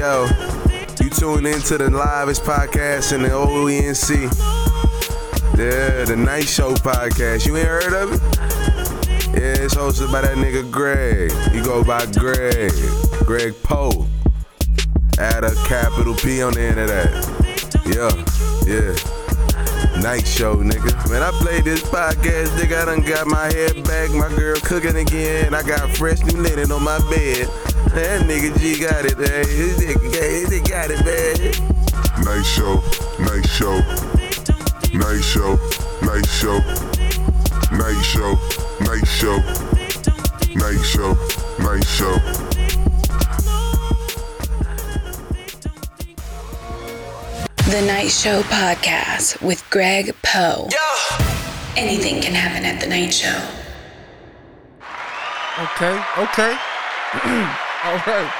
yo, 0.00 0.26
you 0.98 1.10
tune 1.10 1.44
into 1.44 1.76
the 1.76 1.90
livest 1.90 2.42
podcast 2.42 3.12
in 3.12 3.20
the 3.20 3.28
OENC. 3.28 4.22
Yeah, 5.58 6.06
the 6.06 6.16
Night 6.16 6.48
Show 6.48 6.72
podcast. 6.72 7.46
You 7.46 7.58
ain't 7.58 7.68
heard 7.68 7.92
of 7.92 8.14
it? 8.14 8.20
Yeah, 9.34 9.62
it's 9.62 9.74
hosted 9.74 10.10
by 10.10 10.22
that 10.22 10.38
nigga 10.38 10.70
Greg. 10.70 11.30
He 11.52 11.60
go 11.60 11.84
by 11.84 12.06
Greg. 12.12 12.72
Greg 13.26 13.52
Poe. 13.62 14.06
Add 15.18 15.44
a 15.44 15.54
capital 15.66 16.14
P 16.14 16.42
on 16.42 16.54
the 16.54 16.62
end 16.62 16.80
of 16.80 16.88
that. 16.88 17.60
Yeah, 17.84 18.16
yeah. 18.66 19.19
Night 20.02 20.26
show, 20.26 20.56
nigga. 20.56 21.10
Man, 21.10 21.22
I 21.22 21.30
played 21.42 21.64
this 21.64 21.82
podcast, 21.82 22.48
nigga. 22.58 22.82
I 22.82 22.84
done 22.86 23.02
got 23.02 23.26
my 23.26 23.46
head 23.52 23.84
back, 23.84 24.10
my 24.10 24.28
girl 24.34 24.56
cooking 24.60 24.96
again. 24.96 25.54
I 25.54 25.62
got 25.62 25.90
fresh 25.96 26.20
new 26.24 26.40
linen 26.40 26.72
on 26.72 26.82
my 26.82 26.98
bed. 27.10 27.46
That 27.94 28.22
nigga 28.26 28.58
G 28.58 28.80
got 28.80 29.04
it, 29.04 29.18
man. 29.18 29.44
His 29.46 29.78
nigga, 29.78 30.68
got 30.68 30.90
it, 30.90 31.04
man. 31.04 31.80
Night 32.24 32.44
show, 32.44 32.82
night 33.18 33.46
show, 33.48 33.78
night 34.96 35.22
show, 35.22 35.58
night 36.02 36.26
show, 36.26 36.58
night 37.72 38.02
show, 38.04 38.38
night 38.80 39.06
show, 39.06 39.36
night 40.54 40.84
show, 40.84 41.16
night 41.58 41.84
show. 41.84 42.49
The 47.70 47.82
Night 47.82 48.10
Show 48.10 48.42
Podcast 48.42 49.40
with 49.40 49.64
Greg 49.70 50.12
Poe. 50.24 50.68
Anything 51.76 52.20
can 52.20 52.34
happen 52.34 52.64
at 52.64 52.80
the 52.80 52.88
Night 52.88 53.14
Show. 53.14 53.28
Okay, 55.56 56.02
okay. 56.18 56.50
All 57.84 57.96
right. 58.08 58.30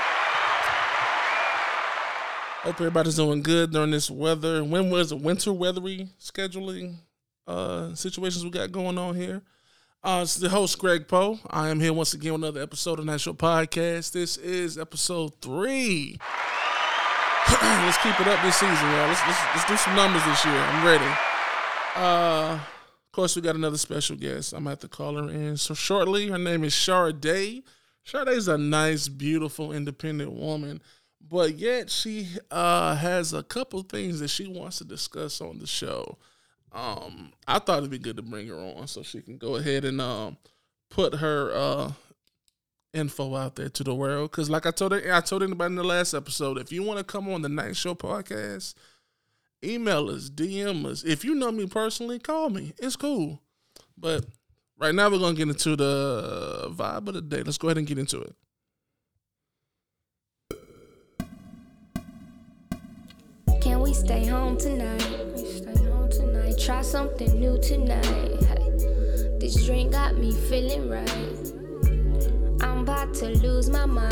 Hope 2.62 2.74
everybody's 2.74 3.14
doing 3.14 3.40
good 3.42 3.70
during 3.70 3.92
this 3.92 4.10
weather. 4.10 4.64
When 4.64 4.90
was 4.90 5.12
it? 5.12 5.20
Winter 5.20 5.52
weathery 5.52 6.08
scheduling 6.20 6.96
uh, 7.46 7.94
situations 7.94 8.42
we 8.42 8.50
got 8.50 8.72
going 8.72 8.98
on 8.98 9.14
here. 9.14 9.42
Uh, 10.02 10.22
it's 10.24 10.34
the 10.34 10.48
host 10.48 10.76
Greg 10.80 11.06
Poe. 11.06 11.38
I 11.48 11.68
am 11.68 11.78
here 11.78 11.92
once 11.92 12.14
again 12.14 12.32
with 12.32 12.42
another 12.42 12.62
episode 12.62 12.98
of 12.98 13.04
Night 13.04 13.20
Show 13.20 13.34
Podcast. 13.34 14.10
This 14.10 14.36
is 14.38 14.76
episode 14.76 15.40
three. 15.40 16.18
let's 17.84 17.98
keep 17.98 18.18
it 18.20 18.28
up 18.28 18.40
this 18.42 18.56
season, 18.56 18.90
y'all. 18.90 19.08
Let's, 19.08 19.20
let's 19.26 19.40
let's 19.54 19.64
do 19.68 19.76
some 19.76 19.96
numbers 19.96 20.24
this 20.24 20.44
year. 20.44 20.54
I'm 20.54 20.84
ready. 20.84 21.04
Uh, 21.96 22.54
of 22.54 23.12
course, 23.12 23.34
we 23.34 23.42
got 23.42 23.56
another 23.56 23.78
special 23.78 24.14
guest. 24.14 24.52
I'm 24.52 24.60
gonna 24.60 24.70
have 24.70 24.78
to 24.80 24.88
call 24.88 25.16
her 25.16 25.28
in 25.28 25.56
so 25.56 25.74
shortly. 25.74 26.28
Her 26.28 26.38
name 26.38 26.62
is 26.62 26.74
Sade. 26.74 27.64
Sade's 28.04 28.46
a 28.46 28.56
nice, 28.56 29.08
beautiful, 29.08 29.72
independent 29.72 30.32
woman, 30.32 30.80
but 31.20 31.58
yet 31.58 31.90
she 31.90 32.28
uh 32.52 32.94
has 32.94 33.32
a 33.32 33.42
couple 33.42 33.82
things 33.82 34.20
that 34.20 34.28
she 34.28 34.46
wants 34.46 34.78
to 34.78 34.84
discuss 34.84 35.40
on 35.40 35.58
the 35.58 35.66
show. 35.66 36.18
Um, 36.72 37.32
I 37.48 37.58
thought 37.58 37.78
it'd 37.78 37.90
be 37.90 37.98
good 37.98 38.16
to 38.16 38.22
bring 38.22 38.46
her 38.46 38.54
on 38.54 38.86
so 38.86 39.02
she 39.02 39.22
can 39.22 39.38
go 39.38 39.56
ahead 39.56 39.84
and 39.84 40.00
um 40.00 40.36
put 40.88 41.16
her 41.16 41.50
uh 41.52 41.92
info 42.92 43.34
out 43.36 43.56
there 43.56 43.68
to 43.68 43.84
the 43.84 43.94
world. 43.94 44.30
Because 44.30 44.50
like 44.50 44.66
I 44.66 44.70
told 44.70 44.92
I 44.92 45.20
told 45.20 45.42
anybody 45.42 45.72
in 45.72 45.76
the 45.76 45.84
last 45.84 46.14
episode, 46.14 46.58
if 46.58 46.72
you 46.72 46.82
want 46.82 46.98
to 46.98 47.04
come 47.04 47.28
on 47.28 47.42
the 47.42 47.48
Night 47.48 47.76
Show 47.76 47.94
podcast, 47.94 48.74
email 49.64 50.08
us, 50.10 50.30
DM 50.30 50.86
us. 50.86 51.04
If 51.04 51.24
you 51.24 51.34
know 51.34 51.52
me 51.52 51.66
personally, 51.66 52.18
call 52.18 52.50
me. 52.50 52.72
It's 52.78 52.96
cool. 52.96 53.40
But 53.96 54.26
right 54.78 54.94
now 54.94 55.10
we're 55.10 55.18
gonna 55.18 55.36
get 55.36 55.48
into 55.48 55.76
the 55.76 56.68
vibe 56.70 57.08
of 57.08 57.14
the 57.14 57.22
day. 57.22 57.42
Let's 57.42 57.58
go 57.58 57.68
ahead 57.68 57.78
and 57.78 57.86
get 57.86 57.98
into 57.98 58.20
it. 58.20 58.34
Can 63.60 63.80
we 63.80 63.92
stay 63.92 64.26
home 64.26 64.56
tonight? 64.56 65.00
Stay 65.36 65.84
home 65.84 66.10
tonight. 66.10 66.58
Try 66.58 66.80
something 66.82 67.38
new 67.38 67.60
tonight. 67.60 68.40
This 69.38 69.66
drink 69.66 69.92
got 69.92 70.16
me 70.16 70.32
feeling 70.32 70.88
right. 70.88 71.39
I'm 72.62 72.80
about 72.80 73.14
to 73.14 73.28
lose 73.38 73.70
my 73.70 73.86
mind. 73.86 74.10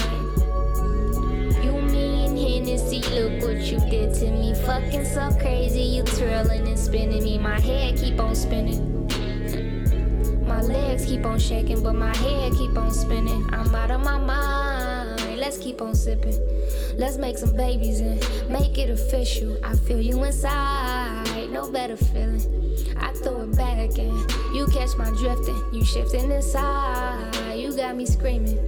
You, 1.62 1.72
me, 1.82 2.26
and 2.26 2.38
Hennessy, 2.38 3.02
look 3.10 3.42
what 3.42 3.58
you 3.58 3.78
did 3.90 4.14
to 4.14 4.30
me. 4.30 4.54
Fucking 4.54 5.04
so 5.04 5.30
crazy, 5.38 5.82
you 5.82 6.02
twirling 6.02 6.66
and 6.66 6.78
spinning 6.78 7.22
me. 7.22 7.38
My 7.38 7.60
head 7.60 7.96
keep 7.96 8.18
on 8.18 8.34
spinning. 8.34 9.06
My 10.46 10.62
legs 10.62 11.04
keep 11.04 11.24
on 11.26 11.38
shaking, 11.38 11.82
but 11.82 11.94
my 11.94 12.16
head 12.16 12.52
keep 12.52 12.76
on 12.76 12.90
spinning. 12.92 13.48
I'm 13.52 13.74
out 13.74 13.90
of 13.90 14.00
my 14.02 14.18
mind. 14.18 14.97
Let's 15.38 15.56
keep 15.56 15.80
on 15.80 15.94
sipping. 15.94 16.36
Let's 16.96 17.16
make 17.16 17.38
some 17.38 17.56
babies 17.56 18.00
and 18.00 18.18
make 18.50 18.76
it 18.76 18.90
official. 18.90 19.56
I 19.64 19.76
feel 19.76 20.00
you 20.00 20.24
inside, 20.24 21.48
no 21.50 21.70
better 21.70 21.96
feeling. 21.96 22.42
I 22.96 23.12
throw 23.12 23.42
it 23.42 23.56
back 23.56 23.96
and 23.98 24.30
you 24.54 24.66
catch 24.72 24.96
my 24.96 25.10
drifting. 25.10 25.62
You 25.72 25.84
shifting 25.84 26.30
inside, 26.30 27.54
you 27.54 27.74
got 27.76 27.96
me 27.96 28.04
screaming. 28.04 28.58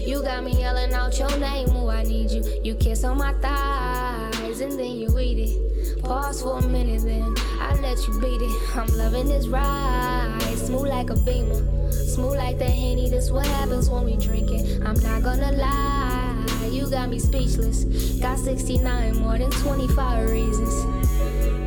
You 0.00 0.22
got 0.22 0.44
me 0.44 0.52
yelling 0.52 0.92
out 0.92 1.18
your 1.18 1.36
name, 1.38 1.70
oh 1.70 1.88
I 1.88 2.04
need 2.04 2.30
you. 2.30 2.60
You 2.62 2.74
kiss 2.76 3.02
on 3.02 3.18
my 3.18 3.32
thighs 3.34 4.60
and 4.60 4.78
then 4.78 4.96
you 4.96 5.18
eat 5.18 5.38
it. 5.50 5.79
Pause 6.02 6.42
for 6.42 6.58
a 6.58 6.62
minute, 6.62 7.02
then 7.02 7.34
I 7.60 7.78
let 7.80 8.06
you 8.06 8.18
beat 8.20 8.40
it. 8.42 8.76
I'm 8.76 8.86
loving 8.96 9.28
this 9.28 9.46
ride, 9.46 10.38
smooth 10.56 10.88
like 10.88 11.10
a 11.10 11.16
beamer, 11.16 11.92
smooth 11.92 12.36
like 12.36 12.58
the 12.58 12.64
henny. 12.64 13.08
This 13.08 13.30
what 13.30 13.46
happens 13.46 13.88
when 13.90 14.04
we 14.04 14.16
drink 14.16 14.50
it. 14.50 14.82
I'm 14.84 14.98
not 15.00 15.22
gonna 15.22 15.52
lie, 15.52 16.68
you 16.70 16.90
got 16.90 17.08
me 17.08 17.18
speechless. 17.18 17.84
Got 18.20 18.38
69 18.38 19.18
more 19.18 19.38
than 19.38 19.50
25 19.50 20.30
reasons. 20.30 20.84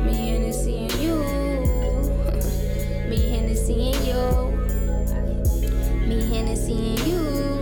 Me 0.04 0.34
and 0.34 0.44
Hennessy 0.44 0.76
and 0.76 0.94
you, 0.94 1.16
me 3.08 3.30
Hennessy 3.30 3.92
and 3.92 4.06
you, 4.06 4.22
me 6.06 6.20
Hennessy 6.28 6.74
and 6.74 6.98
you, 7.00 7.53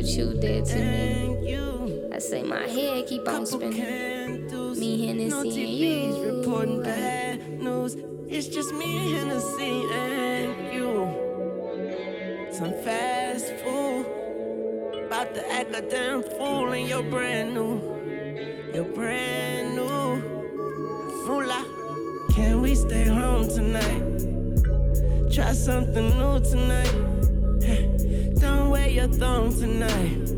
what 0.00 0.08
you 0.16 0.32
did 0.40 0.64
to 0.64 0.76
me. 0.78 2.08
I 2.10 2.18
say 2.18 2.42
my 2.42 2.66
head 2.66 3.06
keep 3.06 3.28
on 3.28 3.44
spinning. 3.44 4.46
Me 4.78 5.06
Hennessy 5.06 5.62
and 5.62 6.16
you. 6.16 6.38
reporting 6.38 6.82
bad 6.82 7.60
news. 7.60 7.96
It's 8.26 8.48
just 8.48 8.72
me 8.72 8.96
and 8.96 9.30
Hennessy 9.30 9.84
and 9.92 10.72
you. 10.72 12.48
Some 12.50 12.72
fast 12.82 13.52
food. 13.62 14.06
About 15.04 15.34
to 15.34 15.52
act 15.52 15.74
a 15.74 15.82
damn 15.82 16.22
fool 16.22 16.72
and 16.72 16.88
you're 16.88 17.02
brand 17.02 17.52
new. 17.52 17.78
You're 18.72 18.84
brand 18.84 19.76
new. 19.76 20.16
Moolah. 21.26 21.66
Can 22.32 22.62
we 22.62 22.74
stay 22.74 23.04
home 23.04 23.48
tonight? 23.48 24.00
Try 25.30 25.52
something 25.52 26.08
new 26.16 26.40
tonight. 26.40 27.19
Your 29.00 29.08
thong 29.08 29.58
tonight. 29.58 30.28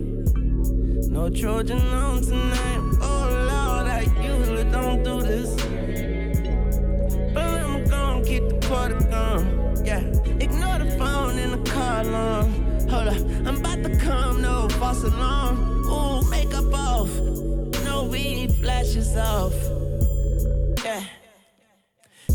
No 1.11 1.29
Trojan 1.29 1.81
on 1.81 2.23
tonight. 2.23 2.83
Oh 3.01 3.27
Lord, 3.51 3.89
I 3.89 4.03
usually 4.23 4.63
don't 4.71 5.03
do 5.03 5.21
this. 5.21 5.51
But 7.35 7.43
I'm 7.43 7.85
gonna 7.87 8.25
keep 8.25 8.49
the 8.49 8.59
party 8.69 8.95
going. 9.11 9.85
Yeah, 9.85 9.99
ignore 10.39 10.79
the 10.79 10.95
phone 10.97 11.39
in 11.41 11.51
the 11.51 11.71
car 11.73 12.03
alarm. 12.03 12.53
Hold 12.89 13.09
up, 13.09 13.21
I'm 13.49 13.59
about 13.59 13.83
to 13.83 13.97
come, 13.97 14.43
no 14.43 14.69
false 14.69 15.03
alarm. 15.03 15.85
Ooh, 15.85 16.23
makeup 16.31 16.73
off. 16.73 17.11
No 17.83 18.05
weed 18.05 18.55
flashes 18.61 19.17
off. 19.17 19.55
Yeah. 20.85 21.03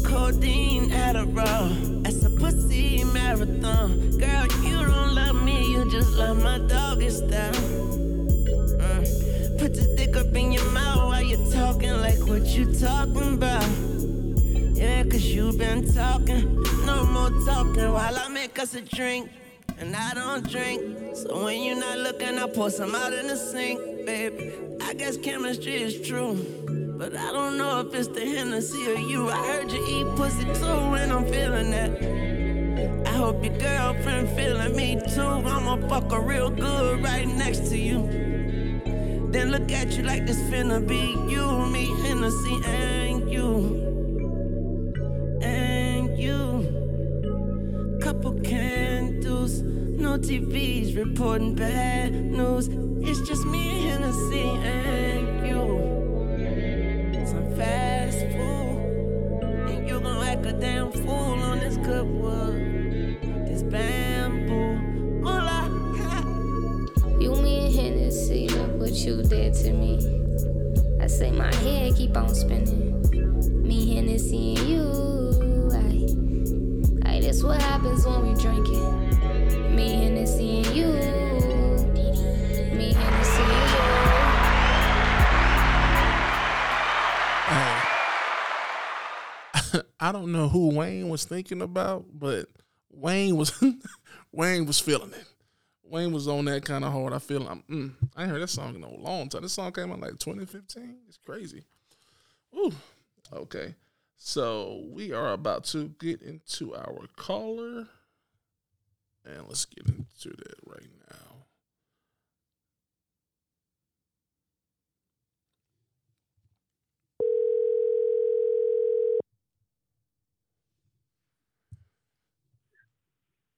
Codeine 0.03 0.89
Adderall. 0.89 2.03
That's 2.03 2.21
a 2.25 2.29
pussy 2.29 3.05
marathon. 3.05 4.17
Girl, 4.17 4.45
you 4.61 4.75
don't 4.85 4.96
my 6.33 6.59
doggy 6.59 7.09
style. 7.09 7.53
Mm. 7.53 9.59
Put 9.59 9.73
the 9.73 9.93
dick 9.97 10.15
up 10.15 10.33
in 10.35 10.51
your 10.51 10.69
mouth 10.71 11.09
while 11.09 11.21
you're 11.21 11.51
talking 11.51 11.93
like 12.01 12.19
what 12.27 12.45
you 12.45 12.65
talking 12.73 13.33
about. 13.33 13.67
Yeah, 14.75 15.03
cause 15.03 15.25
you 15.25 15.51
been 15.53 15.91
talking, 15.93 16.61
no 16.85 17.05
more 17.05 17.31
talking 17.45 17.91
while 17.91 18.15
I 18.15 18.27
make 18.29 18.57
us 18.59 18.75
a 18.75 18.81
drink. 18.81 19.29
And 19.79 19.95
I 19.95 20.15
don't 20.15 20.49
drink, 20.49 20.81
so 21.15 21.43
when 21.43 21.61
you're 21.61 21.79
not 21.79 21.99
looking, 21.99 22.39
I 22.39 22.47
pour 22.47 22.71
some 22.71 22.95
out 22.95 23.13
in 23.13 23.27
the 23.27 23.35
sink, 23.35 23.79
baby. 24.07 24.51
I 24.81 24.95
guess 24.95 25.17
chemistry 25.17 25.83
is 25.83 26.07
true, 26.07 26.33
but 26.97 27.15
I 27.15 27.31
don't 27.31 27.57
know 27.57 27.81
if 27.81 27.93
it's 27.93 28.07
the 28.07 28.21
Hennessy 28.21 28.91
or 28.91 28.95
you. 28.95 29.29
I 29.29 29.37
heard 29.37 29.71
you 29.71 29.85
eat 29.87 30.15
pussy 30.15 30.45
too, 30.45 30.65
and 30.65 31.11
I'm 31.11 31.25
feeling 31.25 31.69
that. 31.71 32.36
Hope 33.17 33.43
your 33.43 33.57
girlfriend 33.57 34.29
feeling 34.29 34.75
me 34.75 35.01
too. 35.15 35.21
I'ma 35.21 35.87
fuck 35.87 36.11
her 36.11 36.21
real 36.21 36.51
good 36.51 37.03
right 37.03 37.27
next 37.27 37.67
to 37.69 37.77
you. 37.77 38.07
Then 39.31 39.49
look 39.49 39.71
at 39.71 39.97
you 39.97 40.03
like 40.03 40.27
this 40.27 40.39
finna 40.41 40.87
be 40.87 41.15
you, 41.27 41.65
me, 41.65 41.87
Hennessy, 42.03 42.61
and 42.63 43.31
you. 43.31 43.79
And 45.41 46.15
you. 46.15 47.99
Couple 48.01 48.39
candles, 48.41 49.63
no 49.63 50.19
TV's 50.19 50.95
reporting 50.95 51.55
bad 51.55 52.13
news. 52.13 52.69
It's 53.01 53.27
just 53.27 53.45
me 53.47 53.87
Hennessy 53.87 54.43
and 54.43 55.47
you. 55.47 57.25
Some 57.25 57.55
fast 57.55 58.19
food. 58.19 59.41
And 59.69 59.89
you 59.89 59.99
gon' 60.01 60.23
act 60.23 60.45
a 60.45 60.53
damn 60.53 60.91
fool 60.91 61.41
on 61.41 61.59
this 61.59 61.77
good 61.77 62.05
wood. 62.05 62.66
You 69.07 69.23
did 69.23 69.53
to 69.53 69.71
me. 69.71 69.97
I 71.01 71.07
say 71.07 71.31
my 71.31 71.53
head 71.55 71.95
keep 71.95 72.17
on 72.17 72.35
spinning. 72.35 73.01
Me, 73.65 73.95
Hennessy, 73.95 74.55
and 74.55 74.67
you. 74.67 74.81
Aye. 75.73 77.09
Aye, 77.09 77.21
this 77.21 77.41
what 77.41 77.61
happens 77.61 78.05
when 78.05 78.27
we 78.27 78.33
drinking. 78.41 79.73
Me, 79.73 79.93
Hennessy, 79.93 80.57
and 80.57 80.75
you. 80.75 80.87
Me, 82.75 82.91
Hennessy, 82.91 83.43
and 83.43 83.71
you. 89.73 89.83
I 90.01 90.11
don't 90.11 90.33
know 90.33 90.49
who 90.49 90.75
Wayne 90.75 91.07
was 91.07 91.23
thinking 91.23 91.61
about, 91.61 92.03
but 92.13 92.47
Wayne 92.91 93.37
was 93.37 93.53
Wayne 94.33 94.65
was 94.65 94.81
feeling 94.81 95.13
it. 95.13 95.26
Wayne 95.89 96.11
was 96.11 96.27
on 96.27 96.45
that 96.45 96.65
kind 96.65 96.83
of 96.83 96.93
hard. 96.93 97.13
I 97.13 97.19
feel 97.19 97.47
I'm, 97.47 97.63
mm, 97.69 97.93
I 98.15 98.23
ain't 98.23 98.31
heard 98.31 98.41
that 98.41 98.49
song 98.49 98.75
in 98.75 98.83
a 98.83 98.93
long 98.93 99.29
time. 99.29 99.41
This 99.41 99.53
song 99.53 99.71
came 99.71 99.91
out 99.91 99.99
like 99.99 100.19
2015. 100.19 100.97
It's 101.07 101.17
crazy. 101.17 101.63
Ooh. 102.55 102.73
Okay. 103.33 103.75
So 104.17 104.85
we 104.89 105.13
are 105.13 105.33
about 105.33 105.63
to 105.65 105.89
get 105.99 106.21
into 106.21 106.75
our 106.75 107.07
caller. 107.15 107.87
And 109.25 109.47
let's 109.47 109.65
get 109.65 109.85
into 109.87 110.29
that 110.29 110.55
right 110.65 110.89
now. 111.11 111.45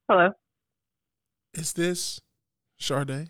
Hello, 0.10 0.34
Is 1.54 1.74
this 1.74 2.22
Sade? 2.78 3.30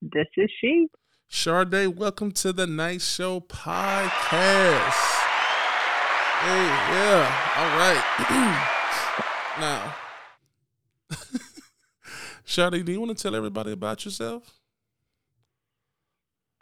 this 0.00 0.26
is 0.38 0.50
she. 0.58 0.86
Sade, 1.28 1.98
welcome 1.98 2.32
to 2.32 2.50
the 2.50 2.66
Night 2.66 3.02
Show 3.02 3.40
podcast. 3.40 5.12
Hey, 6.40 6.64
yeah, 6.92 7.28
all 7.58 7.78
right. 7.78 8.04
now, 9.60 9.94
Sade, 12.46 12.84
do 12.86 12.90
you 12.90 13.00
want 13.00 13.16
to 13.16 13.22
tell 13.22 13.34
everybody 13.34 13.72
about 13.72 14.06
yourself? 14.06 14.58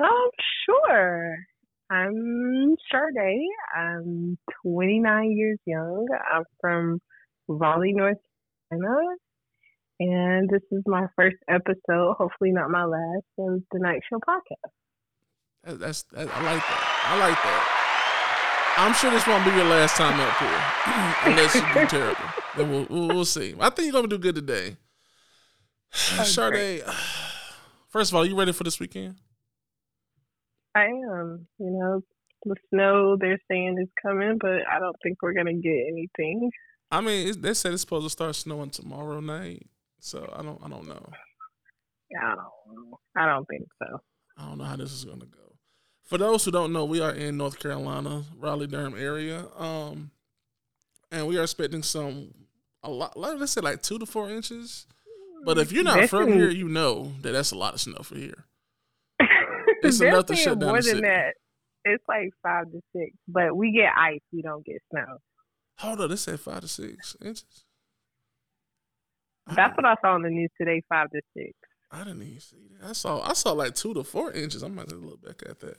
Um, 0.03 0.31
sure. 0.67 1.37
I'm 1.91 2.75
Sade. 2.91 3.47
I'm 3.77 4.39
29 4.65 5.31
years 5.37 5.59
young. 5.67 6.09
I'm 6.33 6.43
from 6.61 7.01
Raleigh, 7.47 7.93
North 7.93 8.19
Carolina. 8.71 9.17
And 10.01 10.49
this 10.51 10.63
is 10.73 10.83
my 10.87 11.07
first 11.17 11.37
episode, 11.49 12.15
hopefully 12.19 12.51
not 12.53 12.71
my 12.71 12.85
last, 12.85 13.25
of 13.39 13.63
the 13.73 13.79
Night 13.79 14.01
Show 14.11 14.19
podcast. 14.19 14.71
That- 15.65 15.79
That's 15.81 16.03
that, 16.13 16.29
I 16.29 16.43
like 16.43 16.63
that. 16.63 17.05
I 17.07 17.19
like 17.29 17.43
that. 17.43 17.81
I'm 18.77 18.93
sure 18.95 19.11
this 19.13 19.27
won't 19.27 19.45
be 19.45 19.53
your 19.53 19.65
last 19.67 19.97
time 19.97 20.19
up 20.19 20.37
here, 20.39 21.31
unless 21.33 21.55
you 21.55 21.61
do 21.75 21.87
terrible. 21.87 22.21
Then 22.57 22.71
we'll, 22.71 22.87
we'll 22.89 23.09
we'll 23.09 23.25
see. 23.25 23.53
I 23.59 23.69
think 23.71 23.87
you're 23.87 23.93
gonna 24.01 24.07
do 24.07 24.19
good 24.19 24.37
today. 24.37 24.77
Sade, 25.93 26.83
first 27.89 28.13
of 28.13 28.17
all, 28.17 28.25
you 28.25 28.37
ready 28.39 28.53
for 28.53 28.63
this 28.63 28.79
weekend? 28.79 29.17
I 30.75 30.85
am. 30.87 31.47
You 31.59 31.71
know, 31.71 32.01
the 32.45 32.55
snow 32.71 33.17
they're 33.19 33.41
saying 33.51 33.77
is 33.81 33.89
coming, 34.01 34.39
but 34.41 34.61
I 34.71 34.79
don't 34.79 34.97
think 35.03 35.19
we're 35.23 35.33
going 35.35 35.47
to 35.47 35.55
get 35.55 35.87
anything. 35.89 36.51
I 36.91 37.01
mean, 37.01 37.29
it, 37.29 37.43
they 37.43 37.55
said 37.55 37.73
it's 37.73 37.81
supposed 37.83 38.07
to 38.07 38.11
start 38.11 38.35
snowing 38.37 38.71
tomorrow 38.71 39.21
night, 39.21 39.67
so 40.05 40.31
I 40.37 40.43
don't, 40.43 40.61
I 40.63 40.69
don't 40.69 40.87
know. 40.87 41.03
I 42.21 42.27
don't 42.29 42.37
know. 42.37 42.99
I 43.17 43.27
don't 43.27 43.47
think 43.49 43.67
so. 43.83 44.01
I 44.37 44.49
don't 44.49 44.59
know 44.59 44.65
how 44.65 44.77
this 44.77 44.93
is 44.93 45.05
gonna 45.05 45.25
go. 45.25 45.57
For 46.05 46.19
those 46.19 46.45
who 46.45 46.51
don't 46.51 46.73
know, 46.73 46.85
we 46.85 47.01
are 47.01 47.13
in 47.13 47.39
North 47.39 47.59
Carolina, 47.59 48.25
Raleigh 48.39 48.67
Durham 48.67 48.95
area, 48.97 49.47
um, 49.57 50.11
and 51.11 51.27
we 51.27 51.39
are 51.39 51.43
expecting 51.43 51.83
some 51.83 52.35
a 52.83 52.91
lot. 52.91 53.19
Let's 53.19 53.53
say 53.53 53.63
like 53.63 53.83
two 53.83 53.99
to 53.99 54.05
four 54.05 54.31
inches. 54.31 54.87
But 55.45 55.59
if 55.59 55.73
you're 55.73 55.85
not 55.85 56.09
from 56.09 56.33
here, 56.33 56.51
you 56.51 56.69
know 56.69 57.13
that 57.23 57.33
that's 57.33 57.53
a 57.53 57.57
lot 57.57 57.75
of 57.75 57.81
snow 57.81 58.03
for 58.03 58.17
here. 58.17 58.45
It's 59.83 60.01
enough 60.01 60.25
to 60.27 60.37
shut 60.37 60.59
down 60.59 60.71
more 60.71 60.81
the 60.81 60.95
than 60.95 61.03
that. 61.03 61.35
It's 61.85 62.05
like 62.09 62.31
five 62.43 62.65
to 62.73 62.81
six, 62.97 63.15
but 63.29 63.55
we 63.55 63.73
get 63.73 63.93
ice. 63.95 64.21
We 64.33 64.41
don't 64.41 64.65
get 64.65 64.81
snow. 64.91 65.19
Hold 65.79 66.01
on, 66.01 66.09
they 66.09 66.17
said 66.17 66.41
five 66.41 66.61
to 66.61 66.69
six 66.69 67.15
inches. 67.23 67.65
That's 69.47 69.77
what 69.77 69.85
I 69.85 69.95
saw 70.01 70.15
on 70.15 70.23
the 70.23 70.31
news 70.31 70.51
today. 70.59 70.83
Five 70.89 71.11
to 71.11 71.21
six. 71.37 71.53
I 71.91 71.99
didn't 71.99 72.23
even 72.23 72.41
see 72.41 72.57
that. 72.81 72.89
I 72.89 72.93
saw 72.93 73.21
I 73.21 73.35
saw 73.35 73.53
like 73.53 73.75
two 73.75 73.95
to 73.95 74.03
four 74.05 74.33
inches. 74.33 74.63
I 74.63 74.69
might 74.69 74.85
about 74.85 74.89
to 74.91 74.97
look 74.97 75.23
back 75.23 75.43
at 75.49 75.61
that. 75.61 75.77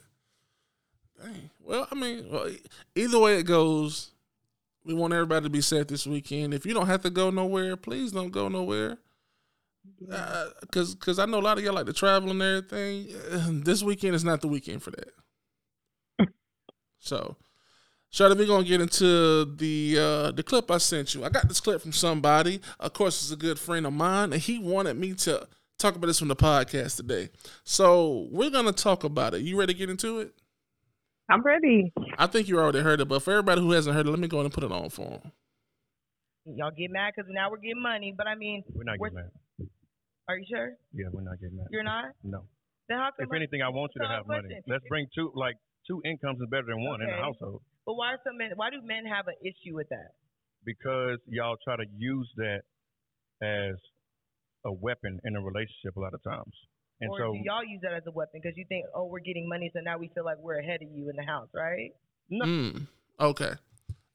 Dang. 1.21 1.49
Well, 1.59 1.87
I 1.91 1.95
mean, 1.95 2.27
well, 2.29 2.49
either 2.95 3.19
way 3.19 3.39
it 3.39 3.43
goes, 3.43 4.11
we 4.83 4.93
want 4.93 5.13
everybody 5.13 5.45
to 5.45 5.49
be 5.49 5.61
safe 5.61 5.87
this 5.87 6.05
weekend. 6.05 6.53
If 6.53 6.65
you 6.65 6.73
don't 6.73 6.87
have 6.87 7.01
to 7.01 7.09
go 7.09 7.29
nowhere, 7.29 7.75
please 7.75 8.11
don't 8.11 8.31
go 8.31 8.47
nowhere. 8.49 8.97
Uh, 10.11 10.47
cause, 10.71 10.95
cause 10.95 11.19
I 11.19 11.25
know 11.25 11.39
a 11.39 11.41
lot 11.41 11.57
of 11.57 11.63
y'all 11.63 11.73
like 11.73 11.85
to 11.85 11.93
travel 11.93 12.31
and 12.31 12.41
everything. 12.41 13.07
This 13.63 13.83
weekend 13.83 14.15
is 14.15 14.23
not 14.23 14.41
the 14.41 14.47
weekend 14.47 14.83
for 14.83 14.91
that. 14.91 16.29
so, 16.99 17.37
Charlotte, 18.15 18.37
we're 18.37 18.47
gonna 18.47 18.63
get 18.63 18.79
into 18.79 19.43
the 19.57 19.97
uh, 19.99 20.31
the 20.31 20.41
clip 20.41 20.71
I 20.71 20.77
sent 20.77 21.13
you. 21.13 21.25
I 21.25 21.29
got 21.29 21.49
this 21.49 21.59
clip 21.59 21.81
from 21.81 21.91
somebody. 21.91 22.61
Of 22.79 22.93
course, 22.93 23.21
it's 23.21 23.31
a 23.33 23.35
good 23.35 23.59
friend 23.59 23.85
of 23.85 23.91
mine, 23.91 24.31
and 24.31 24.41
he 24.41 24.57
wanted 24.57 24.95
me 24.95 25.15
to 25.15 25.45
talk 25.77 25.97
about 25.97 26.07
this 26.07 26.21
on 26.21 26.29
the 26.29 26.35
podcast 26.37 26.95
today. 26.95 27.27
So 27.65 28.29
we're 28.31 28.51
gonna 28.51 28.71
talk 28.71 29.03
about 29.03 29.33
it. 29.33 29.41
You 29.41 29.59
ready 29.59 29.73
to 29.73 29.77
get 29.77 29.89
into 29.89 30.19
it? 30.19 30.31
I'm 31.29 31.41
ready. 31.41 31.91
I 32.17 32.27
think 32.27 32.47
you 32.47 32.57
already 32.57 32.79
heard 32.79 33.01
it, 33.01 33.09
but 33.09 33.21
for 33.21 33.31
everybody 33.31 33.59
who 33.59 33.71
hasn't 33.71 33.93
heard 33.93 34.07
it, 34.07 34.09
let 34.11 34.19
me 34.19 34.29
go 34.29 34.37
ahead 34.37 34.45
and 34.45 34.53
put 34.53 34.63
it 34.63 34.71
on 34.71 34.89
for 34.89 35.19
them. 35.19 35.31
Y'all 36.45 36.71
get 36.71 36.91
mad 36.91 37.11
because 37.13 37.29
now 37.33 37.51
we're 37.51 37.57
getting 37.57 37.81
money, 37.83 38.13
but 38.17 38.27
I 38.27 38.35
mean, 38.35 38.63
We're 38.73 38.85
not 38.85 38.95
We're- 38.97 39.11
getting 39.11 39.29
mad. 39.59 39.67
are 40.29 40.37
you 40.37 40.45
sure? 40.49 40.71
Yeah, 40.93 41.07
we're 41.11 41.19
not 41.19 41.41
getting 41.41 41.57
mad. 41.57 41.67
You're 41.69 41.83
not? 41.83 42.05
No. 42.23 42.45
Then 42.87 42.97
how 42.99 43.09
come? 43.17 43.27
If 43.27 43.33
anything, 43.35 43.61
I 43.61 43.67
want 43.67 43.91
you 43.93 43.99
to 44.03 44.07
So, 44.07 44.09
have 44.09 44.25
money. 44.25 44.55
Let's 44.69 44.85
bring 44.87 45.07
two, 45.13 45.33
like 45.35 45.57
two 45.85 46.01
incomes 46.05 46.39
is 46.39 46.47
better 46.49 46.67
than 46.67 46.81
one 46.81 47.01
in 47.01 47.09
a 47.09 47.17
household 47.17 47.61
but 47.85 47.95
why 47.95 48.13
are 48.13 48.19
some 48.23 48.37
men? 48.37 48.51
Why 48.55 48.69
do 48.69 48.81
men 48.83 49.05
have 49.05 49.27
an 49.27 49.35
issue 49.41 49.75
with 49.75 49.89
that? 49.89 50.13
because 50.65 51.19
y'all 51.27 51.57
try 51.63 51.77
to 51.77 51.85
use 51.95 52.29
that 52.37 52.61
as 53.41 53.75
a 54.65 54.73
weapon 54.73 55.19
in 55.23 55.35
a 55.35 55.41
relationship 55.41 55.95
a 55.95 55.99
lot 55.99 56.13
of 56.13 56.23
times. 56.23 56.51
And 56.99 57.11
or 57.11 57.19
so, 57.19 57.33
do 57.33 57.39
y'all 57.43 57.63
use 57.63 57.81
that 57.83 57.93
as 57.93 58.03
a 58.07 58.11
weapon 58.11 58.41
because 58.41 58.57
you 58.57 58.65
think, 58.67 58.85
oh, 58.95 59.05
we're 59.05 59.19
getting 59.19 59.47
money, 59.47 59.69
so 59.73 59.79
now 59.81 59.97
we 59.97 60.09
feel 60.15 60.25
like 60.25 60.37
we're 60.39 60.59
ahead 60.59 60.81
of 60.81 60.89
you 60.91 61.09
in 61.09 61.15
the 61.15 61.23
house, 61.23 61.49
right? 61.53 61.91
Mm, 62.31 62.87
okay, 63.19 63.51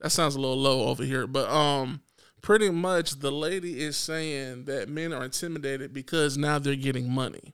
that 0.01 0.09
sounds 0.09 0.35
a 0.35 0.39
little 0.39 0.57
low 0.57 0.87
over 0.87 1.03
here, 1.03 1.25
but 1.27 1.49
um, 1.49 2.01
pretty 2.41 2.69
much 2.69 3.19
the 3.19 3.31
lady 3.31 3.79
is 3.79 3.95
saying 3.95 4.65
that 4.65 4.89
men 4.89 5.13
are 5.13 5.23
intimidated 5.23 5.93
because 5.93 6.37
now 6.37 6.59
they're 6.59 6.75
getting 6.75 7.09
money. 7.09 7.53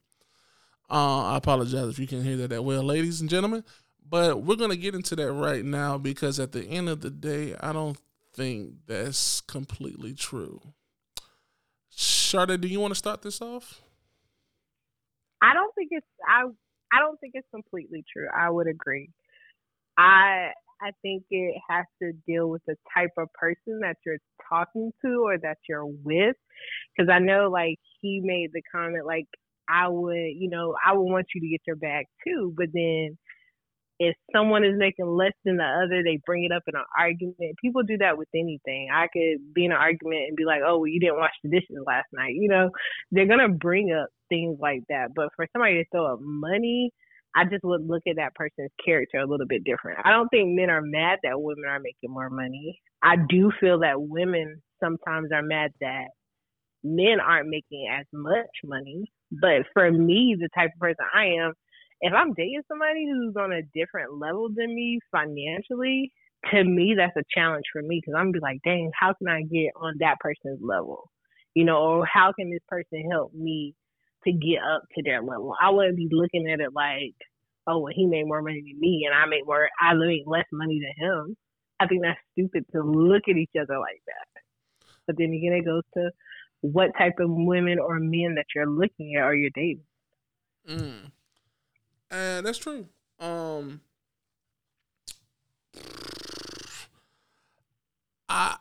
Uh, 0.89 1.33
I 1.33 1.37
apologize 1.37 1.89
if 1.89 1.99
you 1.99 2.07
can't 2.07 2.23
hear 2.23 2.37
that 2.37 2.47
that 2.47 2.63
well, 2.63 2.81
ladies 2.81 3.19
and 3.19 3.29
gentlemen, 3.29 3.65
but 4.09 4.43
we're 4.43 4.55
gonna 4.55 4.75
get 4.75 4.95
into 4.95 5.15
that 5.15 5.31
right 5.31 5.65
now 5.65 5.97
because 5.97 6.39
at 6.39 6.51
the 6.51 6.65
end 6.65 6.89
of 6.89 7.01
the 7.01 7.09
day, 7.09 7.55
I 7.59 7.73
don't 7.73 7.97
think 8.33 8.73
that's 8.85 9.41
completely 9.41 10.13
true. 10.13 10.61
Sharda, 11.95 12.59
do 12.59 12.67
you 12.67 12.79
want 12.79 12.91
to 12.91 12.97
start 12.97 13.21
this 13.21 13.41
off? 13.41 13.81
I 15.41 15.53
don't 15.53 15.73
think 15.75 15.89
it's 15.91 16.05
I 16.27 16.43
I 16.93 16.99
don't 16.99 17.19
think 17.19 17.33
it's 17.35 17.47
completely 17.53 18.03
true. 18.11 18.27
I 18.35 18.49
would 18.49 18.67
agree. 18.67 19.09
I 19.97 20.51
I 20.81 20.91
think 21.01 21.23
it 21.31 21.55
has 21.69 21.85
to 22.01 22.11
deal 22.27 22.49
with 22.49 22.61
the 22.67 22.75
type 22.93 23.11
of 23.17 23.31
person 23.33 23.79
that 23.81 23.97
you're 24.05 24.19
talking 24.47 24.91
to 25.03 25.23
or 25.25 25.37
that 25.39 25.57
you're 25.67 25.85
with. 25.85 26.35
Because 26.95 27.09
I 27.11 27.19
know, 27.19 27.49
like 27.51 27.79
he 28.01 28.21
made 28.23 28.51
the 28.53 28.61
comment, 28.71 29.05
like 29.05 29.27
I 29.69 29.87
would, 29.87 30.15
you 30.15 30.49
know, 30.49 30.75
I 30.85 30.93
would 30.93 31.03
want 31.03 31.27
you 31.33 31.41
to 31.41 31.47
get 31.47 31.61
your 31.65 31.75
bag 31.75 32.05
too. 32.25 32.53
But 32.55 32.67
then 32.73 33.17
if 33.99 34.15
someone 34.35 34.63
is 34.63 34.77
making 34.77 35.07
less 35.07 35.33
than 35.43 35.57
the 35.57 35.63
other, 35.63 36.03
they 36.03 36.19
bring 36.25 36.43
it 36.43 36.51
up 36.51 36.63
in 36.67 36.75
an 36.75 36.85
argument. 36.97 37.57
People 37.61 37.83
do 37.83 37.97
that 37.97 38.17
with 38.17 38.27
anything. 38.35 38.89
I 38.93 39.07
could 39.07 39.53
be 39.53 39.65
in 39.65 39.71
an 39.71 39.77
argument 39.77 40.27
and 40.27 40.37
be 40.37 40.45
like, 40.45 40.61
"Oh, 40.65 40.79
well, 40.79 40.87
you 40.87 40.99
didn't 40.99 41.17
wash 41.17 41.33
the 41.43 41.49
dishes 41.49 41.77
last 41.85 42.07
night," 42.13 42.35
you 42.35 42.47
know 42.49 42.69
they're 43.11 43.25
gonna 43.25 43.49
bring 43.49 43.91
up 43.91 44.09
things 44.29 44.59
like 44.59 44.83
that. 44.89 45.13
But 45.15 45.29
for 45.35 45.47
somebody 45.53 45.83
to 45.83 45.89
throw 45.89 46.13
up 46.13 46.19
money, 46.21 46.91
I 47.35 47.45
just 47.45 47.63
would 47.63 47.87
look 47.87 48.03
at 48.07 48.15
that 48.17 48.35
person's 48.35 48.71
character 48.83 49.19
a 49.19 49.25
little 49.25 49.47
bit 49.47 49.63
different. 49.63 49.99
I 50.03 50.11
don't 50.11 50.29
think 50.29 50.55
men 50.55 50.69
are 50.69 50.81
mad 50.81 51.19
that 51.23 51.41
women 51.41 51.65
are 51.69 51.79
making 51.79 52.11
more 52.11 52.29
money. 52.29 52.79
I 53.03 53.15
do 53.29 53.51
feel 53.59 53.79
that 53.79 54.01
women 54.01 54.61
sometimes 54.79 55.31
are 55.31 55.43
mad 55.43 55.71
that 55.81 56.07
men 56.83 57.19
aren't 57.19 57.49
making 57.49 57.87
as 57.91 58.05
much 58.13 58.49
money. 58.63 59.11
But 59.31 59.65
for 59.73 59.91
me, 59.91 60.35
the 60.39 60.49
type 60.55 60.71
of 60.73 60.79
person 60.79 61.05
I 61.13 61.25
am, 61.41 61.53
if 62.01 62.13
I'm 62.13 62.33
dating 62.33 62.63
somebody 62.67 63.05
who's 63.05 63.35
on 63.35 63.51
a 63.51 63.63
different 63.73 64.19
level 64.19 64.49
than 64.53 64.73
me 64.73 64.99
financially, 65.11 66.11
to 66.51 66.63
me 66.63 66.95
that's 66.97 67.15
a 67.17 67.23
challenge 67.33 67.65
for 67.73 67.81
me 67.81 68.01
because 68.01 68.17
I'm 68.17 68.31
be 68.31 68.39
like, 68.39 68.59
dang, 68.63 68.91
how 68.97 69.13
can 69.13 69.27
I 69.27 69.41
get 69.41 69.71
on 69.75 69.95
that 69.99 70.19
person's 70.19 70.59
level? 70.61 71.09
You 71.55 71.65
know, 71.65 71.77
or 71.77 72.05
how 72.05 72.33
can 72.37 72.51
this 72.51 72.61
person 72.67 73.09
help 73.09 73.33
me 73.33 73.73
to 74.25 74.31
get 74.31 74.61
up 74.61 74.83
to 74.95 75.03
their 75.03 75.21
level? 75.21 75.55
I 75.59 75.71
wouldn't 75.71 75.97
be 75.97 76.09
looking 76.11 76.49
at 76.49 76.59
it 76.59 76.73
like, 76.73 77.15
oh, 77.65 77.79
well, 77.79 77.93
he 77.93 78.05
made 78.05 78.27
more 78.27 78.41
money 78.41 78.61
than 78.61 78.79
me 78.79 79.07
and 79.07 79.15
I 79.15 79.25
make 79.25 79.45
more, 79.45 79.69
I 79.79 79.93
make 79.93 80.23
less 80.25 80.45
money 80.51 80.79
than 80.79 81.07
him. 81.07 81.37
I 81.79 81.87
think 81.87 82.03
that's 82.03 82.19
stupid 82.33 82.65
to 82.73 82.81
look 82.81 83.23
at 83.29 83.37
each 83.37 83.51
other 83.59 83.77
like 83.79 84.01
that. 84.07 84.41
But 85.05 85.17
then 85.17 85.31
again, 85.33 85.53
it 85.53 85.65
goes 85.65 85.83
to 85.95 86.11
what 86.61 86.91
type 86.97 87.19
of 87.19 87.29
women 87.29 87.79
or 87.79 87.99
men 87.99 88.35
that 88.35 88.45
you're 88.55 88.69
looking 88.69 89.15
at 89.15 89.23
or 89.23 89.35
you're 89.35 89.51
dating. 89.53 89.83
Mm. 90.69 91.11
And 92.09 92.45
that's 92.45 92.57
true. 92.57 92.87
Um, 93.19 93.81
I 98.29 98.57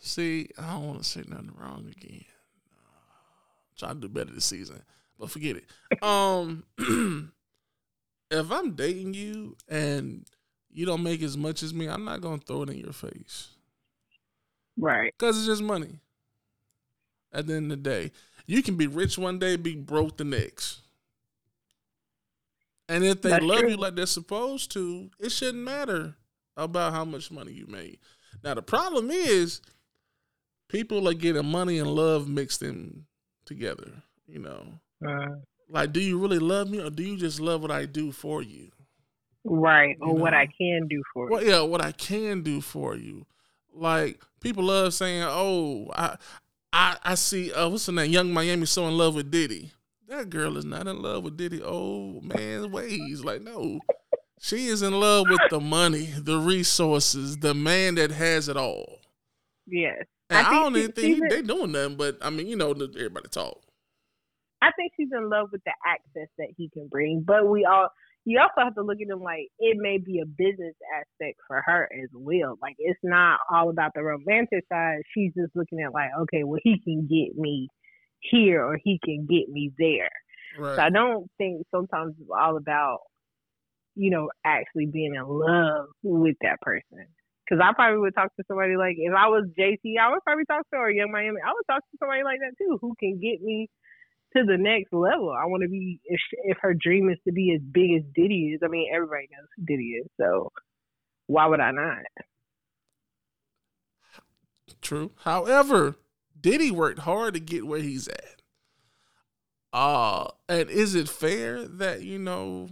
see. 0.00 0.48
I 0.58 0.72
don't 0.72 0.86
want 0.86 0.98
to 1.02 1.04
say 1.04 1.22
nothing 1.26 1.52
wrong 1.58 1.92
again. 1.96 2.24
Uh, 2.72 3.76
trying 3.76 4.00
to 4.00 4.00
do 4.00 4.08
better 4.08 4.32
this 4.32 4.44
season, 4.44 4.82
but 5.18 5.30
forget 5.30 5.56
it. 5.56 6.02
Um, 6.02 6.64
if 8.30 8.50
I'm 8.52 8.72
dating 8.72 9.14
you 9.14 9.56
and 9.68 10.26
you 10.70 10.86
don't 10.86 11.02
make 11.02 11.22
as 11.22 11.36
much 11.36 11.62
as 11.62 11.74
me, 11.74 11.88
I'm 11.88 12.04
not 12.04 12.20
gonna 12.20 12.38
throw 12.38 12.62
it 12.62 12.70
in 12.70 12.78
your 12.78 12.92
face. 12.92 13.48
Right. 14.78 15.12
Because 15.18 15.36
it's 15.38 15.46
just 15.46 15.62
money. 15.62 15.98
At 17.32 17.46
the 17.46 17.54
end 17.54 17.70
of 17.72 17.82
the 17.82 17.90
day, 17.90 18.12
you 18.46 18.62
can 18.62 18.76
be 18.76 18.86
rich 18.86 19.18
one 19.18 19.38
day, 19.38 19.56
be 19.56 19.74
broke 19.74 20.16
the 20.16 20.24
next. 20.24 20.80
And 22.88 23.04
if 23.04 23.20
they 23.22 23.30
That's 23.30 23.44
love 23.44 23.60
true. 23.60 23.70
you 23.70 23.76
like 23.76 23.94
they're 23.96 24.06
supposed 24.06 24.70
to, 24.72 25.10
it 25.20 25.30
shouldn't 25.30 25.62
matter 25.62 26.14
about 26.56 26.92
how 26.92 27.04
much 27.04 27.30
money 27.30 27.52
you 27.52 27.66
made. 27.66 27.98
Now 28.42 28.54
the 28.54 28.62
problem 28.62 29.10
is 29.10 29.60
people 30.68 31.08
are 31.08 31.14
getting 31.14 31.46
money 31.46 31.78
and 31.78 31.90
love 31.90 32.28
mixed 32.28 32.62
in 32.62 33.04
together. 33.44 33.90
You 34.26 34.40
know, 34.40 34.62
Uh, 35.06 35.36
like, 35.70 35.92
do 35.92 36.00
you 36.00 36.18
really 36.18 36.38
love 36.38 36.68
me, 36.70 36.80
or 36.80 36.90
do 36.90 37.02
you 37.02 37.16
just 37.16 37.40
love 37.40 37.62
what 37.62 37.70
I 37.70 37.86
do 37.86 38.12
for 38.12 38.42
you? 38.42 38.70
right. 39.44 39.96
Or 40.00 40.08
You 40.08 40.14
what. 40.14 40.34
I 40.34 40.46
can 40.46 40.86
do 40.88 41.02
for 41.14 41.28
Well, 41.30 41.42
you. 41.42 41.50
yeah, 41.50 41.60
what 41.62 41.82
I 41.82 41.92
can 41.92 42.42
do 42.42 42.60
for 42.60 42.94
you. 42.96 43.24
Like 43.72 44.20
people 44.40 44.64
love 44.64 44.92
saying, 44.92 45.22
"Oh, 45.24 45.90
I, 45.94 46.16
I, 46.72 46.96
I 47.04 47.14
see. 47.14 47.52
Uh, 47.52 47.68
what's 47.68 47.86
her 47.86 47.92
name? 47.92 48.10
Yung 48.10 48.32
Miami 48.32 48.66
so 48.66 48.86
in 48.88 48.96
love 48.98 49.14
with 49.14 49.30
Diddy. 49.30 49.70
That 50.08 50.30
girl 50.30 50.56
is 50.56 50.64
not 50.64 50.86
in 50.86 51.02
love 51.02 51.22
with 51.22 51.36
Diddy. 51.36 51.60
Oh 51.62 52.20
man, 52.22 52.72
ways. 52.72 53.22
Like 53.22 53.42
no, 53.42 53.78
she 54.40 54.68
is 54.68 54.80
in 54.80 54.98
love 54.98 55.26
with 55.28 55.40
the 55.50 55.60
money, 55.60 56.08
the 56.16 56.38
resources, 56.38 57.36
the 57.36 57.52
man 57.52 57.96
that 57.96 58.10
has 58.10 58.48
it 58.48 58.56
all. 58.56 59.00
Yes. 59.66 59.98
And 60.30 60.46
I, 60.46 60.50
think 60.50 60.62
don't 60.62 60.76
even 60.76 60.92
think 60.92 61.14
he, 61.14 61.28
they 61.28 61.42
doing 61.42 61.72
nothing. 61.72 61.96
But 61.96 62.16
I 62.22 62.30
mean, 62.30 62.46
you 62.46 62.56
know, 62.56 62.70
everybody 62.70 63.28
talk. 63.28 63.60
I 64.62 64.70
think 64.72 64.92
she's 64.96 65.10
in 65.12 65.28
love 65.28 65.48
with 65.52 65.62
the 65.64 65.72
access 65.86 66.28
that 66.38 66.48
he 66.56 66.70
can 66.70 66.88
bring. 66.88 67.22
But 67.26 67.46
we 67.46 67.66
all 67.66 67.88
you 68.24 68.40
also 68.40 68.64
have 68.64 68.74
to 68.76 68.82
look 68.82 68.98
at 69.02 69.10
him 69.10 69.22
like 69.22 69.48
it 69.58 69.76
may 69.78 69.98
be 69.98 70.20
a 70.20 70.26
business 70.26 70.74
aspect 70.98 71.38
for 71.46 71.62
her 71.66 71.88
as 72.02 72.08
well. 72.14 72.56
Like 72.62 72.76
it's 72.78 72.98
not 73.02 73.40
all 73.50 73.68
about 73.68 73.92
the 73.94 74.02
romantic 74.02 74.64
side. 74.72 75.02
She's 75.14 75.32
just 75.34 75.54
looking 75.54 75.80
at 75.80 75.92
like, 75.92 76.10
okay, 76.20 76.44
well 76.44 76.60
he 76.62 76.80
can 76.82 77.02
get 77.02 77.38
me 77.38 77.68
here 78.20 78.64
or 78.64 78.78
he 78.82 78.98
can 79.04 79.26
get 79.26 79.48
me 79.48 79.72
there. 79.78 80.10
Right. 80.58 80.76
So 80.76 80.82
I 80.82 80.90
don't 80.90 81.30
think 81.38 81.66
sometimes 81.70 82.14
it's 82.20 82.30
all 82.30 82.56
about, 82.56 83.00
you 83.94 84.10
know, 84.10 84.30
actually 84.44 84.86
being 84.86 85.14
in 85.14 85.24
love 85.26 85.86
with 86.02 86.36
that 86.42 86.60
person. 86.60 87.06
Because 87.44 87.64
I 87.64 87.72
probably 87.72 88.00
would 88.00 88.14
talk 88.14 88.34
to 88.36 88.44
somebody 88.46 88.76
like, 88.76 88.96
if 88.98 89.14
I 89.14 89.28
was 89.28 89.48
JT, 89.58 89.98
I 89.98 90.10
would 90.10 90.22
probably 90.22 90.44
talk 90.44 90.68
to 90.70 90.76
or 90.78 90.90
Yung 90.90 91.10
Miami, 91.10 91.40
I 91.44 91.52
would 91.52 91.66
talk 91.66 91.80
to 91.80 91.98
somebody 91.98 92.22
like 92.22 92.40
that 92.40 92.56
too, 92.58 92.78
who 92.80 92.94
can 93.00 93.18
get 93.18 93.40
me 93.42 93.70
to 94.36 94.44
the 94.44 94.58
next 94.58 94.92
level. 94.92 95.30
I 95.30 95.46
want 95.46 95.62
to 95.62 95.68
be, 95.68 96.00
if, 96.04 96.20
if 96.44 96.58
her 96.60 96.74
dream 96.74 97.08
is 97.08 97.16
to 97.26 97.32
be 97.32 97.54
as 97.54 97.62
big 97.62 97.92
as 97.96 98.02
Diddy 98.14 98.52
is, 98.54 98.60
I 98.62 98.68
mean, 98.68 98.90
everybody 98.94 99.28
knows 99.32 99.48
who 99.56 99.64
Diddy 99.64 99.94
is. 100.02 100.06
So 100.20 100.52
why 101.26 101.46
would 101.46 101.60
I 101.60 101.70
not? 101.70 102.04
True. 104.82 105.12
However, 105.24 105.96
Diddy 106.40 106.70
worked 106.70 107.00
hard 107.00 107.34
to 107.34 107.40
get 107.40 107.66
where 107.66 107.80
he's 107.80 108.08
at. 108.08 108.42
Uh, 109.72 110.28
and 110.48 110.70
is 110.70 110.94
it 110.94 111.08
fair 111.08 111.66
that, 111.66 112.02
you 112.02 112.18
know, 112.18 112.68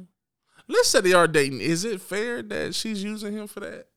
let's 0.68 0.88
say 0.88 1.00
they 1.00 1.12
are 1.12 1.28
dating. 1.28 1.60
Is 1.60 1.84
it 1.84 2.00
fair 2.00 2.42
that 2.42 2.74
she's 2.74 3.02
using 3.04 3.34
him 3.34 3.46
for 3.46 3.60
that? 3.60 3.88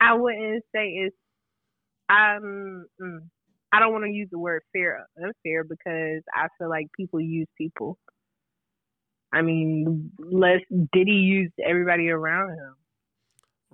I 0.00 0.14
wouldn't 0.14 0.64
say 0.74 0.88
it's 0.88 1.16
um 2.08 2.86
I 3.72 3.78
don't 3.78 3.92
want 3.92 4.04
to 4.04 4.10
use 4.10 4.28
the 4.30 4.38
word 4.38 4.62
fair 4.72 5.06
unfair 5.16 5.62
because 5.62 6.22
I 6.34 6.48
feel 6.58 6.68
like 6.68 6.88
people 6.96 7.20
use 7.20 7.46
people. 7.56 7.98
I 9.32 9.42
mean, 9.42 10.10
less 10.18 10.60
Diddy 10.92 11.12
used 11.12 11.52
everybody 11.64 12.08
around 12.08 12.50
him. 12.50 12.74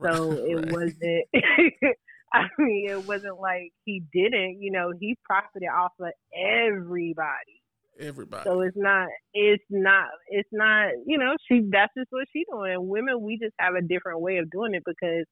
So 0.03 0.33
it 0.47 0.71
wasn't 0.73 1.25
I 2.33 2.47
mean, 2.59 2.91
it 2.91 3.07
wasn't 3.07 3.41
like 3.41 3.73
he 3.85 4.03
didn't, 4.13 4.59
you 4.61 4.71
know, 4.71 4.93
he 4.99 5.17
profited 5.25 5.69
off 5.69 5.93
of 6.01 6.09
everybody. 6.35 7.63
Everybody. 7.99 8.45
So 8.45 8.61
it's 8.61 8.77
not, 8.77 9.09
it's 9.33 9.65
not, 9.71 10.09
it's 10.29 10.49
not, 10.53 10.91
you 11.07 11.17
know, 11.17 11.35
she, 11.49 11.63
that's 11.71 11.93
just 11.97 12.09
what 12.11 12.27
she 12.33 12.45
doing. 12.51 12.73
And 12.73 12.89
women, 12.89 13.23
we 13.23 13.39
just 13.39 13.55
have 13.59 13.75
a 13.75 13.81
different 13.81 14.21
way 14.21 14.37
of 14.37 14.51
doing 14.51 14.75
it 14.75 14.83
because 14.85 15.25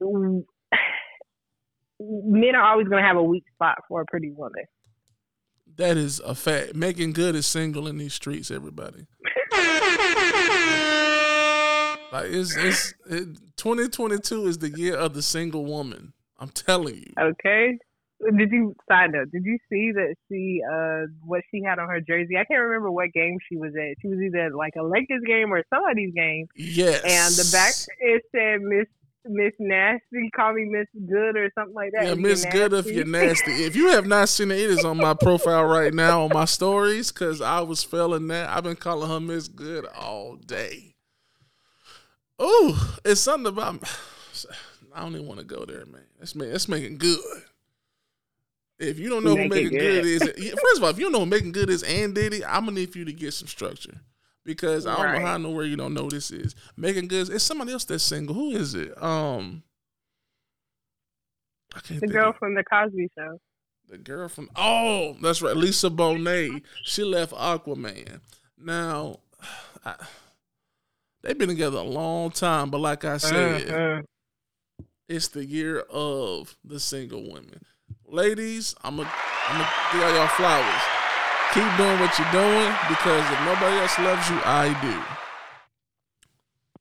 men 2.00 2.54
are 2.56 2.64
always 2.64 2.88
going 2.88 3.02
to 3.02 3.06
have 3.06 3.16
a 3.16 3.22
weak 3.22 3.44
spot 3.54 3.78
for 3.88 4.00
a 4.00 4.06
pretty 4.06 4.32
woman. 4.32 4.64
That 5.76 5.96
is 5.96 6.18
a 6.20 6.34
fact. 6.34 6.74
Meagan 6.74 7.12
Good 7.12 7.36
is 7.36 7.46
single 7.46 7.86
in 7.86 7.98
these 7.98 8.14
streets, 8.14 8.50
everybody. 8.50 9.06
like 12.12 12.26
it's 12.30 12.56
it's 12.56 12.94
it, 13.10 13.26
2022 13.56 14.46
is 14.46 14.58
the 14.58 14.70
year 14.70 14.96
of 14.96 15.14
the 15.14 15.22
single 15.22 15.64
woman. 15.64 16.12
I'm 16.38 16.50
telling 16.50 16.96
you. 16.96 17.12
Okay. 17.20 17.78
Did 18.36 18.50
you 18.50 18.74
side 18.88 19.12
note? 19.12 19.30
Did 19.32 19.44
you 19.44 19.58
see 19.70 19.92
that 19.92 20.14
she 20.28 20.60
uh 20.68 21.06
what 21.24 21.42
she 21.52 21.62
had 21.62 21.78
on 21.78 21.88
her 21.88 22.00
jersey? 22.00 22.36
I 22.36 22.44
can't 22.44 22.60
remember 22.62 22.90
what 22.90 23.12
game 23.12 23.38
she 23.48 23.56
was 23.56 23.72
at. 23.76 23.96
She 24.02 24.08
was 24.08 24.18
either 24.20 24.50
like 24.56 24.74
a 24.78 24.82
Lakers 24.82 25.22
game 25.26 25.52
or 25.52 25.62
somebody's 25.72 26.12
game, 26.14 26.46
Yes. 26.56 27.00
and 27.04 27.34
the 27.34 27.48
back 27.52 27.74
it 28.00 28.22
said 28.34 28.60
Miss 28.62 28.86
Miss 29.24 29.52
Nasty. 29.60 30.30
Call 30.34 30.54
me 30.54 30.64
Miss 30.64 30.86
Good 31.08 31.36
or 31.36 31.50
something 31.56 31.74
like 31.74 31.92
that. 31.92 32.06
Yeah, 32.06 32.14
Miss 32.14 32.44
Good 32.46 32.72
if 32.72 32.86
you're 32.86 33.04
nasty. 33.04 33.52
If 33.64 33.76
you 33.76 33.88
have 33.90 34.06
not 34.06 34.28
seen 34.28 34.50
it, 34.50 34.58
it 34.58 34.70
is 34.70 34.84
on 34.84 34.96
my 34.96 35.14
profile 35.14 35.64
right 35.66 35.92
now 35.94 36.22
on 36.24 36.30
my 36.32 36.44
stories 36.46 37.12
because 37.12 37.40
I 37.40 37.60
was 37.60 37.84
feeling 37.84 38.26
that. 38.28 38.48
I've 38.48 38.64
been 38.64 38.76
calling 38.76 39.08
her 39.10 39.20
Miss 39.20 39.46
Good 39.46 39.86
all 39.86 40.36
day. 40.36 40.94
Oh, 42.38 42.98
it's 43.04 43.20
something 43.20 43.48
about. 43.48 43.82
I 44.94 45.00
don't 45.02 45.14
even 45.14 45.26
want 45.26 45.40
to 45.40 45.46
go 45.46 45.64
there, 45.64 45.84
man. 45.86 46.02
That's. 46.18 46.32
That's 46.32 46.68
Meagan 46.68 46.96
Good. 46.96 47.18
If 48.78 48.98
you 48.98 49.08
don't 49.08 49.24
know 49.24 49.30
who 49.30 49.48
Make 49.48 49.66
it 49.66 49.72
Meagan 49.72 49.78
Good. 49.78 50.02
good. 50.04 50.38
is, 50.38 50.50
first 50.62 50.76
of 50.78 50.84
all, 50.84 50.90
if 50.90 50.98
you 50.98 51.04
don't 51.04 51.12
know 51.12 51.20
who 51.20 51.26
Meagan 51.26 51.50
Good 51.52 51.68
is 51.70 51.82
and 51.82 52.14
Diddy, 52.14 52.44
I'm 52.44 52.64
gonna 52.64 52.72
need 52.76 52.92
for 52.92 52.98
you 52.98 53.04
to 53.06 53.12
get 53.12 53.34
some 53.34 53.48
structure 53.48 54.00
because 54.44 54.86
I 54.86 54.94
don't 54.96 55.04
Right. 55.06 55.20
know 55.20 55.26
how 55.26 55.34
I 55.34 55.38
know 55.38 55.50
where 55.50 55.64
you 55.64 55.76
don't 55.76 55.94
know 55.94 56.08
this 56.08 56.30
is. 56.30 56.54
Meagan 56.76 57.08
Good 57.08 57.28
It's 57.30 57.42
somebody 57.42 57.72
else 57.72 57.84
that's 57.84 58.04
single. 58.04 58.34
Who 58.36 58.50
is 58.52 58.74
it? 58.74 59.00
Um, 59.02 59.64
I 61.74 61.80
can't 61.80 62.00
the 62.00 62.06
girl 62.06 62.30
of- 62.30 62.36
from 62.36 62.54
the 62.54 62.62
Cosby 62.64 63.08
Show. 63.18 63.40
the 63.88 63.98
girl 63.98 64.28
from 64.28 64.48
oh, 64.56 65.16
that's 65.20 65.42
right, 65.42 65.56
Lisa 65.56 65.90
Bonet. 65.90 66.62
She 66.84 67.02
left 67.02 67.32
Aquaman. 67.32 68.20
Now, 68.56 69.18
I, 69.84 69.96
they've 71.22 71.38
been 71.38 71.48
together 71.48 71.78
a 71.78 71.82
long 71.82 72.30
time, 72.30 72.70
but 72.70 72.80
like 72.80 73.04
I 73.04 73.16
said, 73.18 73.66
Mhm. 73.68 74.04
it's 75.08 75.28
the 75.28 75.44
year 75.44 75.80
of 75.90 76.56
the 76.64 76.80
single 76.80 77.22
women. 77.32 77.60
Ladies, 78.06 78.74
I'm 78.82 78.96
gonna 78.96 79.12
I'm 79.48 79.58
gonna 79.58 79.70
give 79.92 80.02
all 80.02 80.14
y'all 80.14 80.28
flowers. 80.28 80.82
Keep 81.54 81.76
doing 81.78 81.98
what 82.00 82.18
you're 82.18 82.32
doing 82.32 82.74
because 82.88 83.24
if 83.32 83.40
nobody 83.46 83.76
else 83.78 83.98
loves 83.98 84.28
you, 84.28 84.38
I 84.44 84.78
do. 84.82 85.02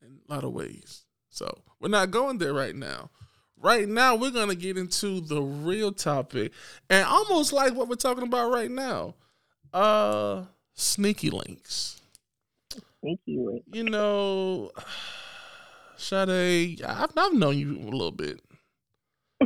In 0.05 0.19
a 0.29 0.33
lot 0.33 0.43
of 0.43 0.53
ways. 0.53 1.03
So 1.29 1.61
we're 1.79 1.89
not 1.89 2.11
going 2.11 2.37
there 2.37 2.53
right 2.53 2.75
now. 2.75 3.09
Right 3.59 3.87
now, 3.87 4.15
we're 4.15 4.31
gonna 4.31 4.55
get 4.55 4.77
into 4.77 5.19
the 5.21 5.41
real 5.41 5.91
topic, 5.91 6.51
and 6.89 7.05
almost 7.05 7.53
like 7.53 7.73
what 7.73 7.87
we're 7.87 7.95
talking 7.95 8.23
about 8.23 8.51
right 8.51 8.69
now. 8.69 9.15
Uh, 9.73 10.45
sneaky 10.73 11.29
links. 11.29 12.01
Sneaky. 13.07 13.63
You 13.73 13.83
know, 13.83 14.71
Sade, 15.95 16.81
I've, 16.83 17.11
I've 17.15 17.33
known 17.33 17.57
you 17.57 17.77
a 17.77 17.89
little 17.89 18.11
bit. 18.11 18.41
I 19.41 19.45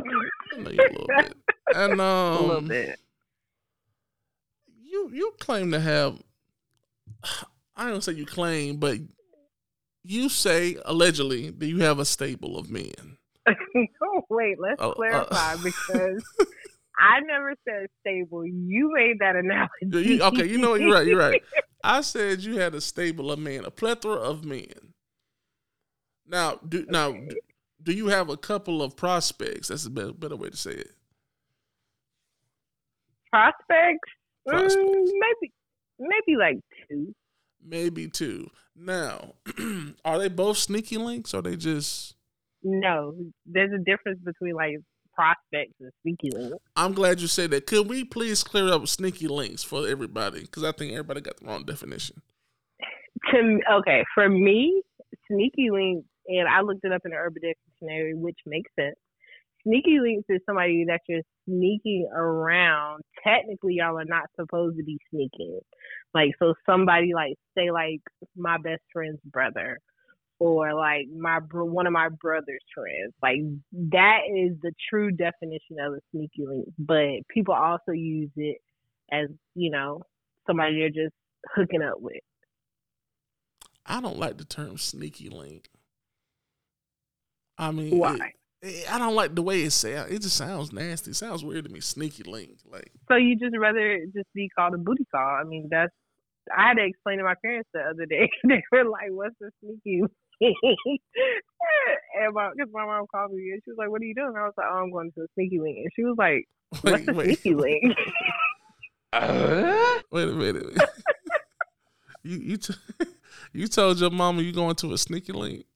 know 0.58 0.70
you 0.70 0.80
a 0.80 0.90
little 0.92 1.06
bit. 1.18 1.34
and 1.74 2.00
um, 2.00 2.00
a 2.00 2.40
little 2.42 2.60
bit. 2.62 2.98
You 4.84 5.10
you 5.12 5.32
claim 5.38 5.70
to 5.72 5.80
have. 5.80 6.20
I 7.76 7.88
don't 7.88 8.02
say 8.04 8.12
you 8.12 8.26
claim, 8.26 8.76
but 8.76 8.98
you 10.04 10.28
say 10.28 10.76
allegedly 10.84 11.50
that 11.50 11.66
you 11.66 11.78
have 11.80 11.98
a 11.98 12.04
stable 12.04 12.58
of 12.58 12.70
men. 12.70 13.16
oh, 13.48 14.22
wait, 14.28 14.58
let's 14.60 14.76
Oh, 14.80 14.90
uh, 14.90 14.94
clarify 14.94 15.56
because 15.64 16.22
I 16.98 17.20
never 17.20 17.54
said 17.66 17.86
stable. 18.00 18.44
You 18.46 18.92
made 18.94 19.18
that 19.20 19.36
analogy. 19.36 20.14
You- 20.14 20.22
okay, 20.22 20.46
you 20.46 20.58
know 20.58 20.70
what? 20.70 20.80
You're 20.80 20.92
right. 20.94 21.06
You're 21.06 21.18
right. 21.18 21.42
I 21.84 22.00
said 22.02 22.40
you 22.40 22.58
had 22.58 22.74
a 22.74 22.80
stable 22.80 23.32
of 23.32 23.38
men, 23.38 23.64
a 23.64 23.70
plethora 23.70 24.16
of 24.16 24.44
men. 24.44 24.94
Now, 26.26 26.60
do 26.68 26.86
now 26.88 27.12
do, 27.12 27.36
do 27.82 27.92
you 27.92 28.06
have 28.08 28.28
a 28.28 28.36
couple 28.36 28.82
of 28.82 28.96
prospects? 28.96 29.68
That's 29.68 29.86
a 29.86 29.90
better, 29.90 30.12
better 30.12 30.36
way 30.36 30.50
to 30.50 30.56
say 30.56 30.72
it. 30.72 30.92
Prospects? 33.30 34.08
Prospects. 34.46 34.76
Mm, 34.76 35.04
maybe, 35.04 35.52
maybe 35.98 36.38
like 36.38 36.58
two. 36.88 37.14
Maybe 37.64 38.08
two. 38.08 38.50
Now, 38.76 39.34
are 40.04 40.18
they 40.18 40.28
both 40.28 40.58
sneaky 40.58 40.98
links? 40.98 41.34
Or 41.34 41.38
are 41.38 41.42
they 41.42 41.56
just? 41.56 42.14
No, 42.62 43.14
there's 43.44 43.72
a 43.72 43.82
difference 43.82 44.20
between 44.24 44.54
like 44.54 44.76
prospects 45.14 45.74
and 45.80 45.90
sneaky 46.02 46.30
links. 46.30 46.56
I'm 46.76 46.92
glad 46.92 47.20
you 47.20 47.26
said 47.26 47.50
that. 47.50 47.66
Could 47.66 47.88
we 47.88 48.04
please 48.04 48.42
clear 48.42 48.72
up 48.72 48.86
sneaky 48.88 49.28
links 49.28 49.62
for 49.62 49.86
everybody? 49.86 50.42
Because 50.42 50.64
I 50.64 50.72
think 50.72 50.92
everybody 50.92 51.20
got 51.20 51.38
the 51.38 51.46
wrong 51.46 51.64
definition. 51.64 52.22
To 53.30 53.58
okay, 53.78 54.04
for 54.14 54.28
me, 54.28 54.82
sneaky 55.30 55.70
links, 55.70 56.08
and 56.26 56.48
I 56.48 56.62
looked 56.62 56.84
it 56.84 56.92
up 56.92 57.02
in 57.04 57.12
the 57.12 57.16
Urban 57.16 57.42
Dictionary, 57.42 58.14
which 58.14 58.38
makes 58.46 58.70
sense. 58.78 58.96
Sneaky 59.64 60.00
links 60.00 60.26
is 60.28 60.40
somebody 60.44 60.84
that 60.88 61.00
you're 61.08 61.22
sneaking 61.46 62.08
around. 62.12 63.02
Technically, 63.22 63.74
y'all 63.74 63.98
are 63.98 64.04
not 64.04 64.24
supposed 64.38 64.76
to 64.76 64.84
be 64.84 64.98
sneaking. 65.10 65.60
Like, 66.14 66.30
so 66.38 66.54
somebody 66.66 67.12
like 67.14 67.34
say 67.56 67.70
like 67.70 68.00
my 68.36 68.56
best 68.58 68.82
friend's 68.92 69.20
brother, 69.24 69.78
or 70.42 70.74
like 70.74 71.06
my 71.16 71.38
bro- 71.38 71.64
one 71.66 71.86
of 71.86 71.92
my 71.92 72.08
brother's 72.08 72.64
friends. 72.74 73.14
Like 73.22 73.38
that 73.92 74.20
is 74.28 74.56
the 74.60 74.72
true 74.90 75.12
definition 75.12 75.76
of 75.80 75.92
a 75.94 76.00
sneaky 76.10 76.44
link. 76.44 76.68
But 76.78 77.26
people 77.32 77.54
also 77.54 77.92
use 77.92 78.30
it 78.36 78.58
as 79.12 79.28
you 79.54 79.70
know 79.70 80.02
somebody 80.46 80.74
you're 80.74 80.88
just 80.88 81.14
hooking 81.54 81.82
up 81.82 82.00
with. 82.00 82.16
I 83.86 84.00
don't 84.00 84.18
like 84.18 84.38
the 84.38 84.44
term 84.44 84.78
sneaky 84.78 85.28
link. 85.28 85.68
I 87.56 87.70
mean, 87.70 87.98
Why? 87.98 88.14
it- 88.62 88.68
it- 88.68 88.92
I 88.92 88.98
don't 88.98 89.14
like 89.14 89.36
the 89.36 89.42
way 89.42 89.62
it 89.62 89.70
sounds. 89.70 90.10
It 90.10 90.22
just 90.22 90.36
sounds 90.36 90.72
nasty. 90.72 91.12
It 91.12 91.14
sounds 91.14 91.44
weird 91.44 91.66
to 91.66 91.70
me. 91.70 91.80
Sneaky 91.80 92.24
link, 92.24 92.58
like 92.64 92.90
So 93.08 93.14
you 93.16 93.36
just 93.36 93.56
rather 93.56 93.98
just 94.06 94.32
be 94.34 94.48
called 94.48 94.74
a 94.74 94.78
booty 94.78 95.04
call? 95.14 95.20
I 95.40 95.44
mean, 95.44 95.68
that's. 95.70 95.92
I 96.56 96.66
had 96.68 96.74
to 96.74 96.84
explain 96.84 97.18
to 97.18 97.24
my 97.24 97.36
parents 97.40 97.68
the 97.72 97.80
other 97.82 98.04
day. 98.06 98.28
they 98.48 98.64
were 98.72 98.84
like, 98.84 99.10
"What's 99.10 99.40
a 99.40 99.50
sneaky?" 99.60 100.02
Link?" 100.42 100.56
and 102.20 102.34
my, 102.34 102.48
cause 102.58 102.68
my 102.72 102.84
mom 102.84 103.06
called 103.10 103.32
me 103.32 103.50
and 103.52 103.62
she 103.64 103.70
was 103.70 103.78
like, 103.78 103.90
"What 103.90 104.02
are 104.02 104.04
you 104.04 104.14
doing?" 104.14 104.32
I 104.36 104.44
was 104.44 104.54
like, 104.56 104.66
"Oh, 104.70 104.76
I'm 104.76 104.90
going 104.90 105.12
to 105.12 105.22
a 105.22 105.26
sneaky 105.34 105.60
link." 105.60 105.78
And 105.78 105.90
she 105.94 106.04
was 106.04 106.16
like, 106.18 106.46
"What's 106.82 107.06
wait, 107.06 107.08
a 107.08 107.12
wait, 107.12 107.38
sneaky 107.38 107.54
link?" 107.54 107.84
Uh? 109.14 110.00
wait 110.10 110.26
a 110.26 110.32
minute. 110.32 110.64
you 112.22 112.38
you 112.38 112.56
t- 112.56 112.72
you 113.52 113.68
told 113.68 114.00
your 114.00 114.08
mama 114.08 114.40
you 114.40 114.52
going 114.52 114.74
to 114.76 114.94
a 114.94 114.96
sneaky 114.98 115.32
link. 115.32 115.66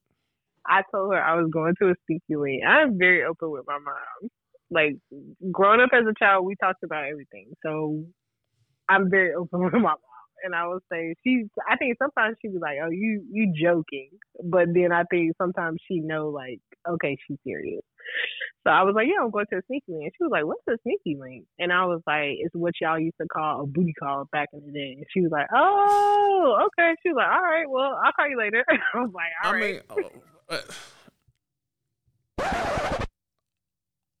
I 0.65 0.81
told 0.91 1.13
her 1.13 1.21
I 1.21 1.39
was 1.39 1.51
going 1.51 1.75
to 1.81 1.89
a 1.89 1.93
sneaky 2.07 2.35
link. 2.35 2.63
I'm 2.67 2.97
very 2.97 3.23
open 3.23 3.51
with 3.51 3.65
my 3.67 3.77
mom. 3.77 4.29
Like 4.71 4.97
growing 5.51 5.81
up 5.81 5.91
as 5.93 6.05
a 6.05 6.13
child, 6.17 6.45
we 6.47 6.55
talked 6.55 6.83
about 6.83 7.05
everything. 7.05 7.53
So 7.63 8.05
I'm 8.89 9.09
very 9.09 9.35
open 9.35 9.63
with 9.63 9.73
my 9.73 9.79
mom. 9.79 9.97
And 10.43 10.55
I 10.55 10.67
would 10.67 10.83
say 10.91 11.15
she's 11.23 11.47
I 11.69 11.77
think 11.77 11.97
sometimes 12.01 12.37
she 12.41 12.49
be 12.49 12.59
like, 12.59 12.77
Oh, 12.83 12.89
you 12.89 13.23
you 13.31 13.53
joking 13.59 14.09
but 14.43 14.67
then 14.73 14.91
I 14.91 15.03
think 15.09 15.35
sometimes 15.41 15.79
she 15.87 15.99
know 15.99 16.29
like, 16.29 16.59
okay, 16.87 17.17
she's 17.27 17.37
serious. 17.43 17.81
So 18.65 18.71
I 18.71 18.83
was 18.83 18.95
like, 18.95 19.07
Yeah, 19.07 19.23
I'm 19.23 19.31
going 19.31 19.45
to 19.51 19.57
a 19.57 19.61
sneaky 19.67 19.93
link. 19.93 20.03
And 20.03 20.11
she 20.17 20.23
was 20.23 20.31
like, 20.31 20.45
What's 20.45 20.61
a 20.69 20.77
sneaky 20.83 21.17
link? 21.19 21.45
And 21.59 21.71
I 21.71 21.85
was 21.85 22.01
like, 22.05 22.37
It's 22.39 22.55
what 22.55 22.73
y'all 22.81 22.99
used 22.99 23.17
to 23.21 23.27
call 23.27 23.63
a 23.63 23.65
booty 23.65 23.93
call 23.93 24.27
back 24.31 24.49
in 24.53 24.65
the 24.65 24.71
day. 24.71 24.95
And 24.97 25.05
she 25.13 25.21
was 25.21 25.31
like, 25.31 25.47
Oh, 25.53 26.67
okay. 26.67 26.95
She 27.03 27.09
was 27.09 27.17
like, 27.17 27.27
All 27.27 27.43
right, 27.43 27.69
well, 27.69 27.99
I'll 28.03 28.11
call 28.13 28.29
you 28.29 28.37
later. 28.37 28.63
I 28.69 28.97
was 28.97 29.11
like, 29.13 29.31
All 29.43 29.51
I 29.51 29.53
right. 29.53 29.61
mean, 29.61 29.81
oh, 29.89 30.11
uh, 30.49 30.61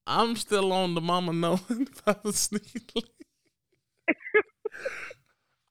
I'm 0.07 0.35
still 0.37 0.71
on 0.71 0.95
the 0.95 1.01
mama 1.01 1.33
knowing 1.33 1.87
about 1.99 2.23
the 2.23 2.33
sneaky 2.33 2.81
link. 2.95 3.07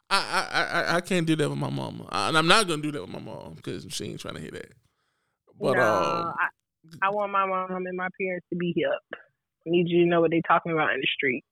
I, 0.09 0.49
I, 0.53 0.62
I, 0.62 0.97
I 0.97 1.01
can't 1.01 1.27
do 1.27 1.35
that 1.37 1.49
with 1.51 1.59
my 1.59 1.71
mama, 1.71 2.07
I, 2.11 2.29
and 2.29 2.38
I'm 2.38 2.47
not 2.47 2.69
gonna 2.69 2.83
do 2.83 2.92
that 2.92 3.01
with 3.03 3.11
my 3.11 3.19
mom 3.19 3.55
because 3.55 3.87
she 3.90 4.05
ain't 4.05 4.21
trying 4.21 4.35
to 4.35 4.40
hear 4.40 4.53
that. 4.53 4.73
But 5.61 5.77
no, 5.77 5.83
um, 5.83 6.35
I, 7.03 7.07
I 7.07 7.11
want 7.11 7.33
my 7.33 7.47
mom 7.47 7.71
and 7.87 7.97
my 7.97 8.09
parents 8.21 8.47
to 8.51 8.57
be 8.57 8.73
hip. 8.77 8.88
I 9.12 9.71
need 9.71 9.88
you 9.88 10.05
to 10.05 10.07
know 10.09 10.21
what 10.21 10.31
they 10.31 10.42
talking 10.47 10.71
about 10.73 10.92
in 10.95 11.01
the 11.01 11.07
streets. 11.12 11.47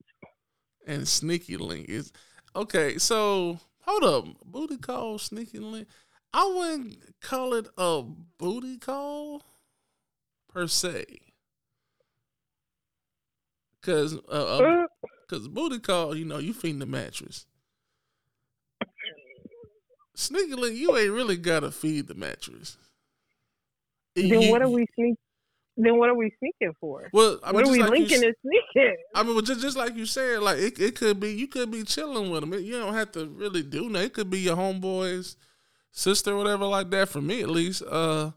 and 0.87 1.07
sneaky 1.07 1.57
link 1.57 1.89
is 1.89 2.13
okay. 2.55 2.97
So 2.97 3.59
hold 3.81 4.03
up, 4.03 4.25
booty 4.45 4.77
call, 4.77 5.17
sneaky 5.17 5.59
link. 5.59 5.87
I 6.33 6.45
wouldn't 6.55 7.19
call 7.21 7.53
it 7.55 7.67
a 7.77 8.03
booty 8.37 8.77
call 8.77 9.41
per 10.47 10.67
se, 10.67 11.05
because 13.81 14.15
uh, 14.29 14.59
Mm. 14.61 14.85
because 15.27 15.47
booty 15.49 15.79
call, 15.79 16.15
you 16.15 16.23
know, 16.25 16.37
you 16.37 16.53
feeding 16.53 16.79
the 16.79 16.85
mattress. 16.85 17.45
Sneaky 20.15 20.53
link, 20.55 20.75
you 20.77 20.95
ain't 20.97 21.11
really 21.11 21.37
gotta 21.37 21.71
feed 21.71 22.07
the 22.07 22.15
mattress. 22.15 22.77
Then 24.15 24.41
You- 24.41 24.51
what 24.51 24.61
are 24.61 24.69
we 24.69 24.85
sneak? 24.95 25.15
Then 25.77 25.97
what 25.97 26.09
are 26.09 26.15
we 26.15 26.31
sneaking 26.39 26.73
for? 26.79 27.09
Well, 27.11 27.37
I 27.43 27.47
mean, 27.47 27.55
what 27.55 27.65
are 27.67 27.71
we 27.71 27.79
like 27.81 27.89
linking 27.91 28.17
s- 28.19 28.23
and 28.23 28.35
sneaking? 28.41 28.95
I 29.13 29.23
mean, 29.23 29.33
well, 29.35 29.41
just 29.41 29.59
just 29.59 29.75
like 29.75 29.93
you 29.95 30.05
said, 30.05 30.39
like 30.41 30.57
it, 30.57 30.79
it 30.79 30.95
could 30.95 31.19
be 31.19 31.33
you 31.33 31.47
could 31.49 31.69
be 31.69 31.83
chilling 31.83 32.29
with 32.31 32.39
them. 32.41 32.53
You 32.53 32.77
don't 32.79 32.93
have 32.93 33.11
to 33.11 33.25
really 33.27 33.61
do 33.61 33.89
nothing. 33.89 34.05
It 34.07 34.13
could 34.13 34.29
be 34.29 34.39
your 34.39 34.55
homeboy's 34.55 35.35
sister, 35.91 36.31
or 36.31 36.37
whatever, 36.37 36.63
like 36.65 36.89
that. 36.91 37.09
For 37.09 37.19
me, 37.21 37.41
at 37.41 37.49
least. 37.49 37.81
Uh, 37.83 38.31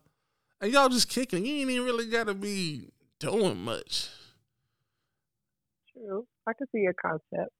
and 0.60 0.72
y'all 0.72 0.88
just 0.88 1.08
kicking. 1.08 1.46
You 1.46 1.60
ain't 1.60 1.70
even 1.70 1.84
really 1.86 2.06
got 2.06 2.26
to 2.26 2.34
be 2.34 2.88
doing 3.20 3.58
much. 3.58 4.08
True. 5.92 6.26
I 6.44 6.52
can 6.54 6.66
see 6.72 6.80
your 6.80 6.94
concept. 6.94 7.54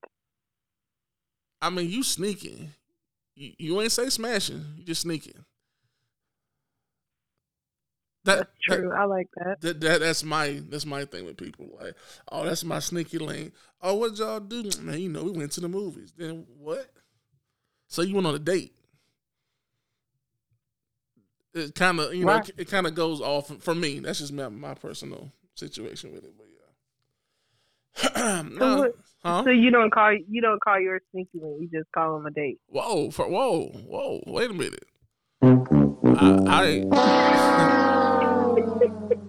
I 1.62 1.70
mean, 1.70 1.88
you 1.88 2.02
sneaking. 2.02 2.72
You, 3.38 3.52
you 3.58 3.80
ain't 3.82 3.92
say 3.92 4.08
smashing. 4.10 4.64
You 4.76 4.84
just 4.84 5.02
sneaking. 5.02 5.44
That, 8.24 8.38
That's 8.38 8.50
true. 8.62 8.92
I 8.92 9.04
like 9.04 9.28
that. 9.36 9.58
That, 9.60 9.80
that 9.80 10.00
that's 10.00 10.22
my 10.22 10.62
that's 10.68 10.86
my 10.86 11.04
thing 11.04 11.24
with 11.24 11.36
people. 11.36 11.68
Like, 11.80 11.94
oh, 12.30 12.44
that's 12.44 12.64
my 12.64 12.78
sneaky 12.78 13.18
lane. 13.18 13.52
Oh, 13.80 13.94
what 13.94 14.16
y'all 14.18 14.40
do? 14.40 14.70
Man, 14.82 15.00
you 15.00 15.08
know, 15.08 15.24
we 15.24 15.32
went 15.32 15.52
to 15.52 15.60
the 15.60 15.68
movies. 15.68 16.12
Then 16.16 16.46
what? 16.58 16.90
So 17.88 18.02
you 18.02 18.14
went 18.14 18.26
on 18.26 18.34
a 18.34 18.38
date. 18.38 18.74
It 21.54 21.74
kind 21.74 21.98
of 22.00 22.14
you 22.14 22.24
know 22.24 22.40
Right. 22.40 22.50
it, 22.56 22.68
kind 22.68 22.86
of 22.86 22.94
goes 22.94 23.20
off 23.20 23.50
for 23.62 23.74
me. 23.74 24.00
That's 24.00 24.18
just 24.20 24.32
my, 24.32 24.48
my 24.48 24.74
personal 24.74 25.32
situation 25.54 26.12
with 26.12 26.24
it. 26.24 26.34
But 26.36 26.46
yeah. 26.50 26.57
So, 28.58 28.78
what, 28.78 28.92
huh? 29.22 29.44
so 29.44 29.50
you 29.50 29.70
don't 29.70 29.90
call 29.90 30.12
you 30.12 30.40
don't 30.40 30.60
call 30.60 30.80
yours 30.80 31.02
sneaky 31.10 31.40
link. 31.40 31.60
You 31.60 31.68
just 31.80 31.90
call 31.92 32.16
them 32.16 32.26
a 32.26 32.30
date. 32.30 32.58
Whoa, 32.66 33.10
for 33.10 33.28
whoa, 33.28 33.68
whoa, 33.86 34.22
wait 34.26 34.50
a 34.50 34.54
minute. 34.54 34.84
I, 35.42 36.84
I 36.92 37.78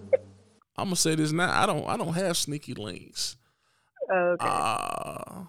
I'm 0.76 0.86
gonna 0.86 0.96
say 0.96 1.14
this 1.14 1.32
now. 1.32 1.50
I 1.50 1.66
don't 1.66 1.86
I 1.88 1.96
don't 1.96 2.14
have 2.14 2.36
sneaky 2.36 2.74
links. 2.74 3.36
Okay. 4.10 4.46
Uh 4.48 5.44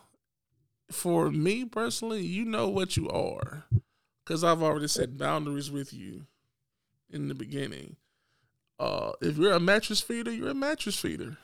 for 0.92 1.32
me 1.32 1.66
personally, 1.66 2.22
you 2.22 2.44
know 2.46 2.68
what 2.68 2.98
you 2.98 3.10
are. 3.10 3.66
Cause 4.26 4.44
I've 4.44 4.62
already 4.62 4.88
set 4.88 5.18
boundaries 5.18 5.72
with 5.72 5.94
you 5.94 6.26
in 7.10 7.28
the 7.28 7.36
beginning. 7.36 7.96
Uh 8.80 9.14
if 9.22 9.38
you're 9.38 9.54
a 9.54 9.60
mattress 9.60 10.02
feeder, 10.02 10.32
you're 10.32 10.50
a 10.50 10.56
mattress 10.56 11.00
feeder. 11.00 11.38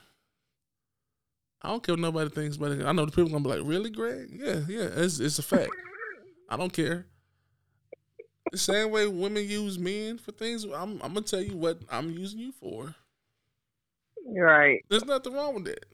I 1.60 1.68
don't 1.68 1.82
care 1.82 1.94
what 1.94 2.00
nobody 2.00 2.30
thinks, 2.30 2.56
about 2.56 2.72
it. 2.72 2.84
I 2.84 2.92
know 2.92 3.04
the 3.04 3.10
people 3.10 3.30
gonna 3.30 3.42
be 3.42 3.50
like, 3.50 3.68
"Really, 3.68 3.90
Greg? 3.90 4.28
Yeah, 4.32 4.60
yeah, 4.68 4.88
it's 4.94 5.18
it's 5.18 5.38
a 5.38 5.42
fact. 5.42 5.72
I 6.48 6.56
don't 6.56 6.72
care. 6.72 7.06
The 8.52 8.58
same 8.58 8.90
way 8.90 9.06
women 9.06 9.46
use 9.46 9.78
men 9.78 10.18
for 10.18 10.32
things, 10.32 10.64
I'm 10.64 11.00
I'm 11.02 11.14
gonna 11.14 11.22
tell 11.22 11.42
you 11.42 11.56
what 11.56 11.80
I'm 11.90 12.10
using 12.10 12.40
you 12.40 12.52
for. 12.52 12.94
right. 14.26 14.84
There's 14.88 15.04
nothing 15.04 15.32
wrong 15.34 15.54
with 15.54 15.64
that. 15.64 15.84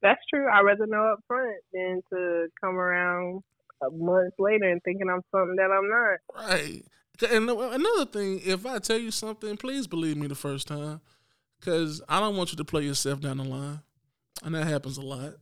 That's 0.00 0.20
true. 0.32 0.48
I'd 0.48 0.62
rather 0.62 0.86
know 0.86 1.12
up 1.12 1.20
front 1.26 1.56
than 1.72 2.02
to 2.10 2.48
come 2.60 2.76
around 2.76 3.42
a 3.82 3.90
month 3.90 4.34
later 4.38 4.70
and 4.70 4.82
thinking 4.82 5.08
I'm 5.08 5.22
something 5.30 5.56
that 5.56 5.70
I'm 5.70 5.88
not. 5.88 6.48
Right. 6.48 6.82
And 7.30 7.48
another 7.48 8.06
thing, 8.06 8.40
if 8.44 8.66
I 8.66 8.78
tell 8.78 8.98
you 8.98 9.10
something, 9.10 9.56
please 9.56 9.86
believe 9.86 10.16
me 10.16 10.26
the 10.26 10.34
first 10.34 10.66
time, 10.66 11.00
because 11.60 12.02
I 12.08 12.18
don't 12.18 12.36
want 12.36 12.50
you 12.50 12.56
to 12.56 12.64
play 12.64 12.82
yourself 12.82 13.20
down 13.20 13.36
the 13.36 13.44
line. 13.44 13.80
And 14.42 14.54
that 14.54 14.66
happens 14.66 14.98
a 14.98 15.02
lot. 15.02 15.34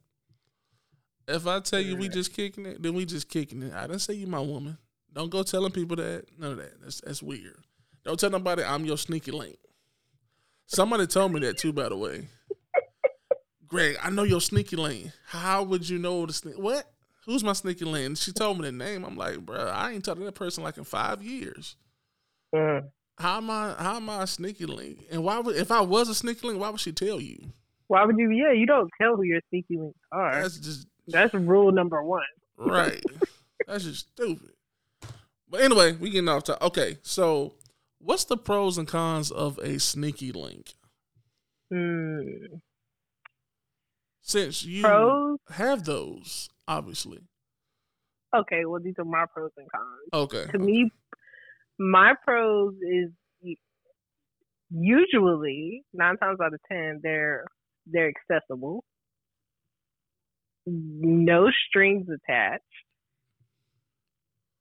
If 1.29 1.47
I 1.47 1.61
tell 1.61 1.81
you 1.81 1.97
we 1.97 2.09
just 2.09 2.35
kicking 2.35 2.67
it, 2.67 2.83
then 2.83 2.95
we 2.95 3.05
just 3.05 3.29
kicking 3.29 3.63
it. 3.63 3.73
I 3.73 3.83
didn't 3.87 4.01
say 4.01 4.15
you 4.15 4.27
my 4.27 4.41
woman. 4.41 4.79
Don't 5.13 5.31
go 5.31 5.43
telling 5.43 5.73
people 5.73 5.97
that. 5.97 6.27
None 6.39 6.53
of 6.53 6.57
that. 6.59 6.81
That's 6.83 7.01
that's 7.01 7.23
weird. 7.23 7.57
Don't 8.05 8.19
tell 8.19 8.31
nobody 8.31 8.63
I'm 8.63 8.85
your 8.85 8.99
sneaky 8.99 9.31
link. 9.31 9.57
Somebody 10.67 11.07
told 11.07 11.33
me 11.33 11.41
that 11.41 11.59
too, 11.59 11.73
by 11.73 11.89
the 11.89 11.97
way. 11.97 12.29
Greg, 13.67 13.97
I 14.03 14.11
know 14.11 14.25
your 14.25 14.41
sneaky 14.41 14.77
lane. 14.77 15.13
How 15.27 15.63
would 15.63 15.89
you 15.89 15.99
know 15.99 16.27
the 16.27 16.33
sneak? 16.33 16.59
What? 16.59 16.91
Who's 17.27 17.45
my 17.45 17.53
sneaky 17.53 17.85
lane? 17.85 18.15
She 18.15 18.33
told 18.33 18.59
me 18.59 18.65
the 18.65 18.73
name. 18.73 19.05
I'm 19.05 19.17
like, 19.17 19.39
bro, 19.39 19.69
I 19.69 19.93
ain't 19.93 20.05
talked 20.05 20.19
to 20.19 20.25
that 20.25 20.35
person 20.35 20.65
like 20.65 20.79
in 20.79 20.85
five 20.85 21.23
years. 21.23 21.77
Mm. 22.55 22.89
How 23.19 23.37
am 23.37 23.51
I? 23.51 23.75
How 23.79 23.97
am 23.97 24.09
I 24.11 24.23
a 24.23 24.27
sneaky 24.27 24.67
link? 24.67 25.05
And 25.11 25.23
why 25.23 25.39
would 25.39 25.57
if 25.57 25.71
I 25.71 25.83
was 25.83 26.09
a 26.09 26.15
sneaky 26.15 26.49
link, 26.49 26.61
why 26.61 26.71
would 26.71 26.81
she 26.81 26.93
tell 26.93 27.21
you? 27.21 27.53
Why 27.91 28.05
would 28.05 28.17
you? 28.19 28.31
Yeah, 28.31 28.53
you 28.53 28.67
don't 28.67 28.89
tell 29.03 29.17
who 29.17 29.25
your 29.25 29.41
sneaky 29.49 29.77
links 29.77 29.99
are. 30.13 30.43
That's 30.43 30.59
just 30.59 30.87
That's 31.09 31.35
rule 31.35 31.73
number 31.73 32.01
one. 32.05 32.23
right. 32.57 33.03
That's 33.67 33.83
just 33.83 34.11
stupid. 34.13 34.53
But 35.49 35.63
anyway, 35.63 35.95
we 35.95 36.11
getting 36.11 36.29
off 36.29 36.45
top. 36.45 36.63
Okay, 36.63 36.99
so 37.03 37.55
what's 37.99 38.23
the 38.23 38.37
pros 38.37 38.79
and 38.79 38.87
cons 38.87 39.33
of 39.33 39.59
a 39.59 39.81
sneaky 39.81 40.31
link? 40.31 40.75
Hmm. 41.69 42.21
Since 44.23 44.65
you 44.65 44.83
Pros? 44.85 45.39
have 45.51 45.85
those, 45.85 46.49
obviously. 46.69 47.19
Okay, 48.33 48.67
well 48.67 48.81
these 48.81 48.95
are 48.99 49.05
my 49.05 49.25
pros 49.35 49.51
and 49.57 49.67
cons. 49.69 50.11
Okay. 50.13 50.47
To 50.53 50.59
me, 50.61 50.93
my 51.77 52.15
pros 52.25 52.75
is 52.89 53.11
usually 54.71 55.83
nine 55.93 56.17
times 56.19 56.39
out 56.41 56.55
of 56.55 56.61
ten 56.71 57.01
they're 57.03 57.45
they're 57.87 58.11
accessible, 58.11 58.85
no 60.67 61.51
strings 61.69 62.07
attached. 62.09 62.65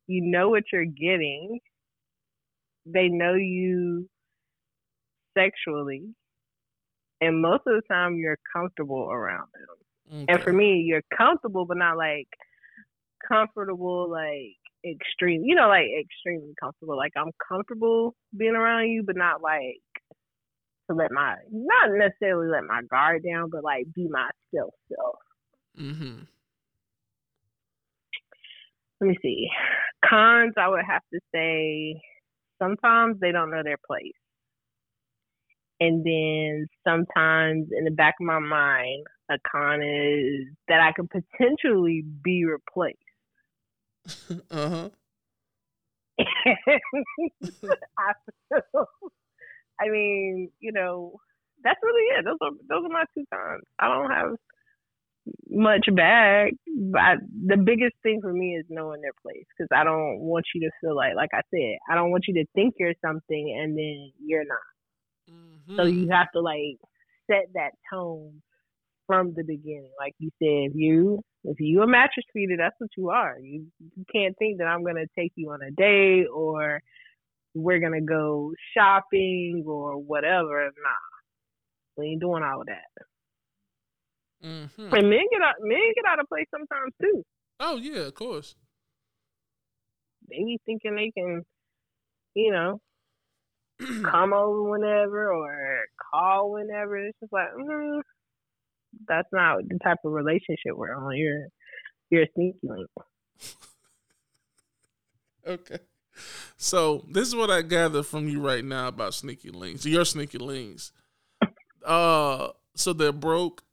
You 0.08 0.22
know 0.22 0.50
what 0.50 0.64
you're 0.74 0.86
getting. 0.86 1.60
They 2.86 3.10
know 3.10 3.36
you 3.36 4.10
sexually, 5.38 6.16
and 7.22 7.42
most 7.42 7.62
of 7.68 7.76
the 7.76 7.82
time 7.92 8.16
you're 8.16 8.40
comfortable 8.56 9.10
around 9.12 9.48
them. 9.54 10.26
And 10.28 10.42
for 10.42 10.52
me, 10.52 10.84
you're 10.88 11.04
comfortable, 11.16 11.66
but 11.66 11.78
not 11.78 11.98
like 11.98 12.28
comfortable, 13.28 14.10
like 14.10 14.58
extreme. 14.84 15.44
You 15.44 15.56
know, 15.56 15.68
like 15.68 15.86
extremely 16.00 16.54
comfortable. 16.60 16.98
Like 16.98 17.12
I'm 17.16 17.32
comfortable 17.48 18.16
being 18.36 18.56
around 18.56 18.88
you, 18.90 19.04
but 19.04 19.16
not 19.16 19.42
like 19.44 19.82
to 20.90 20.96
let 20.96 21.12
my 21.12 21.36
not 21.52 21.92
necessarily 21.92 22.48
let 22.48 22.64
my 22.64 22.82
guard 22.90 23.24
down, 23.24 23.50
but 23.50 23.64
like 23.64 23.86
be 23.94 24.08
my 24.10 24.30
myself. 24.54 24.74
Self. 24.92 25.16
Mm-hmm. 25.80 26.24
Let 29.02 29.08
me 29.08 29.18
see. 29.22 29.48
Cons, 30.04 30.54
I 30.58 30.68
would 30.68 30.84
have 30.86 31.04
to 31.14 31.20
say 31.34 32.00
sometimes 32.62 33.20
they 33.20 33.32
don't 33.32 33.52
know 33.52 33.64
their 33.64 33.78
place. 33.88 34.12
And 35.80 36.06
then 36.06 36.68
sometimes 36.86 37.70
in 37.72 37.86
the 37.86 37.92
back 37.92 38.16
of 38.20 38.26
my 38.26 38.40
mind, 38.40 39.06
a 39.32 39.38
con 39.50 39.82
is 39.82 40.48
that 40.68 40.82
I 40.82 40.92
could 40.92 41.10
potentially 41.10 42.04
be 42.24 42.46
replaced. 42.46 42.98
Uh 44.52 44.70
huh. 44.70 44.90
I 47.98 48.14
feel, 48.50 48.86
I 49.80 49.90
mean, 49.90 50.50
you 50.60 50.72
know, 50.72 51.14
that's 51.64 51.80
really 51.84 52.20
it. 52.20 52.26
Those 52.26 52.38
are 52.42 52.52
those 52.68 52.86
are 52.86 52.94
my 52.94 53.06
two 53.16 53.26
cons. 53.34 53.64
I 53.80 53.88
don't 53.88 54.12
have 54.12 54.36
much 55.50 55.88
back. 55.96 56.54
but 56.92 57.02
I, 57.02 57.16
the 57.48 57.58
biggest 57.58 57.96
thing 58.04 58.20
for 58.22 58.34
me 58.34 58.56
is 58.56 58.66
knowing 58.70 59.02
their 59.02 59.14
place 59.22 59.46
because 59.58 59.70
I 59.74 59.84
don't 59.84 60.20
want 60.20 60.46
you 60.56 60.62
to 60.62 60.72
feel 60.82 60.96
like, 60.96 61.16
like 61.16 61.30
I 61.34 61.42
said, 61.54 61.78
I 61.90 61.96
don't 61.96 62.12
want 62.12 62.26
you 62.28 62.36
to 62.36 62.46
think 62.56 62.76
you're 62.80 62.94
something 63.06 63.58
and 63.60 63.78
then 63.78 64.12
you're 64.26 64.46
not. 64.46 64.58
So 65.28 65.34
Mm-hmm. 65.34 65.76
So 65.78 65.84
you 65.86 66.10
have 66.10 66.32
to 66.34 66.42
like 66.42 66.78
set 67.30 67.54
that 67.54 67.72
tone 67.92 68.42
from 69.08 69.34
the 69.36 69.44
beginning. 69.44 69.92
Like 70.00 70.14
you 70.20 70.30
said, 70.40 70.72
if 70.72 70.76
you 70.76 71.22
if 71.44 71.58
you 71.60 71.82
a 71.82 71.88
mattress 71.88 72.26
feeder, 72.34 72.58
that's 72.58 72.76
what 72.80 72.90
you 72.98 73.10
are. 73.10 73.38
You, 73.40 73.66
you 73.80 74.06
can't 74.14 74.38
think 74.38 74.58
that 74.60 74.68
I'm 74.68 74.84
gonna 74.84 75.06
take 75.18 75.32
you 75.36 75.52
on 75.52 75.62
a 75.62 75.72
date 75.72 76.28
or 76.34 76.82
we're 77.54 77.80
gonna 77.80 78.02
go 78.02 78.54
shopping 78.76 79.64
or 79.66 79.98
whatever. 79.98 80.64
Nah, 80.66 81.98
we 81.98 82.08
ain't 82.08 82.22
doing 82.22 82.44
all 82.44 82.62
of 82.62 82.68
that. 82.68 83.06
Mm-hmm. 84.46 84.94
And 84.94 85.10
men 85.10 85.26
get 85.32 85.42
out 85.42 85.56
men 85.62 85.94
get 85.96 86.06
out 86.10 86.20
of 86.20 86.28
place 86.28 86.48
sometimes 86.52 86.94
too. 87.02 87.24
Oh 87.60 87.78
yeah, 87.78 88.08
of 88.08 88.16
course. 88.16 88.56
They 90.30 90.38
be 90.38 90.60
thinking 90.66 90.96
they 90.96 91.12
can, 91.12 91.44
you 92.36 92.52
know, 92.52 92.80
come 94.04 94.34
over 94.34 94.64
whenever 94.70 95.34
or 95.34 95.80
call 96.12 96.52
whenever. 96.52 96.98
It's 96.98 97.18
just 97.20 97.34
like, 97.34 97.48
mm, 97.60 98.02
that's 99.08 99.28
not 99.34 99.58
the 99.68 99.80
type 99.84 99.98
of 100.06 100.12
relationship 100.12 100.76
we're 100.76 100.96
on. 100.96 101.18
You're 101.18 101.48
you're 102.10 102.24
a 102.24 102.32
sneaky 102.36 102.60
link. 102.64 102.90
Okay. 105.48 105.80
So 106.58 107.06
this 107.10 107.28
is 107.28 107.36
what 107.36 107.50
I 107.50 107.62
gather 107.62 108.04
from 108.04 108.28
you 108.28 108.42
right 108.42 108.64
now 108.64 108.88
about 108.90 109.14
sneaky 109.14 109.50
links. 109.52 109.86
Your 109.86 110.06
sneaky 110.06 110.38
links. 110.40 110.92
Uh, 111.86 112.50
so 112.76 112.94
they're 112.94 113.12
broke 113.12 113.64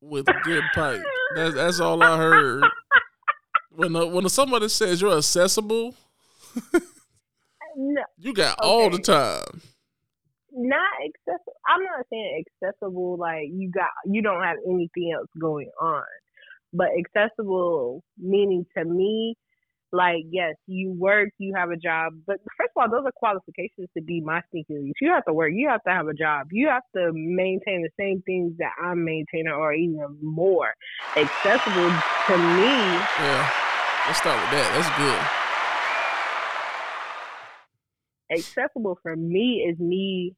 with 0.00 0.26
good 0.44 0.64
pipe. 0.74 1.02
That's 1.34 1.54
that's 1.54 1.80
all 1.80 2.02
I 2.02 2.16
heard. 2.16 2.64
When 3.70 3.92
the, 3.92 4.06
when 4.06 4.28
somebody 4.28 4.68
says 4.68 5.00
you're 5.00 5.16
accessible, 5.16 5.94
No, 7.76 8.02
you 8.18 8.34
got 8.34 8.58
all 8.60 8.90
the 8.90 8.98
time. 8.98 9.62
not 10.52 10.90
accessible. 11.04 11.54
I'm 11.66 11.82
not 11.84 12.04
saying 12.10 12.44
accessible 12.62 13.16
like 13.16 13.44
you 13.52 13.70
got 13.70 13.88
you 14.06 14.22
don't 14.22 14.42
have 14.42 14.56
anything 14.68 15.12
else 15.16 15.28
going 15.40 15.70
on, 15.80 16.02
but 16.72 16.88
accessible 16.98 18.02
meaning 18.18 18.66
to 18.76 18.84
me, 18.84 19.36
like 19.92 20.24
yes, 20.30 20.54
you 20.66 20.92
work, 20.92 21.30
you 21.38 21.54
have 21.56 21.70
a 21.70 21.76
job, 21.76 22.12
but 22.26 22.36
first 22.56 22.70
of 22.76 22.82
all, 22.82 22.90
those 22.90 23.06
are 23.06 23.12
qualifications 23.16 23.88
to 23.96 24.02
be 24.02 24.20
my 24.20 24.40
sneaky 24.50 24.74
links. 24.74 25.00
You 25.00 25.10
have 25.10 25.24
to 25.26 25.32
work, 25.32 25.52
you 25.54 25.68
have 25.68 25.82
to 25.84 25.90
have 25.90 26.08
a 26.08 26.14
job, 26.14 26.48
you 26.50 26.68
have 26.68 26.82
to 26.96 27.12
maintain 27.12 27.82
the 27.82 27.90
same 27.98 28.22
things 28.22 28.52
that 28.58 28.72
I'm 28.82 29.04
maintaining 29.04 29.52
or 29.52 29.72
even 29.72 30.18
more. 30.22 30.72
Accessible 31.16 31.90
to 32.28 32.38
me 32.38 32.70
Yeah. 33.18 33.50
Let's 34.06 34.18
start 34.18 34.40
with 34.40 34.50
that. 34.50 34.72
That's 34.74 34.98
good. 34.98 35.40
accessible 38.30 38.98
for 39.02 39.16
me 39.16 39.66
is 39.68 39.78
me 39.78 40.34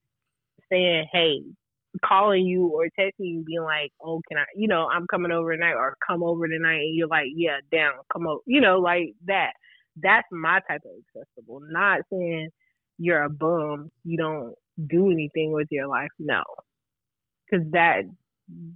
saying, 0.70 1.06
hey, 1.12 1.42
calling 2.04 2.46
you 2.46 2.66
or 2.66 2.86
texting 2.98 3.12
you, 3.18 3.44
being 3.46 3.62
like, 3.62 3.92
oh, 4.02 4.20
can 4.28 4.38
I, 4.38 4.44
you 4.56 4.68
know, 4.68 4.88
I'm 4.92 5.06
coming 5.06 5.32
over 5.32 5.54
tonight 5.54 5.74
or 5.74 5.96
come 6.06 6.22
over 6.22 6.48
tonight. 6.48 6.80
And 6.80 6.96
you're 6.96 7.08
like, 7.08 7.26
yeah, 7.34 7.58
down, 7.70 7.92
come 8.12 8.26
over, 8.26 8.40
you 8.46 8.60
know, 8.60 8.78
like 8.78 9.14
that. 9.26 9.52
That's 9.96 10.26
my 10.32 10.60
type 10.68 10.82
of 10.86 10.92
accessible. 11.16 11.60
Not 11.68 12.00
saying 12.10 12.48
you're 12.98 13.22
a 13.22 13.30
bum, 13.30 13.90
you 14.04 14.16
don't 14.16 14.54
do 14.88 15.10
anything 15.10 15.52
with 15.52 15.68
your 15.70 15.86
life. 15.86 16.08
No. 16.18 16.42
Because 17.50 17.66
that, 17.72 18.02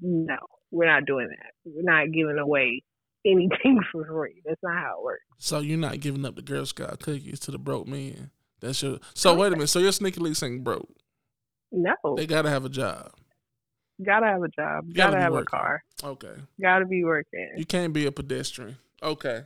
no, 0.02 0.36
we're 0.70 0.86
not 0.86 1.06
doing 1.06 1.28
that. 1.28 1.52
We're 1.64 1.90
not 1.90 2.12
giving 2.12 2.38
away 2.38 2.82
anything 3.26 3.80
for 3.90 4.04
free. 4.04 4.42
That's 4.44 4.62
not 4.62 4.74
how 4.74 4.98
it 4.98 5.04
works. 5.04 5.22
So 5.38 5.60
you're 5.60 5.78
not 5.78 6.00
giving 6.00 6.24
up 6.24 6.36
the 6.36 6.42
Girl 6.42 6.66
Scout 6.66 7.00
cookies 7.00 7.40
to 7.40 7.50
the 7.50 7.58
broke 7.58 7.86
man. 7.86 8.30
That's 8.60 8.82
your. 8.82 8.98
So 9.14 9.32
oh, 9.32 9.34
wait 9.34 9.48
a 9.48 9.50
minute. 9.50 9.68
So 9.68 9.78
your 9.78 9.92
sneaky 9.92 10.20
links 10.20 10.42
ain't 10.42 10.64
broke. 10.64 10.88
No. 11.72 11.94
They 12.16 12.26
gotta 12.26 12.50
have 12.50 12.64
a 12.64 12.68
job. 12.68 13.12
Gotta 14.04 14.26
have 14.26 14.42
a 14.42 14.48
job. 14.48 14.84
You 14.88 14.94
Gotta, 14.94 15.18
have 15.18 15.32
working. 15.32 15.46
a 15.46 15.50
car. 15.58 15.84
Okay. 16.04 16.34
Gotta 16.60 16.84
be 16.84 17.02
working. 17.02 17.52
You 17.56 17.64
can't 17.64 17.92
be 17.94 18.06
a 18.06 18.12
pedestrian. 18.12 18.76
Okay. 19.02 19.42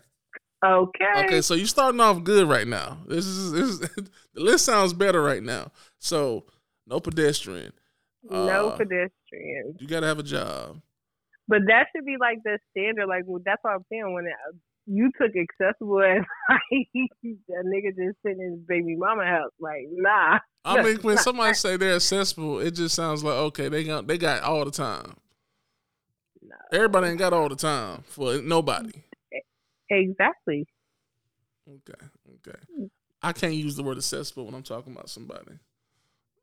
Okay. 0.64 1.04
Okay, 1.24 1.40
so 1.40 1.54
you're 1.54 1.66
starting 1.66 2.00
off 2.00 2.22
good 2.24 2.48
right 2.48 2.66
now. 2.66 2.98
This 3.06 3.26
is, 3.26 3.52
this 3.52 3.68
is 3.68 3.80
the 4.34 4.40
list 4.40 4.64
sounds 4.64 4.92
better 4.92 5.22
right 5.22 5.42
now. 5.42 5.70
So 5.98 6.44
no 6.86 6.98
pedestrian. 7.00 7.72
no 8.28 8.70
Uh, 8.70 8.76
pedestrians. 8.76 9.76
You 9.80 9.86
gotta 9.86 10.06
have 10.06 10.18
a 10.18 10.22
job. 10.24 10.80
But 11.48 11.60
that 11.68 11.86
should 11.94 12.04
be 12.04 12.16
like 12.20 12.38
the 12.44 12.58
standard. 12.72 13.06
Like 13.06 13.22
well, 13.26 13.40
that's 13.44 13.62
what 13.62 13.74
I'm 13.74 13.84
saying. 13.90 14.12
When 14.12 14.26
it, 14.26 14.32
you 14.90 15.10
took 15.20 15.30
accessible 15.36 16.02
as 16.02 16.24
like 16.48 16.88
a 16.94 17.64
nigga 17.64 17.94
just 17.96 18.18
sitting 18.26 18.40
in 18.40 18.50
his 18.52 18.60
baby 18.66 18.96
mama 18.96 19.24
house, 19.24 19.52
like 19.60 19.86
nah. 19.92 20.40
I 20.64 20.82
mean, 20.82 20.96
when 20.96 21.16
somebody 21.18 21.54
say 21.54 21.76
they're 21.76 21.94
accessible, 21.94 22.58
it 22.58 22.72
just 22.72 22.96
sounds 22.96 23.22
like 23.22 23.34
okay, 23.34 23.68
they 23.68 23.84
got 23.84 24.06
they 24.08 24.18
got 24.18 24.42
all 24.42 24.64
the 24.64 24.70
time. 24.72 25.16
Everybody 26.72 27.08
ain't 27.08 27.18
got 27.18 27.32
all 27.32 27.48
the 27.48 27.56
time 27.56 28.02
for 28.06 28.38
nobody. 28.38 28.90
Exactly. 29.88 30.66
Okay, 31.68 32.06
okay. 32.48 32.58
I 33.22 33.32
can't 33.32 33.54
use 33.54 33.76
the 33.76 33.84
word 33.84 33.98
accessible 33.98 34.46
when 34.46 34.54
I'm 34.54 34.62
talking 34.62 34.92
about 34.92 35.08
somebody. 35.08 35.52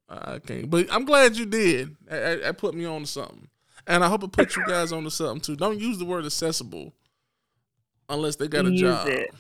I 0.10 0.40
can't, 0.40 0.70
but 0.70 0.88
I'm 0.90 1.04
glad 1.04 1.36
you 1.36 1.46
did. 1.46 1.98
That 2.08 2.58
put 2.58 2.74
me 2.74 2.86
on 2.86 3.02
to 3.02 3.08
something. 3.08 3.50
And 3.86 4.04
I 4.04 4.08
hope 4.08 4.24
it 4.24 4.32
put 4.32 4.56
you 4.56 4.66
guys 4.66 4.92
on 4.94 5.04
to 5.04 5.12
something 5.12 5.42
too. 5.42 5.56
Don't 5.58 5.80
use 5.80 5.98
the 5.98 6.06
word 6.06 6.26
accessible 6.26 6.94
unless 8.10 8.36
they 8.36 8.48
got 8.48 8.65
a 8.65 8.72
job. 8.72 9.08
it. 9.08 9.32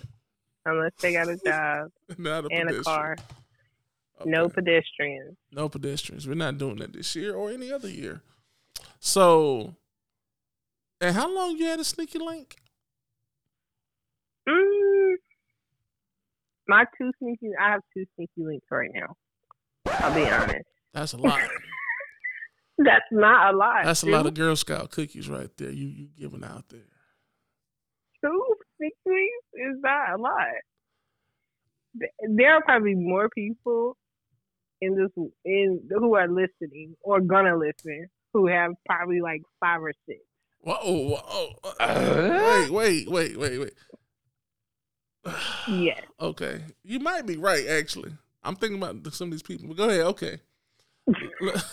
Unless 0.65 0.91
they 1.01 1.13
got 1.13 1.27
a 1.29 1.37
job 1.45 1.91
Not 2.17 2.45
a 2.45 2.47
and 2.51 2.69
a 2.69 2.73
pedestrian. 2.73 2.83
car. 2.83 3.15
No 4.25 4.49
pedestrians. 4.49 5.37
No 5.51 5.69
pedestrians. 5.69 6.27
We're 6.27 6.33
not 6.35 6.57
doing 6.57 6.77
that 6.77 6.91
this 6.93 7.15
year 7.15 7.35
or 7.35 7.49
any 7.51 7.71
other 7.71 7.89
year. 7.89 8.21
So, 8.99 9.75
and 10.99 11.15
how 11.15 11.33
long 11.33 11.55
you 11.57 11.65
had 11.65 11.79
a 11.79 11.83
sneaky 11.83 12.19
link? 12.19 12.55
Mm, 14.49 15.15
my 16.67 16.85
two 16.97 17.11
sneaky, 17.21 17.49
I 17.61 17.71
have 17.71 17.81
two 17.95 18.05
sneaky 18.15 18.31
links 18.43 18.65
right 18.71 18.89
now. 18.93 19.15
I'll 19.85 20.13
be 20.13 20.29
honest. 20.29 20.65
That's 20.93 21.13
a 21.13 21.17
lot. 21.21 21.39
That's 22.79 23.05
not 23.11 23.53
a 23.53 23.57
lot. 23.57 23.85
That's 23.85 24.03
a 24.03 24.07
lot 24.07 24.25
of 24.25 24.33
Girl 24.33 24.55
Scout 24.55 24.91
cookies 24.91 25.29
right 25.29 25.49
there. 25.57 25.71
You 25.71 25.87
you 25.87 26.07
giving 26.17 26.43
out 26.43 26.65
there. 26.69 26.81
two 28.23 28.45
sneaky 29.07 29.19
links 29.19 29.75
is 29.75 29.81
not 29.81 30.13
a 30.13 30.21
lot. 30.21 30.47
There 32.29 32.53
are 32.53 32.61
probably 32.61 32.95
more 32.95 33.29
people 33.29 33.97
in 34.81 34.95
this 34.95 35.11
in 35.43 35.81
who 35.89 36.15
are 36.15 36.27
listening 36.27 36.95
or 37.01 37.19
gonna 37.21 37.57
listen 37.57 38.07
who 38.33 38.47
have 38.47 38.73
probably 38.85 39.21
like 39.21 39.41
five 39.59 39.81
or 39.81 39.93
six. 40.07 40.19
Whoa, 40.61 40.75
whoa. 40.83 41.21
Oh, 41.27 41.49
uh, 41.63 41.83
uh-huh. 41.83 42.71
wait, 42.71 43.07
wait, 43.07 43.37
wait, 43.37 43.37
wait, 43.37 43.59
wait. 43.59 43.73
Yes. 45.67 46.01
Okay. 46.21 46.61
You 46.83 46.99
might 46.99 47.25
be 47.25 47.35
right, 47.35 47.67
actually. 47.67 48.11
I'm 48.43 48.55
thinking 48.55 48.77
about 48.81 49.13
some 49.13 49.27
of 49.27 49.31
these 49.31 49.43
people. 49.43 49.73
Go 49.73 49.89
ahead. 49.89 50.01
Okay. 50.01 50.39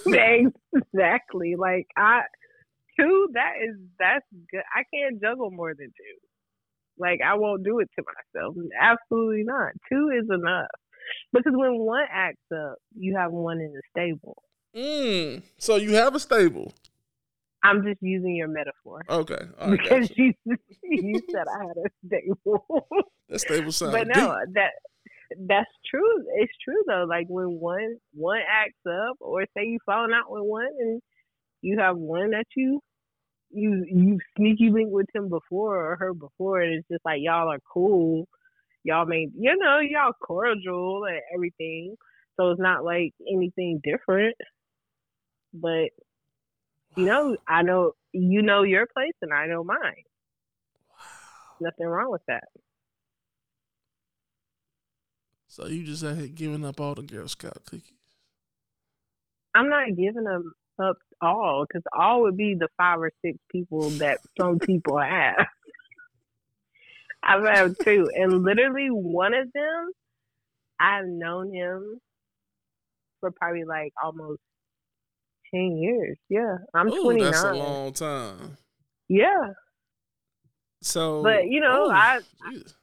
exactly. 0.72 1.54
Like 1.56 1.86
I 1.96 2.22
two 2.98 3.28
that 3.34 3.52
is 3.62 3.76
that's 3.98 4.24
good. 4.50 4.62
I 4.74 4.82
can't 4.92 5.20
juggle 5.20 5.50
more 5.50 5.74
than 5.74 5.86
two. 5.86 6.18
Like 6.98 7.20
I 7.24 7.34
won't 7.34 7.64
do 7.64 7.80
it 7.80 7.88
to 7.98 8.04
myself. 8.04 8.54
Absolutely 8.80 9.44
not. 9.44 9.72
Two 9.90 10.10
is 10.10 10.28
enough. 10.30 10.68
Because 11.32 11.52
when 11.54 11.78
one 11.78 12.04
acts 12.10 12.38
up, 12.52 12.76
you 12.96 13.16
have 13.16 13.32
one 13.32 13.60
in 13.60 13.72
the 13.72 13.82
stable. 13.90 14.42
Mm, 14.74 15.42
so 15.58 15.76
you 15.76 15.94
have 15.94 16.14
a 16.14 16.20
stable. 16.20 16.72
I'm 17.62 17.82
just 17.82 18.02
using 18.02 18.36
your 18.36 18.48
metaphor. 18.48 19.02
Okay. 19.08 19.38
Right, 19.60 19.70
because 19.70 20.08
gotcha. 20.08 20.14
you 20.22 20.34
you 20.82 21.20
said 21.30 21.44
I 21.48 21.64
had 21.66 21.76
a 21.76 21.90
stable. 22.06 22.66
That 23.30 23.40
stable 23.40 23.72
sounds 23.72 23.92
but 23.92 24.06
no, 24.06 24.36
deep. 24.44 24.54
that 24.54 24.72
that's 25.48 25.70
true. 25.90 26.24
It's 26.36 26.52
true 26.62 26.82
though. 26.86 27.06
Like 27.08 27.26
when 27.28 27.58
one 27.58 27.96
one 28.12 28.40
acts 28.46 28.84
up, 28.86 29.16
or 29.20 29.46
say 29.56 29.64
you 29.64 29.78
falling 29.86 30.12
out 30.12 30.30
with 30.30 30.42
one, 30.44 30.68
and 30.78 31.00
you 31.62 31.78
have 31.78 31.96
one 31.96 32.32
that 32.32 32.44
you 32.54 32.80
you 33.54 33.84
you 33.86 34.18
sneaky 34.36 34.70
link 34.70 34.88
with 34.90 35.06
him 35.14 35.28
before 35.28 35.92
or 35.92 35.96
her 35.96 36.12
before, 36.12 36.60
and 36.60 36.74
it's 36.74 36.88
just 36.90 37.04
like 37.04 37.20
y'all 37.22 37.48
are 37.48 37.60
cool. 37.72 38.26
Y'all 38.82 39.06
made 39.06 39.30
you 39.38 39.56
know 39.56 39.78
y'all 39.80 40.12
cordial 40.20 41.04
and 41.04 41.20
everything, 41.34 41.94
so 42.36 42.50
it's 42.50 42.60
not 42.60 42.84
like 42.84 43.12
anything 43.30 43.80
different. 43.82 44.36
But 45.52 45.90
you 46.96 47.06
know, 47.06 47.36
I 47.48 47.62
know 47.62 47.92
you 48.12 48.42
know 48.42 48.62
your 48.62 48.86
place, 48.86 49.14
and 49.22 49.32
I 49.32 49.46
know 49.46 49.64
mine. 49.64 49.78
Wow. 50.90 50.96
Nothing 51.60 51.86
wrong 51.86 52.10
with 52.10 52.22
that. 52.28 52.44
So 55.48 55.66
you 55.66 55.84
just 55.84 56.04
out 56.04 56.16
here 56.16 56.26
giving 56.26 56.64
up 56.64 56.80
all 56.80 56.94
the 56.94 57.02
Girl 57.02 57.28
Scout 57.28 57.64
cookies. 57.64 57.92
I'm 59.54 59.68
not 59.68 59.86
giving 59.96 60.24
them 60.24 60.52
up 60.78 60.96
all 61.20 61.64
because 61.66 61.82
all 61.92 62.22
would 62.22 62.36
be 62.36 62.54
the 62.54 62.68
five 62.76 63.00
or 63.00 63.10
six 63.24 63.38
people 63.50 63.90
that 63.90 64.18
some 64.38 64.58
people 64.58 64.98
have. 64.98 65.46
I've 67.22 67.44
had 67.44 67.76
two, 67.82 68.10
and 68.14 68.42
literally 68.42 68.88
one 68.88 69.32
of 69.32 69.50
them, 69.52 69.90
I've 70.78 71.06
known 71.06 71.54
him 71.54 72.00
for 73.20 73.30
probably 73.30 73.64
like 73.64 73.92
almost 74.02 74.40
ten 75.52 75.78
years. 75.78 76.18
Yeah, 76.28 76.58
I'm 76.74 76.92
Ooh, 76.92 77.02
29. 77.02 77.30
That's 77.30 77.44
a 77.44 77.54
long 77.54 77.92
time. 77.92 78.56
yeah, 79.08 79.52
So, 80.82 81.22
but 81.22 81.46
you 81.46 81.60
know, 81.60 81.86
ooh, 81.86 81.90
I 81.90 82.20
jeez. 82.46 82.74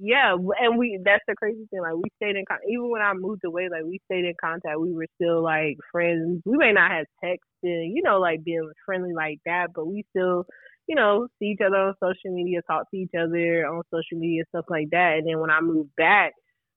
Yeah, 0.00 0.34
and 0.60 0.78
we 0.78 0.98
that's 1.04 1.24
the 1.28 1.34
crazy 1.36 1.66
thing. 1.70 1.80
Like 1.82 1.94
we 1.94 2.10
stayed 2.16 2.36
in 2.36 2.44
con- 2.46 2.58
even 2.68 2.90
when 2.90 3.02
I 3.02 3.12
moved 3.14 3.44
away, 3.44 3.68
like 3.70 3.84
we 3.84 4.00
stayed 4.06 4.24
in 4.24 4.34
contact. 4.40 4.78
We 4.80 4.92
were 4.92 5.06
still 5.20 5.42
like 5.42 5.76
friends. 5.92 6.42
We 6.44 6.56
may 6.56 6.72
not 6.72 6.90
have 6.90 7.06
texted, 7.24 7.38
you 7.94 8.02
know, 8.02 8.18
like 8.18 8.44
being 8.44 8.70
friendly 8.84 9.14
like 9.14 9.38
that, 9.46 9.68
but 9.74 9.86
we 9.86 10.04
still, 10.10 10.46
you 10.88 10.96
know, 10.96 11.28
see 11.38 11.46
each 11.46 11.60
other 11.64 11.76
on 11.76 11.94
social 12.02 12.34
media, 12.34 12.60
talk 12.62 12.90
to 12.90 12.96
each 12.96 13.14
other 13.18 13.66
on 13.66 13.82
social 13.92 14.18
media, 14.18 14.44
stuff 14.48 14.64
like 14.68 14.90
that. 14.90 15.18
And 15.18 15.28
then 15.28 15.40
when 15.40 15.50
I 15.50 15.60
moved 15.60 15.94
back, 15.96 16.32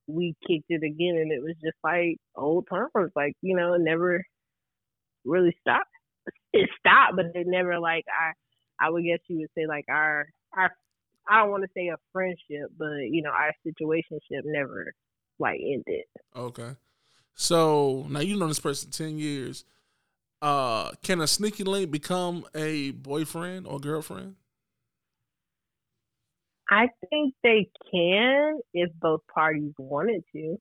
we 0.07 0.35
kicked 0.47 0.65
it 0.69 0.83
again, 0.83 1.17
and 1.17 1.31
it 1.31 1.41
was 1.41 1.55
just 1.63 1.77
like 1.83 2.17
old 2.35 2.67
times. 2.69 3.11
Like 3.15 3.33
you 3.41 3.55
know, 3.55 3.73
it 3.73 3.81
never 3.81 4.23
really 5.25 5.55
stopped. 5.61 5.85
It 6.53 6.69
stopped, 6.79 7.15
but 7.15 7.27
it 7.35 7.47
never 7.47 7.79
like 7.79 8.05
I. 8.09 8.33
I 8.83 8.89
would 8.89 9.03
guess 9.03 9.19
you 9.27 9.39
would 9.39 9.49
say 9.55 9.67
like 9.67 9.85
our 9.89 10.25
our 10.57 10.71
I 11.27 11.39
don't 11.39 11.51
want 11.51 11.63
to 11.63 11.69
say 11.75 11.88
a 11.88 11.97
friendship, 12.12 12.71
but 12.77 13.10
you 13.10 13.21
know, 13.21 13.31
our 13.31 13.53
situationship 13.65 14.41
never 14.43 14.93
like 15.39 15.60
ended. 15.62 16.05
Okay. 16.36 16.75
So 17.34 18.05
now 18.10 18.19
you 18.19 18.38
know 18.38 18.47
this 18.47 18.60
person 18.60 18.91
ten 18.91 19.17
years. 19.17 19.65
Uh, 20.41 20.91
can 21.03 21.21
a 21.21 21.27
sneaky 21.27 21.63
link 21.63 21.91
become 21.91 22.45
a 22.55 22.91
boyfriend 22.91 23.67
or 23.67 23.79
girlfriend? 23.79 24.36
I 26.69 26.88
think 27.10 27.36
they 27.43 27.69
can 27.91 28.60
if 28.73 28.89
both 28.99 29.21
parties 29.31 29.73
wanted 29.77 30.23
to. 30.34 30.57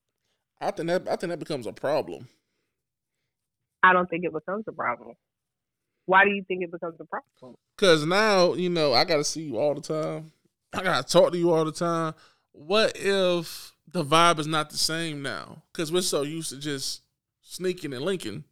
I 0.60 0.70
think 0.72 0.88
that 0.88 1.08
I 1.08 1.16
think 1.16 1.30
that 1.30 1.38
becomes 1.38 1.66
a 1.66 1.72
problem. 1.72 2.28
I 3.82 3.92
don't 3.92 4.10
think 4.10 4.24
it 4.24 4.32
becomes 4.32 4.64
a 4.68 4.72
problem. 4.72 5.14
Why 6.06 6.24
do 6.24 6.30
you 6.30 6.44
think 6.46 6.62
it 6.62 6.72
becomes 6.72 6.96
a 7.00 7.04
problem? 7.04 7.56
Cause 7.78 8.04
now 8.04 8.54
you 8.54 8.68
know 8.68 8.92
I 8.92 9.04
gotta 9.04 9.24
see 9.24 9.42
you 9.42 9.58
all 9.58 9.74
the 9.74 9.80
time. 9.80 10.32
I 10.72 10.82
gotta 10.82 11.06
talk 11.06 11.32
to 11.32 11.38
you 11.38 11.52
all 11.52 11.64
the 11.64 11.72
time. 11.72 12.14
What 12.52 12.92
if 12.96 13.74
the 13.90 14.04
vibe 14.04 14.38
is 14.38 14.46
not 14.46 14.70
the 14.70 14.76
same 14.76 15.22
now? 15.22 15.62
Cause 15.72 15.90
we're 15.90 16.02
so 16.02 16.22
used 16.22 16.50
to 16.50 16.58
just 16.58 17.02
sneaking 17.42 17.92
and 17.92 18.04
linking, 18.04 18.44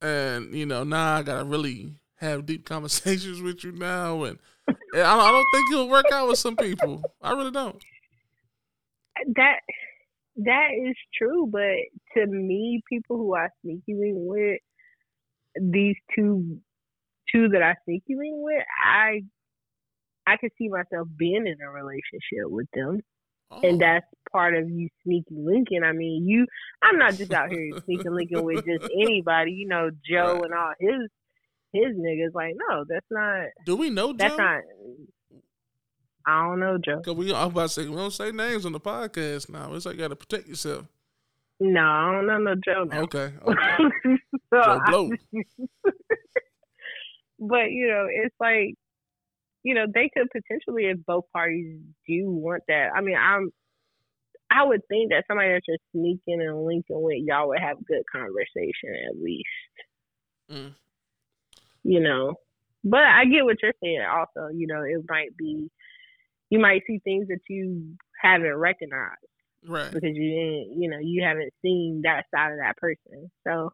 and 0.00 0.54
you 0.54 0.66
know 0.66 0.84
now 0.84 1.16
I 1.16 1.22
gotta 1.22 1.44
really 1.44 1.94
have 2.16 2.46
deep 2.46 2.64
conversations 2.68 3.40
with 3.40 3.64
you 3.64 3.72
now, 3.72 4.24
and, 4.24 4.38
and 4.68 5.02
I, 5.02 5.18
I 5.18 5.30
don't 5.30 5.46
think 5.52 5.72
it'll 5.72 5.88
work 5.88 6.06
out 6.12 6.28
with 6.28 6.38
some 6.38 6.56
people. 6.56 7.02
I 7.20 7.32
really 7.32 7.50
don't. 7.50 7.82
That 9.34 9.60
that 10.36 10.68
is 10.86 10.96
true, 11.16 11.48
but 11.50 11.76
to 12.14 12.26
me, 12.26 12.82
people 12.88 13.16
who 13.16 13.34
I 13.34 13.48
sneaky 13.62 13.94
link 13.94 14.14
with, 14.16 14.60
these 15.60 15.96
two 16.14 16.58
two 17.32 17.48
that 17.48 17.62
I 17.62 17.74
sneaky 17.84 18.14
link 18.14 18.34
with, 18.36 18.62
I 18.84 19.22
I 20.26 20.36
could 20.36 20.50
see 20.58 20.68
myself 20.68 21.08
being 21.16 21.46
in 21.46 21.56
a 21.60 21.70
relationship 21.70 22.50
with 22.50 22.66
them. 22.74 23.00
Oh. 23.50 23.60
And 23.62 23.80
that's 23.80 24.06
part 24.32 24.56
of 24.56 24.68
you 24.68 24.88
sneaky 25.04 25.36
linking. 25.36 25.84
I 25.84 25.92
mean, 25.92 26.26
you 26.26 26.46
I'm 26.82 26.98
not 26.98 27.14
just 27.14 27.32
out 27.32 27.50
here 27.50 27.70
sneaky 27.84 28.08
linking 28.08 28.42
with 28.42 28.64
just 28.64 28.90
anybody, 29.00 29.52
you 29.52 29.68
know, 29.68 29.90
Joe 30.08 30.42
and 30.42 30.52
all 30.52 30.72
his 30.80 31.08
his 31.72 31.96
niggas. 31.96 32.34
Like, 32.34 32.54
no, 32.68 32.84
that's 32.88 33.06
not 33.10 33.46
Do 33.64 33.76
we 33.76 33.90
know 33.90 34.12
that's 34.12 34.36
Joe? 34.36 34.42
not 34.42 34.62
I 36.26 36.42
don't 36.42 36.58
know, 36.58 36.76
Joe. 36.84 37.00
Cause 37.02 37.14
we, 37.14 37.32
I 37.32 37.44
was 37.44 37.52
about 37.52 37.62
to 37.62 37.68
say 37.68 37.88
we 37.88 37.94
don't 37.94 38.10
say 38.10 38.32
names 38.32 38.66
on 38.66 38.72
the 38.72 38.80
podcast 38.80 39.48
now. 39.48 39.72
It's 39.74 39.86
like 39.86 39.94
you 39.94 40.00
gotta 40.00 40.16
protect 40.16 40.48
yourself. 40.48 40.86
No, 41.60 41.80
I 41.80 42.12
don't 42.12 42.26
know 42.26 42.38
no 42.38 42.54
Joe 42.56 42.84
now. 42.84 43.02
Okay. 43.02 43.32
okay. 43.46 44.18
So 44.52 44.80
Joe 44.90 45.10
I- 45.12 45.42
but 47.38 47.70
you 47.70 47.88
know, 47.88 48.06
it's 48.10 48.34
like 48.40 48.74
you 49.66 49.74
know, 49.74 49.86
they 49.92 50.08
could 50.16 50.28
potentially 50.30 50.84
if 50.84 51.04
both 51.04 51.24
parties 51.32 51.80
do 52.06 52.30
want 52.30 52.62
that. 52.68 52.90
I 52.94 53.00
mean, 53.00 53.16
I'm 53.18 53.50
I 54.48 54.62
would 54.62 54.82
think 54.88 55.10
that 55.10 55.24
somebody 55.26 55.48
that 55.48 55.62
you're 55.66 55.76
sneaking 55.90 56.40
and 56.40 56.64
linking 56.64 57.02
with, 57.02 57.18
y'all 57.24 57.48
would 57.48 57.58
have 57.58 57.84
good 57.84 58.04
conversation 58.10 58.94
at 59.10 59.20
least. 59.20 59.48
Mm. 60.48 60.74
You 61.82 61.98
know. 61.98 62.34
But 62.84 63.00
I 63.02 63.24
get 63.24 63.44
what 63.44 63.56
you're 63.60 63.72
saying 63.82 64.04
also, 64.08 64.50
you 64.54 64.68
know, 64.68 64.82
it 64.82 65.04
might 65.08 65.36
be 65.36 65.68
you 66.50 66.60
might 66.60 66.82
see 66.86 67.00
things 67.02 67.26
that 67.26 67.40
you 67.50 67.96
haven't 68.22 68.54
recognized 68.54 69.18
Right. 69.66 69.90
because 69.92 70.14
you 70.14 70.30
didn't, 70.30 70.80
you 70.80 70.88
know, 70.88 70.98
you 71.00 71.24
haven't 71.24 71.52
seen 71.60 72.02
that 72.04 72.26
side 72.32 72.52
of 72.52 72.58
that 72.58 72.76
person. 72.76 73.32
So 73.44 73.72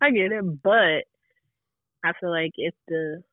I 0.00 0.12
get 0.12 0.30
it, 0.30 0.62
but 0.62 1.02
I 2.04 2.12
feel 2.20 2.30
like 2.30 2.52
if 2.56 2.74
the 2.86 3.24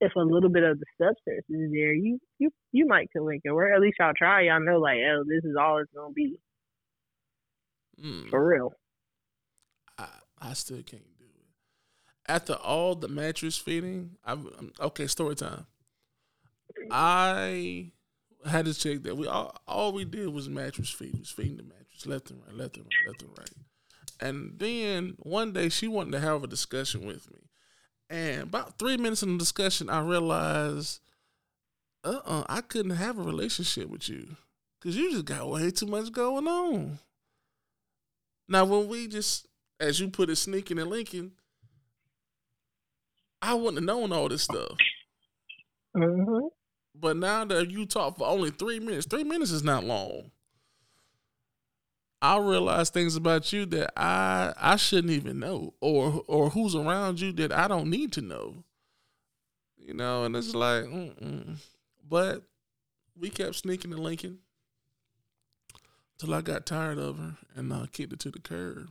if 0.00 0.14
a 0.16 0.20
little 0.20 0.50
bit 0.50 0.62
of 0.62 0.78
the 0.78 0.86
substance 0.96 1.44
is 1.48 1.70
there, 1.72 1.92
you 1.94 2.18
you 2.38 2.50
you 2.72 2.86
might 2.86 3.10
can 3.10 3.24
link 3.26 3.42
it. 3.44 3.50
Or 3.50 3.72
at 3.72 3.80
least 3.80 3.96
y'all 3.98 4.12
try. 4.16 4.42
Y'all 4.42 4.60
know 4.60 4.78
like, 4.78 4.98
oh, 4.98 5.24
this 5.28 5.44
is 5.44 5.56
all 5.60 5.78
it's 5.78 5.90
gonna 5.94 6.12
be 6.12 6.38
Mm. 8.00 8.30
for 8.30 8.46
real. 8.46 8.72
I, 9.98 10.06
I 10.38 10.52
still 10.52 10.76
can't 10.84 11.02
do 11.18 11.24
it. 11.24 12.30
after 12.30 12.52
all 12.52 12.94
the 12.94 13.08
mattress 13.08 13.56
feeding, 13.58 14.12
i'm 14.24 14.70
okay. 14.80 15.08
Story 15.08 15.34
time. 15.34 15.66
I 16.90 17.90
had 18.46 18.66
to 18.66 18.74
check 18.74 19.02
that 19.02 19.16
we 19.16 19.26
all 19.26 19.54
all 19.66 19.92
we 19.92 20.04
did 20.04 20.28
was 20.28 20.48
mattress 20.48 20.90
feed, 20.90 21.18
was 21.18 21.30
feeding 21.30 21.56
the 21.56 21.64
mattress 21.64 22.06
left 22.06 22.30
and 22.30 22.40
right, 22.46 22.54
left 22.54 22.76
and 22.76 22.86
right, 22.86 23.08
left 23.08 23.22
and 23.22 23.30
right. 23.38 23.50
And 24.20 24.58
then 24.58 25.14
one 25.18 25.52
day 25.52 25.68
she 25.68 25.88
wanted 25.88 26.12
to 26.12 26.20
have 26.20 26.42
a 26.44 26.46
discussion 26.48 27.04
with 27.06 27.30
me, 27.32 27.40
and 28.10 28.42
about 28.42 28.78
three 28.78 28.96
minutes 28.96 29.22
in 29.22 29.32
the 29.32 29.38
discussion, 29.38 29.90
I 29.90 30.00
realized, 30.00 31.00
uh, 32.04 32.20
uh 32.24 32.44
I 32.48 32.60
couldn't 32.60 32.96
have 32.96 33.18
a 33.18 33.22
relationship 33.22 33.88
with 33.88 34.08
you 34.08 34.36
because 34.80 34.96
you 34.96 35.10
just 35.10 35.24
got 35.24 35.48
way 35.48 35.70
too 35.70 35.86
much 35.86 36.12
going 36.12 36.46
on. 36.46 36.98
Now, 38.48 38.64
when 38.64 38.88
we 38.88 39.08
just, 39.08 39.46
as 39.78 40.00
you 40.00 40.08
put 40.08 40.30
it, 40.30 40.36
sneaking 40.36 40.78
and 40.78 40.88
linking, 40.88 41.32
I 43.42 43.54
wouldn't 43.54 43.76
have 43.76 43.84
known 43.84 44.12
all 44.12 44.28
this 44.28 44.42
stuff. 44.42 44.72
Mm-hmm. 45.96 46.46
But 46.94 47.16
now 47.16 47.44
that 47.44 47.70
you 47.70 47.86
talk 47.86 48.18
for 48.18 48.26
only 48.26 48.50
three 48.50 48.80
minutes, 48.80 49.06
three 49.06 49.24
minutes 49.24 49.50
is 49.50 49.62
not 49.62 49.84
long. 49.84 50.30
I 52.20 52.38
realize 52.38 52.90
things 52.90 53.14
about 53.16 53.52
you 53.52 53.64
that 53.66 53.92
I 53.96 54.52
I 54.56 54.76
shouldn't 54.76 55.12
even 55.12 55.38
know, 55.38 55.74
or 55.80 56.22
or 56.26 56.50
who's 56.50 56.74
around 56.74 57.20
you 57.20 57.32
that 57.32 57.52
I 57.52 57.68
don't 57.68 57.90
need 57.90 58.12
to 58.12 58.20
know. 58.20 58.64
You 59.76 59.94
know, 59.94 60.24
and 60.24 60.36
it's 60.36 60.54
like, 60.54 60.84
mm-mm. 60.84 61.56
but 62.06 62.42
we 63.18 63.30
kept 63.30 63.54
sneaking 63.54 63.92
and 63.92 64.02
linking 64.02 64.38
till 66.18 66.34
I 66.34 66.40
got 66.40 66.66
tired 66.66 66.98
of 66.98 67.18
her 67.18 67.36
and 67.54 67.72
uh, 67.72 67.86
kicked 67.90 68.12
her 68.12 68.18
to 68.18 68.30
the 68.30 68.40
curb. 68.40 68.90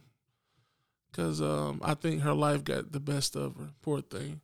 Cause 1.14 1.42
um, 1.42 1.82
I 1.84 1.94
think 1.94 2.22
her 2.22 2.34
life 2.34 2.64
got 2.64 2.92
the 2.92 3.00
best 3.00 3.36
of 3.36 3.56
her. 3.56 3.70
Poor 3.82 4.02
thing. 4.02 4.42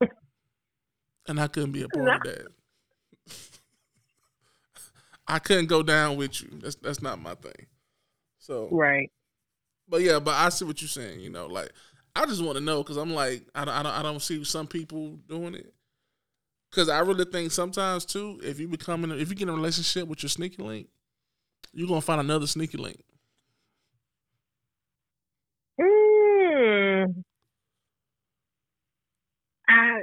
and 1.28 1.40
I 1.40 1.48
couldn't 1.48 1.72
be 1.72 1.82
a 1.82 1.88
part 1.88 2.08
of 2.08 2.22
that. 2.22 2.46
I 5.28 5.38
couldn't 5.38 5.66
go 5.66 5.82
down 5.82 6.16
with 6.16 6.42
you. 6.42 6.48
That's 6.62 6.76
that's 6.76 7.02
not 7.02 7.20
my 7.20 7.34
thing. 7.34 7.66
So 8.38 8.68
right. 8.70 9.10
But 9.88 10.02
yeah, 10.02 10.18
but 10.18 10.34
I 10.34 10.48
see 10.48 10.64
what 10.64 10.80
you're 10.80 10.88
saying. 10.88 11.20
You 11.20 11.30
know, 11.30 11.46
like 11.46 11.70
I 12.16 12.24
just 12.26 12.42
want 12.42 12.56
to 12.56 12.64
know 12.64 12.82
because 12.82 12.96
I'm 12.96 13.12
like 13.12 13.46
I 13.54 13.64
don't, 13.64 13.74
I 13.74 13.82
don't 13.82 13.92
I 13.92 14.02
don't 14.02 14.22
see 14.22 14.42
some 14.44 14.66
people 14.66 15.18
doing 15.28 15.54
it. 15.54 15.72
Because 16.70 16.88
I 16.88 17.00
really 17.00 17.24
think 17.24 17.52
sometimes 17.52 18.04
too, 18.04 18.40
if 18.42 18.58
you 18.58 18.68
become 18.68 19.04
in 19.04 19.12
a, 19.12 19.16
if 19.16 19.28
you 19.28 19.34
get 19.34 19.48
in 19.48 19.54
a 19.54 19.56
relationship 19.56 20.08
with 20.08 20.22
your 20.22 20.30
sneaky 20.30 20.62
link, 20.62 20.88
you're 21.72 21.88
gonna 21.88 22.00
find 22.00 22.20
another 22.20 22.46
sneaky 22.46 22.78
link. 22.78 23.02
Mm. 25.80 27.24
I, 29.68 30.02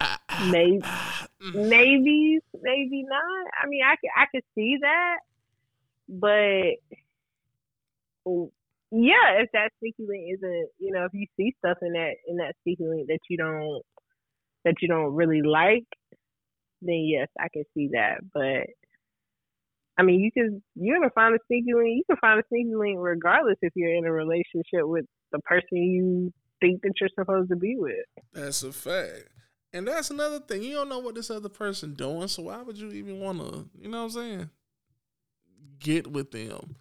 I, 0.00 0.18
maybe, 0.50 0.80
mm-hmm. 0.80 1.68
maybe, 1.68 2.38
maybe 2.60 3.04
not. 3.08 3.50
I 3.62 3.66
mean, 3.66 3.82
I 3.84 3.96
could, 3.96 4.10
I 4.16 4.26
could 4.32 4.44
see 4.54 4.78
that, 4.80 5.18
but 6.08 6.98
oh, 8.26 8.52
yeah, 8.90 9.40
if 9.40 9.50
that 9.52 9.70
sneaky 9.78 10.04
link 10.06 10.24
isn't, 10.34 10.68
you 10.78 10.92
know, 10.92 11.06
if 11.06 11.14
you 11.14 11.26
see 11.36 11.54
stuff 11.58 11.78
in 11.80 11.92
that 11.94 12.12
in 12.28 12.36
that 12.36 12.54
sneaky 12.62 12.86
link 12.86 13.06
that 13.08 13.20
you 13.30 13.38
don't 13.38 13.82
that 14.64 14.74
you 14.82 14.88
don't 14.88 15.14
really 15.14 15.42
like, 15.42 15.86
then 16.82 17.06
yes, 17.06 17.28
I 17.40 17.48
can 17.52 17.64
see 17.74 17.88
that. 17.92 18.18
But 18.34 18.68
I 19.98 20.02
mean, 20.02 20.20
you 20.20 20.30
can 20.30 20.62
you're 20.74 20.98
gonna 20.98 21.10
find 21.14 21.34
a 21.34 21.38
sneaky 21.46 21.72
link. 21.74 21.96
You 21.96 22.04
can 22.10 22.18
find 22.18 22.38
a 22.38 22.42
sneaky 22.48 22.74
link 22.74 22.98
regardless 23.00 23.56
if 23.62 23.72
you're 23.74 23.94
in 23.94 24.04
a 24.04 24.12
relationship 24.12 24.82
with 24.82 25.06
the 25.32 25.38
person 25.40 25.78
you 25.78 26.32
think 26.60 26.82
that 26.82 26.92
you're 27.00 27.10
supposed 27.18 27.50
to 27.50 27.56
be 27.56 27.76
with. 27.78 28.04
That's 28.32 28.62
a 28.62 28.72
fact. 28.72 29.28
And 29.72 29.88
that's 29.88 30.10
another 30.10 30.40
thing. 30.40 30.62
You 30.62 30.74
don't 30.74 30.88
know 30.88 30.98
what 30.98 31.14
this 31.14 31.30
other 31.30 31.48
person 31.48 31.94
doing, 31.94 32.28
so 32.28 32.44
why 32.44 32.60
would 32.60 32.76
you 32.76 32.90
even 32.90 33.20
want 33.20 33.38
to? 33.40 33.68
You 33.80 33.88
know 33.88 33.98
what 33.98 34.04
I'm 34.04 34.10
saying? 34.10 34.50
Get 35.78 36.06
with 36.06 36.30
them 36.30 36.76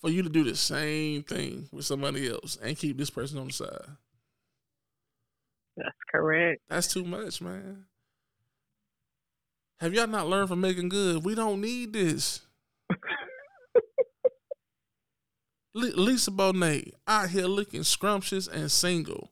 for 0.00 0.10
you 0.10 0.22
to 0.22 0.28
do 0.28 0.44
the 0.44 0.54
same 0.54 1.22
thing 1.22 1.68
with 1.72 1.86
somebody 1.86 2.28
else 2.28 2.58
and 2.62 2.76
keep 2.76 2.98
this 2.98 3.10
person 3.10 3.38
on 3.38 3.46
the 3.46 3.52
side. 3.52 3.86
That's 5.76 5.96
correct. 6.10 6.60
That's 6.68 6.92
too 6.92 7.04
much, 7.04 7.40
man. 7.40 7.86
Have 9.80 9.94
y'all 9.94 10.06
not 10.06 10.28
learned 10.28 10.48
from 10.48 10.60
Meagan 10.60 10.88
Good? 10.88 11.24
We 11.24 11.34
don't 11.34 11.60
need 11.60 11.92
this. 11.92 12.42
Lisa 15.74 16.30
Bonet 16.30 16.92
out 17.08 17.30
here 17.30 17.46
looking 17.46 17.82
scrumptious 17.82 18.46
and 18.46 18.70
single. 18.70 19.30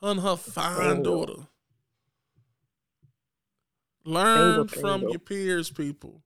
Her 0.00 0.10
and 0.10 0.20
her 0.20 0.36
fine 0.36 1.00
oh. 1.00 1.02
daughter. 1.02 1.46
Learn 4.04 4.68
from 4.68 5.02
your 5.02 5.18
peers, 5.18 5.70
people. 5.70 6.22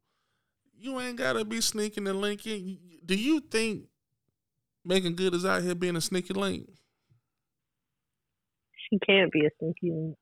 You 0.76 1.00
ain't 1.00 1.16
gotta 1.16 1.44
be 1.44 1.60
sneaking 1.60 2.06
and 2.06 2.20
linking. 2.20 2.78
Do 3.04 3.14
you 3.14 3.40
think 3.40 3.84
Meagan 4.84 5.14
Good 5.14 5.34
is 5.34 5.44
out 5.44 5.62
here 5.62 5.74
being 5.74 5.96
a 5.96 6.00
sneaky 6.00 6.34
link? 6.34 6.68
She 8.90 8.98
can't 8.98 9.30
be 9.30 9.44
a 9.46 9.50
sneaky 9.58 9.92
link. 9.92 10.16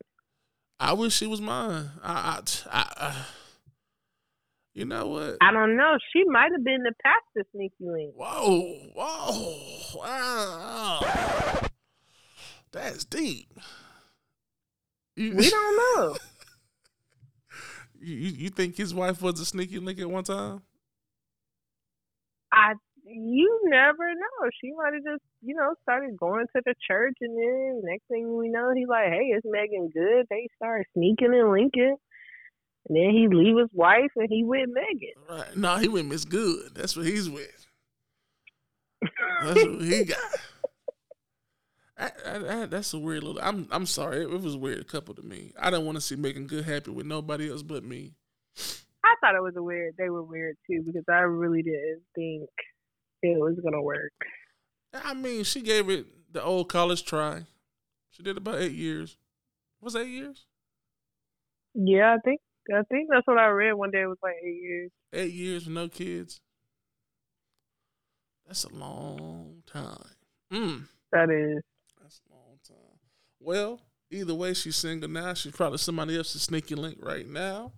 I 0.78 0.92
wish 0.92 1.14
she 1.14 1.26
was 1.26 1.40
mine. 1.40 1.90
I, 2.02 2.12
I, 2.12 2.40
I, 2.70 2.92
I 2.96 3.24
you 4.74 4.84
know 4.84 5.06
what? 5.06 5.38
I 5.40 5.52
don't 5.52 5.76
know. 5.76 5.96
She 6.12 6.24
might 6.26 6.52
have 6.52 6.62
been 6.62 6.82
the 6.82 6.92
past 7.02 7.22
pastor 7.34 7.48
sneaky 7.54 7.74
link. 7.80 8.12
Whoa, 8.14 8.74
whoa, 8.94 9.98
wow. 9.98 11.62
That's 12.72 13.06
deep. 13.06 13.48
You, 15.16 15.34
we 15.34 15.48
don't 15.48 15.76
know. 15.76 16.16
you 18.12 18.30
you 18.30 18.50
think 18.50 18.76
his 18.76 18.94
wife 18.94 19.22
was 19.22 19.40
a 19.40 19.44
sneaky 19.44 19.78
link 19.78 19.98
at 20.00 20.10
one 20.10 20.24
time? 20.24 20.62
I 22.52 22.74
you 23.04 23.60
never 23.64 24.14
know. 24.14 24.50
She 24.60 24.72
might 24.72 24.94
have 24.94 25.04
just, 25.04 25.22
you 25.40 25.54
know, 25.54 25.74
started 25.82 26.16
going 26.18 26.46
to 26.54 26.62
the 26.64 26.74
church, 26.86 27.16
and 27.20 27.36
then 27.36 27.82
next 27.84 28.04
thing 28.08 28.36
we 28.36 28.48
know, 28.48 28.72
he's 28.74 28.88
like, 28.88 29.08
"Hey, 29.08 29.30
it's 29.32 29.46
Meagan 29.48 29.90
Good." 29.92 30.26
They 30.28 30.48
start 30.56 30.86
sneaking 30.94 31.34
and 31.34 31.50
linking, 31.50 31.96
and 32.88 32.96
then 32.96 33.10
he 33.10 33.28
leave 33.28 33.56
his 33.56 33.70
wife 33.72 34.10
and 34.16 34.28
he 34.28 34.44
with 34.44 34.68
Meagan. 34.68 35.14
Right? 35.28 35.56
No, 35.56 35.76
he 35.76 35.88
with 35.88 36.06
Miss 36.06 36.24
Good. 36.24 36.74
That's 36.74 36.96
what 36.96 37.06
he's 37.06 37.28
with. 37.28 37.66
That's 39.42 39.64
what 39.64 39.82
he 39.82 40.04
got. 40.04 40.18
I, 41.98 42.10
I, 42.26 42.62
I, 42.62 42.66
that's 42.66 42.92
a 42.92 42.98
weird 42.98 43.24
little. 43.24 43.40
I'm 43.42 43.68
I'm 43.70 43.86
sorry. 43.86 44.18
It, 44.18 44.32
it 44.32 44.40
was 44.40 44.54
a 44.54 44.58
weird 44.58 44.86
couple 44.88 45.14
to 45.14 45.22
me. 45.22 45.52
I 45.58 45.70
don't 45.70 45.86
want 45.86 45.96
to 45.96 46.02
see 46.02 46.16
Meagan 46.16 46.46
Good 46.46 46.64
happy 46.64 46.90
with 46.90 47.06
nobody 47.06 47.50
else 47.50 47.62
but 47.62 47.84
me. 47.84 48.12
I 49.04 49.14
thought 49.20 49.34
it 49.34 49.42
was 49.42 49.56
a 49.56 49.62
weird. 49.62 49.94
They 49.96 50.10
were 50.10 50.22
weird 50.22 50.56
too 50.66 50.82
because 50.84 51.04
I 51.08 51.20
really 51.20 51.62
didn't 51.62 52.02
think 52.14 52.50
it 53.22 53.40
was 53.40 53.58
gonna 53.62 53.82
work. 53.82 54.12
I 54.92 55.14
mean, 55.14 55.44
she 55.44 55.62
gave 55.62 55.88
it 55.88 56.06
the 56.32 56.42
old 56.42 56.68
college 56.68 57.04
try. 57.04 57.46
She 58.10 58.22
did 58.22 58.36
about 58.36 58.60
eight 58.60 58.72
years. 58.72 59.16
Was 59.80 59.96
eight 59.96 60.08
years? 60.08 60.46
Yeah, 61.74 62.14
I 62.14 62.18
think 62.24 62.40
I 62.74 62.82
think 62.90 63.08
that's 63.10 63.26
what 63.26 63.38
I 63.38 63.46
read 63.46 63.74
one 63.74 63.90
day. 63.90 64.02
It 64.02 64.06
was 64.06 64.18
like 64.22 64.36
eight 64.44 64.62
years. 64.62 64.90
Eight 65.12 65.32
years 65.32 65.68
no 65.68 65.88
kids. 65.88 66.40
That's 68.46 68.64
a 68.64 68.74
long 68.74 69.62
time. 69.66 70.10
Mm. 70.52 70.86
That 71.12 71.30
is. 71.30 71.62
That's 72.00 72.20
a 72.30 72.34
long 72.34 72.58
time. 72.66 72.98
Well, 73.40 73.80
either 74.10 74.34
way, 74.34 74.54
she's 74.54 74.76
single 74.76 75.08
now. 75.08 75.34
She's 75.34 75.52
probably 75.52 75.78
somebody 75.78 76.16
else's 76.16 76.42
sneaky 76.42 76.74
link 76.74 76.98
right 77.00 77.28
now. 77.28 77.72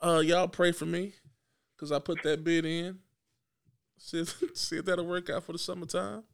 Uh, 0.00 0.18
y'all 0.24 0.48
pray 0.48 0.72
for 0.72 0.86
me, 0.86 1.12
cause 1.78 1.92
I 1.92 1.98
put 2.00 2.22
that 2.24 2.42
bid 2.42 2.64
in. 2.64 2.98
See 3.98 4.20
if, 4.20 4.42
see 4.54 4.78
if 4.78 4.84
that'll 4.84 5.06
work 5.06 5.30
out 5.30 5.44
for 5.44 5.52
the 5.52 5.58
summertime. 5.58 6.24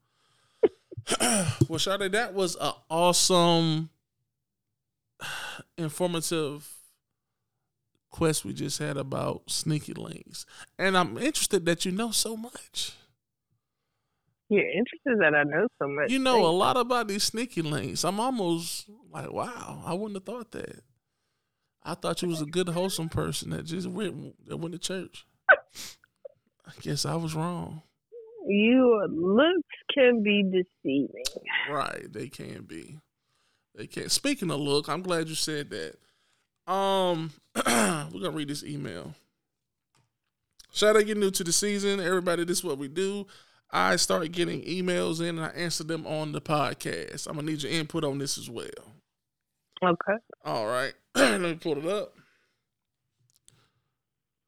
well, 1.69 1.79
Sade, 1.79 2.13
that 2.13 2.35
was 2.35 2.57
an 2.57 2.73
awesome, 2.91 3.91
informative 5.79 6.69
quest 8.11 8.45
we 8.45 8.53
just 8.53 8.79
had 8.79 8.97
about 8.97 9.43
sneaky 9.51 9.95
links, 9.95 10.47
and 10.79 10.97
I'm 10.97 11.19
interested 11.19 11.67
that 11.67 11.85
you 11.85 11.93
know 11.93 12.11
so 12.11 12.37
much. 12.37 12.98
You're 14.51 14.71
interested 14.71 15.19
that 15.21 15.35
I 15.35 15.43
know 15.45 15.67
so 15.79 15.89
much. 15.89 16.11
You 16.11 16.19
know 16.19 16.35
Thanks. 16.35 16.47
a 16.47 16.51
lot 16.51 16.77
about 16.77 17.09
these 17.09 17.25
sneaky 17.25 17.63
links. 17.63 18.05
I'm 18.05 18.19
almost 18.19 18.89
like, 19.13 19.31
wow, 19.31 19.83
I 19.85 19.93
wouldn't 19.93 20.17
have 20.17 20.25
thought 20.25 20.53
that. 20.53 20.83
I 21.83 21.95
thought 21.95 22.23
you 22.23 22.29
was 22.29 22.41
a 22.41 22.47
good, 22.47 22.69
wholesome 22.69 23.09
person 23.09 23.51
that 23.51 23.65
just 23.65 23.87
went 23.87 24.47
that 24.47 24.57
went 24.57 24.73
to 24.73 24.79
church. 24.79 25.27
I 25.51 26.73
guess 26.83 27.05
I 27.05 27.15
was 27.17 27.35
wrong. 27.35 27.83
You 28.47 29.07
looks 29.11 29.69
can 29.95 30.23
be 30.23 30.43
deceiving. 30.43 31.11
Right, 31.71 32.11
they 32.11 32.29
can 32.29 32.63
be. 32.63 32.99
They 33.75 33.87
can. 33.87 34.09
Speaking 34.09 34.51
of 34.51 34.61
look, 34.61 34.89
I'm 34.89 35.03
glad 35.03 35.29
you 35.29 35.35
said 35.35 35.71
that. 35.71 36.73
Um, 36.73 37.33
we're 37.57 38.21
gonna 38.21 38.31
read 38.31 38.49
this 38.49 38.65
email. 38.65 39.15
Shout 40.73 40.97
out, 40.97 41.07
you 41.07 41.15
new 41.15 41.31
to 41.31 41.45
the 41.45 41.53
season, 41.53 42.01
everybody. 42.01 42.45
This 42.45 42.59
is 42.59 42.65
what 42.65 42.79
we 42.79 42.89
do. 42.89 43.27
I 43.71 43.97
start 43.97 44.33
getting 44.33 44.63
emails 44.63 45.21
in 45.21 45.39
and 45.39 45.45
I 45.45 45.49
answer 45.51 45.85
them 45.85 46.07
on 46.07 46.33
the 46.33 46.41
podcast. 46.41 47.27
I'm 47.27 47.35
gonna 47.35 47.51
need 47.51 47.63
your 47.63 47.73
input 47.73 48.05
on 48.05 48.19
this 48.19 48.39
as 48.39 48.49
well. 48.49 48.65
Okay. 49.85 50.17
All 50.45 50.67
right. 50.67 50.95
Let 51.15 51.41
me 51.41 51.55
pull 51.55 51.79
it 51.79 51.87
up. 51.87 52.15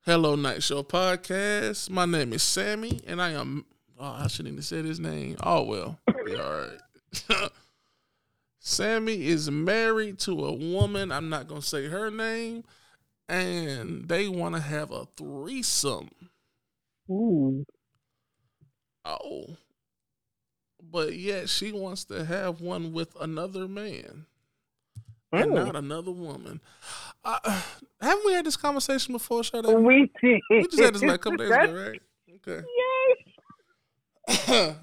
Hello, 0.06 0.34
Night 0.36 0.62
Show 0.62 0.82
Podcast. 0.82 1.90
My 1.90 2.06
name 2.06 2.32
is 2.32 2.42
Sammy, 2.42 3.00
and 3.06 3.20
I 3.20 3.32
am. 3.32 3.66
Oh, 3.98 4.16
I 4.18 4.26
shouldn't 4.28 4.54
even 4.54 4.62
said 4.62 4.86
his 4.86 4.98
name. 4.98 5.36
Oh 5.42 5.64
well. 5.64 5.98
Be 6.24 6.36
all 6.36 6.68
right. 7.30 7.50
Sammy 8.58 9.26
is 9.26 9.50
married 9.50 10.18
to 10.20 10.46
a 10.46 10.52
woman. 10.52 11.12
I'm 11.12 11.28
not 11.28 11.46
gonna 11.46 11.60
say 11.60 11.88
her 11.88 12.10
name, 12.10 12.64
and 13.28 14.08
they 14.08 14.28
want 14.28 14.54
to 14.54 14.60
have 14.62 14.90
a 14.90 15.06
threesome. 15.16 16.08
Ooh. 17.10 17.66
Oh. 19.22 19.56
But 20.82 21.14
yet 21.14 21.48
she 21.48 21.72
wants 21.72 22.04
to 22.04 22.24
have 22.24 22.60
one 22.60 22.92
with 22.92 23.14
another 23.20 23.68
man 23.68 24.26
and 25.32 25.52
Oh. 25.52 25.64
not 25.64 25.76
another 25.76 26.10
woman. 26.10 26.60
Uh, 27.24 27.38
haven't 28.00 28.26
we 28.26 28.32
had 28.32 28.46
this 28.46 28.56
conversation 28.56 29.12
before, 29.12 29.42
Shada? 29.42 29.80
We 29.80 30.10
did. 30.22 30.40
We 30.50 30.62
just 30.64 30.78
had 30.80 30.94
this 30.94 31.02
like 31.02 31.14
a 31.14 31.18
couple 31.18 31.38
days 31.38 31.50
ago, 31.50 31.88
right? 31.88 32.02
Okay. 32.48 32.66
Yes. 34.28 34.76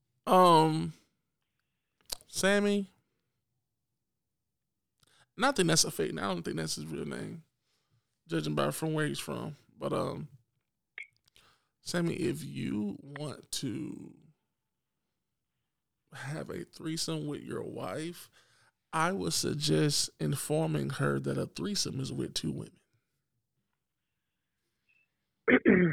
um, 0.26 0.92
Sammy. 2.28 2.86
And 5.36 5.46
I 5.46 5.52
think 5.52 5.68
that's 5.68 5.84
a 5.84 5.90
fake. 5.90 6.12
name. 6.12 6.24
I 6.24 6.28
don't 6.28 6.42
think 6.42 6.58
that's 6.58 6.74
his 6.76 6.86
real 6.86 7.06
name, 7.06 7.42
judging 8.28 8.54
by 8.54 8.70
from 8.72 8.92
where 8.92 9.06
he's 9.06 9.18
from. 9.18 9.56
But 9.78 9.92
um, 9.94 10.28
Sammy, 11.82 12.14
if 12.14 12.44
you 12.44 12.96
want 13.02 13.50
to 13.52 14.12
have 16.14 16.50
a 16.50 16.64
threesome 16.64 17.26
with 17.26 17.42
your 17.42 17.62
wife, 17.62 18.30
I 18.92 19.12
would 19.12 19.32
suggest 19.32 20.10
informing 20.18 20.90
her 20.90 21.20
that 21.20 21.38
a 21.38 21.46
threesome 21.46 22.00
is 22.00 22.12
with 22.12 22.34
two 22.34 22.52
women. 22.52 22.72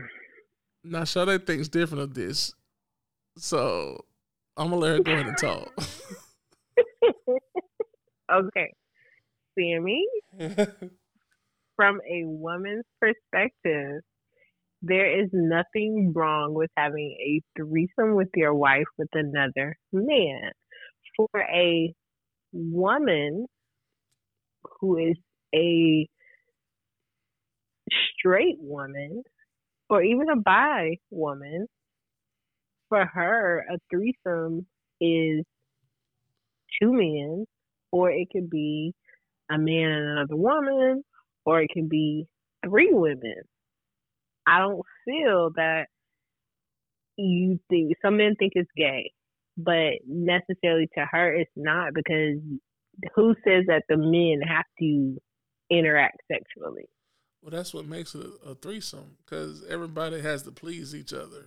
Now, 0.89 1.03
Sade 1.03 1.45
thinks 1.45 1.67
different 1.67 2.03
of 2.03 2.13
this, 2.13 2.53
so 3.37 4.05
I'm 4.55 4.69
gonna 4.69 4.81
let 4.81 4.97
her 4.97 5.03
go 5.03 5.11
ahead 5.11 5.27
and 5.27 5.37
talk. 5.37 5.73
okay. 8.31 8.73
Sammy, 9.57 10.05
from 11.75 11.99
a 12.09 12.23
woman's 12.23 12.85
perspective, 13.01 14.01
there 14.81 15.21
is 15.21 15.29
nothing 15.33 16.13
wrong 16.15 16.53
with 16.53 16.69
having 16.77 17.15
a 17.19 17.41
threesome 17.57 18.15
with 18.15 18.29
your 18.35 18.53
wife 18.53 18.85
with 18.97 19.09
another 19.13 19.75
man. 19.91 20.51
For 21.15 21.29
a 21.41 21.93
woman 22.53 23.47
who 24.79 24.97
is 24.97 25.17
a 25.55 26.07
straight 28.19 28.57
woman 28.59 29.23
or 29.89 30.03
even 30.03 30.29
a 30.29 30.35
bi 30.35 30.97
woman, 31.09 31.67
for 32.89 33.05
her, 33.05 33.65
a 33.69 33.77
threesome 33.89 34.65
is 35.01 35.43
two 36.81 36.93
men, 36.93 37.45
or 37.91 38.11
it 38.11 38.27
could 38.31 38.49
be 38.49 38.93
a 39.51 39.57
man 39.57 39.91
and 39.91 40.09
another 40.11 40.35
woman, 40.35 41.03
or 41.45 41.61
it 41.61 41.69
can 41.71 41.87
be 41.87 42.27
three 42.65 42.89
women. 42.91 43.41
I 44.47 44.59
don't 44.59 44.81
feel 45.05 45.51
that 45.55 45.87
you 47.17 47.59
think 47.69 47.93
some 48.01 48.17
men 48.17 48.35
think 48.39 48.53
it's 48.55 48.69
gay, 48.75 49.11
but 49.57 49.93
necessarily 50.07 50.87
to 50.97 51.05
her 51.11 51.33
it's 51.33 51.51
not 51.55 51.93
because 51.93 52.39
who 53.15 53.35
says 53.45 53.65
that 53.67 53.83
the 53.89 53.97
men 53.97 54.41
have 54.47 54.65
to 54.79 55.17
interact 55.69 56.17
sexually? 56.31 56.85
well, 57.47 57.51
that's 57.51 57.73
what 57.73 57.85
makes 57.85 58.15
it 58.15 58.25
a, 58.45 58.49
a 58.51 58.55
threesome 58.55 59.17
because 59.23 59.63
everybody 59.69 60.19
has 60.21 60.43
to 60.43 60.51
please 60.51 60.93
each 60.95 61.13
other. 61.13 61.45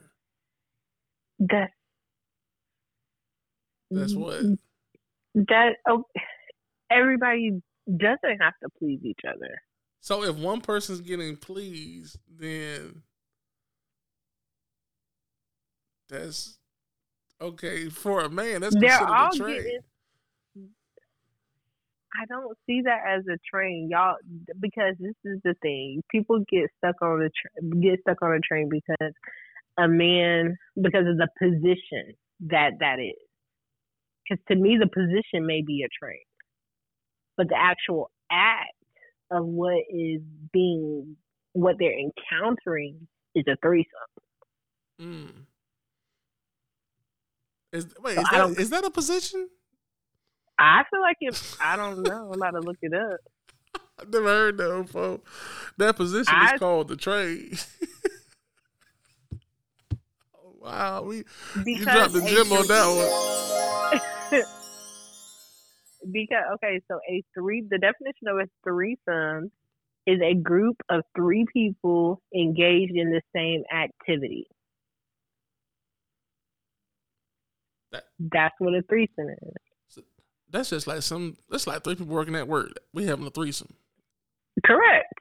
That's 1.38 1.72
That's 3.90 4.14
what. 4.14 4.42
that. 5.34 5.72
Oh, 5.88 6.04
everybody 6.90 7.60
doesn't 7.86 8.40
have 8.40 8.54
to 8.62 8.68
please 8.78 9.00
each 9.04 9.20
other. 9.28 9.60
So 10.00 10.24
if 10.24 10.36
one 10.36 10.60
person's 10.60 11.02
getting 11.02 11.36
pleased, 11.36 12.18
then 12.28 13.02
that's 16.08 16.58
okay 17.40 17.88
for 17.88 18.22
a 18.22 18.30
man. 18.30 18.62
That's 18.62 18.76
They're 18.76 19.06
all 19.06 19.32
a 19.32 19.36
trade. 19.36 19.64
getting. 19.64 19.80
I 22.20 22.24
don't 22.26 22.58
see 22.66 22.82
that 22.82 23.02
as 23.08 23.24
a 23.28 23.38
train, 23.48 23.88
y'all, 23.90 24.16
because 24.58 24.96
this 24.98 25.14
is 25.24 25.38
the 25.44 25.54
thing. 25.62 26.02
People 26.10 26.40
get 26.50 26.68
stuck 26.78 26.96
on 27.02 27.20
the 27.20 27.30
tra- 27.30 27.80
get 27.80 28.00
stuck 28.00 28.20
on 28.22 28.32
a 28.32 28.40
train 28.40 28.68
because 28.68 29.12
a 29.78 29.86
man 29.86 30.56
because 30.74 31.06
of 31.06 31.18
the 31.18 31.28
position 31.38 32.14
that 32.48 32.72
that 32.80 32.98
is. 32.98 33.14
Because 34.28 34.42
to 34.48 34.56
me, 34.56 34.76
the 34.80 34.88
position 34.88 35.46
may 35.46 35.62
be 35.62 35.84
a 35.84 36.04
train, 36.04 36.22
but 37.36 37.48
the 37.48 37.56
actual 37.56 38.10
act 38.30 38.74
of 39.30 39.44
what 39.44 39.82
is 39.88 40.20
being 40.52 41.16
what 41.52 41.76
they're 41.78 41.98
encountering 41.98 43.06
is 43.34 43.44
a 43.48 43.56
threesome. 43.62 43.90
Mm. 45.00 45.30
Is 47.72 47.86
wait, 48.02 48.16
So 48.16 48.20
is 48.20 48.28
that, 48.30 48.60
is 48.60 48.70
that 48.70 48.84
a 48.84 48.90
position? 48.90 49.48
I 50.58 50.82
feel 50.90 51.00
like 51.00 51.16
if 51.20 51.56
I 51.60 51.76
don't 51.76 52.02
know, 52.02 52.32
I'm 52.32 52.42
about 52.42 52.50
to 52.50 52.60
look 52.60 52.76
it 52.82 52.92
up. 52.92 53.20
I've 53.98 54.12
never 54.12 54.26
heard 54.26 54.58
that 54.58 54.82
before. 54.82 55.20
That 55.78 55.96
position 55.96 56.34
I- 56.36 56.54
is 56.54 56.58
called 56.58 56.88
the 56.88 56.96
trade. 56.96 57.58
oh, 60.34 60.54
wow, 60.60 61.02
we 61.02 61.24
you 61.64 61.84
dropped 61.84 62.12
the 62.12 62.22
a 62.24 62.28
gym 62.28 62.52
on 62.52 62.66
that 62.66 62.86
one. 64.32 64.42
because 66.12 66.44
okay, 66.54 66.80
so 66.90 66.98
a 67.08 67.22
three 67.34 67.64
the 67.68 67.78
definition 67.78 68.28
of 68.28 68.36
a 68.38 68.48
threesome 68.64 69.50
is 70.06 70.20
a 70.22 70.34
group 70.34 70.76
of 70.88 71.02
three 71.16 71.44
people 71.52 72.20
engaged 72.34 72.92
in 72.94 73.10
the 73.10 73.20
same 73.34 73.62
activity. 73.74 74.46
That- 77.92 78.04
That's 78.18 78.54
what 78.58 78.74
a 78.74 78.82
threesome 78.88 79.28
is. 79.42 79.54
That's 80.52 80.70
just 80.70 80.86
like 80.88 81.02
some. 81.02 81.36
That's 81.48 81.66
like 81.68 81.84
three 81.84 81.94
people 81.94 82.12
working 82.12 82.34
at 82.34 82.48
work. 82.48 82.72
We 82.92 83.06
having 83.06 83.24
a 83.26 83.30
threesome. 83.30 83.72
Correct. 84.66 85.12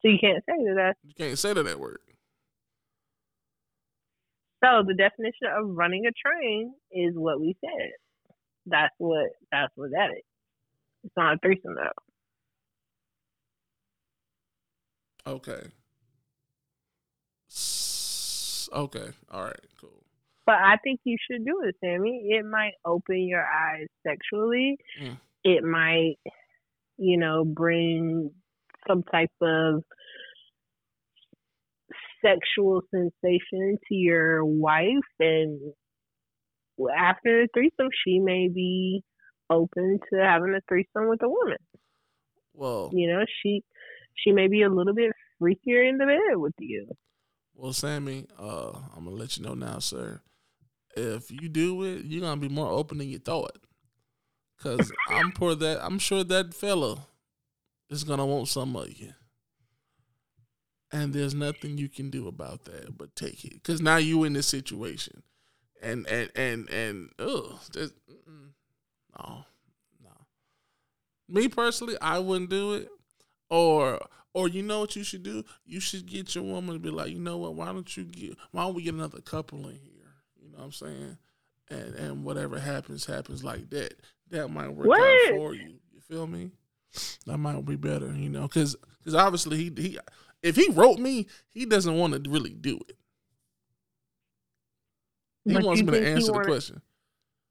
So 0.00 0.08
you 0.10 0.18
can't 0.20 0.44
say 0.46 0.52
that. 0.64 0.74
That's, 0.76 0.98
You 1.02 1.14
can't 1.14 1.36
say 1.38 1.52
that 1.54 1.66
at 1.66 1.80
work. 1.80 2.02
so 4.62 4.84
the 4.86 4.94
definition 4.94 5.48
of 5.56 5.76
running 5.76 6.04
a 6.06 6.12
train 6.12 6.72
is 6.92 7.14
what 7.16 7.40
we 7.40 7.56
said. 7.60 7.90
That's 8.66 8.94
what 8.98 9.30
that's 9.50 9.72
what 9.76 9.90
that 9.90 10.10
is. 10.16 10.24
It's 11.04 11.14
not 11.16 11.34
a 11.34 11.38
threesome 11.38 11.74
though. 11.74 11.92
Okay. 15.32 15.60
S- 17.50 18.68
Okay. 18.72 19.08
All 19.30 19.44
right. 19.44 19.60
Cool. 19.80 20.02
But 20.46 20.56
I 20.56 20.76
think 20.82 21.00
you 21.04 21.16
should 21.30 21.44
do 21.44 21.62
it, 21.64 21.76
Sammy. 21.84 22.28
It 22.30 22.44
might 22.44 22.72
open 22.84 23.20
your 23.28 23.44
eyes 23.44 23.86
sexually. 24.06 24.78
Mm. 25.02 25.18
It 25.44 25.62
might, 25.62 26.16
you 26.96 27.18
know, 27.18 27.44
bring 27.44 28.30
some 28.86 29.02
type 29.02 29.30
of 29.42 29.84
sexual 32.24 32.80
sensation 32.90 33.76
to 33.88 33.94
your 33.94 34.44
wife. 34.44 35.04
And 35.20 35.74
after 36.96 37.42
the 37.42 37.48
threesome, 37.54 37.88
she 38.04 38.18
may 38.18 38.48
be 38.48 39.02
open 39.50 39.98
to 40.12 40.18
having 40.20 40.54
a 40.54 40.60
threesome 40.68 41.08
with 41.08 41.22
a 41.22 41.28
woman. 41.28 41.56
Well, 42.54 42.90
You 42.92 43.08
know, 43.12 43.24
she 43.42 43.62
she 44.14 44.32
may 44.32 44.48
be 44.48 44.62
a 44.62 44.68
little 44.68 44.94
bit 44.94 45.12
freakier 45.40 45.88
in 45.88 45.98
the 45.98 46.06
bed 46.06 46.36
with 46.36 46.54
you. 46.58 46.88
well, 47.54 47.72
Sammy. 47.72 48.26
Uh, 48.38 48.70
I'm 48.96 49.04
gonna 49.04 49.16
let 49.16 49.36
you 49.36 49.44
know 49.44 49.54
now, 49.54 49.78
sir. 49.78 50.20
If 50.96 51.30
you 51.30 51.48
do 51.48 51.82
it, 51.84 52.04
you're 52.04 52.20
gonna 52.20 52.40
be 52.40 52.48
more 52.48 52.70
open 52.70 52.98
than 52.98 53.08
you 53.08 53.18
thought. 53.18 53.56
Cause 54.60 54.90
I'm 55.08 55.30
for 55.32 55.54
that. 55.54 55.84
I'm 55.84 55.98
sure 56.00 56.24
that 56.24 56.52
fella 56.54 57.06
is 57.90 58.04
gonna 58.04 58.26
want 58.26 58.48
some 58.48 58.74
of 58.76 58.92
you. 58.92 59.12
And 60.90 61.12
there's 61.12 61.34
nothing 61.34 61.76
you 61.78 61.88
can 61.88 62.08
do 62.10 62.26
about 62.28 62.64
that 62.64 62.96
but 62.96 63.14
take 63.14 63.44
it. 63.44 63.62
Cause 63.62 63.80
now 63.80 63.98
you 63.98 64.24
in 64.24 64.32
this 64.32 64.46
situation, 64.48 65.22
and 65.82 66.06
and 66.06 66.30
and 66.36 66.68
and 66.70 67.10
there's- 67.18 67.92
no, 69.18 69.44
no. 70.02 70.10
Me 71.28 71.48
personally, 71.48 71.96
I 72.00 72.18
wouldn't 72.18 72.50
do 72.50 72.74
it. 72.74 72.88
Or 73.50 74.00
Or 74.34 74.48
you 74.48 74.62
know 74.62 74.80
what 74.80 74.94
you 74.94 75.02
should 75.02 75.22
do? 75.22 75.42
You 75.64 75.80
should 75.80 76.06
get 76.06 76.34
your 76.34 76.44
woman 76.44 76.74
to 76.74 76.78
be 76.78 76.90
like, 76.90 77.10
you 77.10 77.18
know 77.18 77.38
what? 77.38 77.54
Why 77.54 77.66
don't 77.72 77.96
you 77.96 78.04
get? 78.04 78.36
Why 78.52 78.62
don't 78.64 78.74
we 78.74 78.82
get 78.82 78.94
another 78.94 79.20
couple 79.20 79.60
in 79.68 79.76
here? 79.76 80.14
You 80.40 80.50
know 80.50 80.58
what 80.58 80.64
I'm 80.64 80.72
saying? 80.72 81.18
And 81.70 81.94
and 81.94 82.24
whatever 82.24 82.58
happens, 82.58 83.06
happens 83.06 83.42
like 83.42 83.70
that. 83.70 83.94
That 84.30 84.48
might 84.48 84.68
work 84.68 84.86
What? 84.88 85.00
out 85.00 85.30
for 85.36 85.54
you. 85.54 85.78
You 85.92 86.00
feel 86.00 86.26
me? 86.26 86.50
That 87.26 87.38
might 87.38 87.64
be 87.64 87.76
better, 87.76 88.12
you 88.14 88.28
know, 88.28 88.42
because 88.42 88.76
because 88.98 89.14
obviously 89.14 89.56
he 89.56 89.72
he 89.76 89.98
if 90.42 90.56
he 90.56 90.68
wrote 90.70 90.98
me, 90.98 91.26
he 91.48 91.66
doesn't 91.66 91.96
want 91.96 92.22
to 92.22 92.30
really 92.30 92.52
do 92.54 92.78
it. 92.88 92.96
He 95.48 95.54
But 95.54 95.64
wants 95.64 95.82
me 95.82 95.92
to 95.92 96.06
answer 96.06 96.26
the 96.26 96.32
wanna- 96.32 96.44
question. 96.44 96.82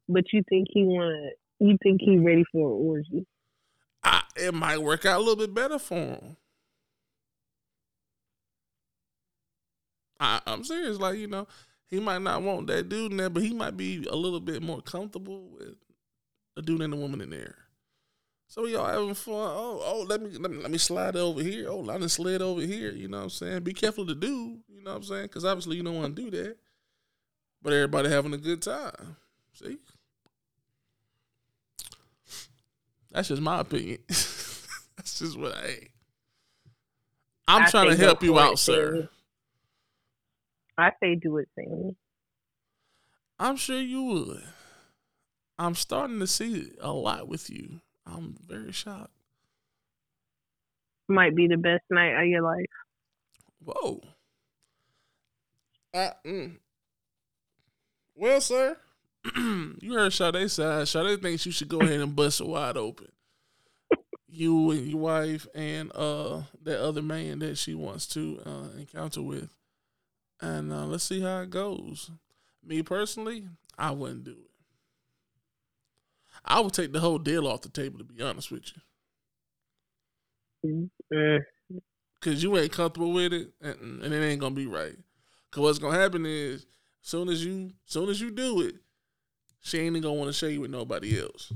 But 0.07 0.31
you 0.31 0.43
think 0.47 0.67
he 0.71 0.83
wanna? 0.83 1.31
You 1.59 1.77
think 1.81 2.01
he 2.01 2.17
ready 2.17 2.43
for 2.51 2.69
an 2.69 2.87
orgy? 2.87 3.27
I, 4.03 4.21
it 4.35 4.53
might 4.53 4.77
work 4.77 5.05
out 5.05 5.17
a 5.17 5.19
little 5.19 5.35
bit 5.35 5.53
better 5.53 5.79
for 5.79 5.95
him. 5.95 6.37
I, 10.19 10.41
I'm 10.45 10.63
serious. 10.63 10.99
Like 10.99 11.17
you 11.17 11.27
know, 11.27 11.47
he 11.89 11.99
might 11.99 12.21
not 12.21 12.41
want 12.41 12.67
that 12.67 12.89
dude 12.89 13.11
in 13.11 13.17
there, 13.17 13.29
but 13.29 13.43
he 13.43 13.53
might 13.53 13.77
be 13.77 14.05
a 14.09 14.15
little 14.15 14.39
bit 14.39 14.61
more 14.61 14.81
comfortable 14.81 15.49
with 15.49 15.75
a 16.55 16.61
dude 16.61 16.81
and 16.81 16.93
a 16.93 16.97
woman 16.97 17.21
in 17.21 17.29
there. 17.29 17.55
So 18.47 18.65
y'all 18.65 18.85
having 18.87 19.13
fun? 19.13 19.33
Oh, 19.35 19.81
oh, 19.83 20.05
let 20.07 20.21
me 20.21 20.37
let 20.37 20.51
me, 20.51 20.57
let 20.61 20.71
me 20.71 20.77
slide 20.77 21.15
over 21.15 21.41
here. 21.43 21.67
Oh, 21.69 21.81
I 21.89 21.97
done 21.97 22.07
slid 22.09 22.41
over 22.41 22.61
here. 22.61 22.91
You 22.91 23.07
know 23.09 23.17
what 23.17 23.23
I'm 23.23 23.29
saying? 23.29 23.63
Be 23.63 23.73
careful 23.73 24.05
to 24.05 24.15
do. 24.15 24.59
You 24.69 24.83
know 24.83 24.91
what 24.91 24.97
I'm 24.97 25.03
saying? 25.03 25.23
Because 25.23 25.43
obviously 25.43 25.75
you 25.77 25.83
don't 25.83 25.95
want 25.97 26.15
to 26.15 26.21
do 26.21 26.31
that. 26.31 26.57
But 27.68 27.74
everybody 27.74 28.07
having 28.07 28.34
a 28.34 28.38
good 28.38 28.61
time. 28.61 29.18
See? 29.51 29.78
That's 33.11 33.28
just 33.28 33.41
my 33.41 33.59
opinion. 33.59 33.97
That's 34.07 35.20
just 35.20 35.38
what 35.38 35.53
I 35.53 35.68
ain't. 35.68 35.89
I'm 37.45 37.63
I 37.63 37.70
trying 37.70 37.89
to 37.89 37.97
help 37.97 38.24
you 38.24 38.39
out, 38.39 38.57
sir. 38.57 39.09
I 40.78 40.91
say 41.03 41.15
do 41.15 41.39
it, 41.39 41.49
Sammy. 41.55 41.97
I'm 43.38 43.57
sure 43.57 43.82
you 43.82 44.01
would. 44.01 44.43
I'm 45.59 45.76
starting 45.76 46.22
to 46.22 46.28
see 46.28 46.72
a 46.80 46.93
lot 46.93 47.28
with 47.28 47.49
you. 47.49 47.82
I'm 48.05 48.38
very 48.47 48.72
shocked. 48.72 49.11
Might 51.09 51.36
be 51.36 51.47
the 51.47 51.57
best 51.57 51.84
night 51.89 52.18
of 52.18 52.28
your 52.28 52.43
life. 52.43 52.65
Whoa. 53.61 54.01
Uh, 55.93 56.11
mm. 56.26 56.59
Well, 58.18 58.41
sir, 58.41 58.76
you 59.36 59.93
heard 59.93 60.11
Sade 60.11 60.49
side. 60.49 60.88
Sade 60.88 61.22
thinks 61.22 61.45
you 61.45 61.51
should 61.51 61.68
go 61.68 61.82
ahead 61.82 61.99
and 61.99 62.15
bust 62.15 62.41
it 62.41 62.47
wide 62.47 62.76
open. 62.76 63.09
You 64.28 64.72
and 64.72 64.88
your 64.88 64.99
wife 64.99 65.47
and 65.55 65.91
uh 65.95 66.41
that 66.63 66.82
other 66.82 67.01
man 67.01 67.39
that 67.39 67.57
she 67.57 67.76
wants 67.76 68.07
to 68.07 68.41
uh, 68.45 68.78
encounter 68.78 69.22
with, 69.22 69.49
and 70.41 70.74
uh, 70.74 70.86
let's 70.86 71.03
see 71.03 71.22
how 71.22 71.41
it 71.41 71.51
goes. 71.51 72.09
Me 72.65 72.82
personally, 72.82 73.45
I 73.78 73.91
wouldn't 73.91 74.24
do 74.26 74.32
it. 74.32 74.51
I 76.43 76.59
would 76.59 76.74
take 76.74 76.91
the 76.91 76.99
whole 76.99 77.20
deal 77.20 77.47
off 77.47 77.61
the 77.61 77.70
table. 77.70 77.99
To 77.99 78.03
be 78.03 78.22
honest 78.22 78.51
with 78.51 78.72
you. 80.63 80.89
Mm. 81.13 81.39
Cause 82.20 82.41
you 82.41 82.57
ain't 82.57 82.72
comfortable 82.72 83.13
with 83.13 83.32
it, 83.32 83.51
and, 83.61 84.01
and 84.01 84.13
it 84.13 84.26
ain't 84.26 84.41
gonna 84.41 84.55
be 84.55 84.65
right. 84.65 84.95
Cause 85.51 85.61
what's 85.61 85.80
gonna 85.80 85.97
happen 85.99 86.26
is, 86.26 86.65
soon 87.07 87.29
as 87.29 87.43
you, 87.45 87.71
soon 87.85 88.09
as 88.09 88.19
you 88.19 88.29
do 88.31 88.59
it, 88.61 88.75
she 89.61 89.79
ain't 89.79 90.01
gonna 90.01 90.13
want 90.13 90.27
to 90.27 90.33
share 90.33 90.49
you 90.49 90.59
with 90.61 90.71
nobody 90.71 91.19
else. 91.21 91.53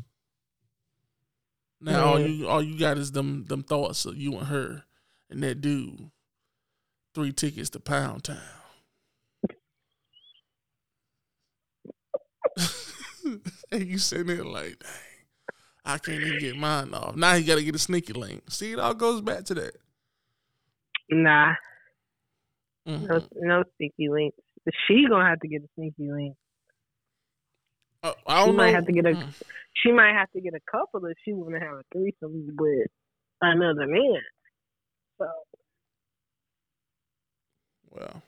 Now 1.81 2.05
all 2.05 2.19
Mhm. 2.19 2.37
you, 2.37 2.47
all 2.47 2.61
you 2.63 2.79
got 2.79 2.97
is 2.97 3.11
them, 3.11 3.43
them 3.45 3.63
thoughts 3.63 4.05
of 4.05 4.15
you 4.15 4.37
and 4.37 4.47
her, 4.47 4.85
and 5.29 5.43
that 5.43 5.59
dude. 5.61 6.09
Three 7.13 7.33
tickets 7.33 7.69
to 7.71 7.79
Pound 7.81 8.23
Town. 8.23 8.37
and 13.71 13.85
you 13.85 13.97
sitting 13.97 14.27
there 14.27 14.45
like, 14.45 14.79
dang, 14.79 14.91
I 15.83 15.97
can't 15.97 16.21
even 16.23 16.39
get 16.39 16.55
mine 16.55 16.93
off. 16.93 17.15
Now 17.17 17.35
he 17.35 17.43
got 17.43 17.55
to 17.55 17.63
get 17.63 17.75
a 17.75 17.79
sneaky 17.79 18.13
link. 18.13 18.43
See, 18.49 18.71
it 18.71 18.79
all 18.79 18.93
goes 18.93 19.19
back 19.21 19.43
to 19.45 19.53
that. 19.55 19.75
Nah, 21.09 21.55
Mhm. 22.87 23.09
no, 23.09 23.27
no 23.35 23.63
sneaky 23.75 24.07
links. 24.09 24.37
She 24.87 25.05
gonna 25.09 25.27
have 25.29 25.39
to 25.41 25.47
get 25.47 25.63
a 25.63 25.67
sneaky 25.75 26.11
link. 26.11 26.35
Uh, 28.03 28.13
I 28.27 28.41
She 28.41 28.45
don't 28.47 28.55
might 28.55 28.67
know. 28.71 28.75
have 28.75 28.85
to 28.87 28.91
get 28.91 29.05
a. 29.05 29.09
Mm. 29.09 29.33
She 29.75 29.91
might 29.91 30.13
have 30.13 30.29
to 30.31 30.41
get 30.41 30.53
a 30.53 30.59
couple 30.71 31.05
if 31.05 31.17
she 31.23 31.33
want 31.33 31.53
to 31.53 31.59
have 31.59 31.77
a 31.77 31.83
threesome 31.93 32.47
with 32.57 32.87
another 33.41 33.87
man. 33.87 34.21
So 35.17 35.27
Well, 37.89 38.21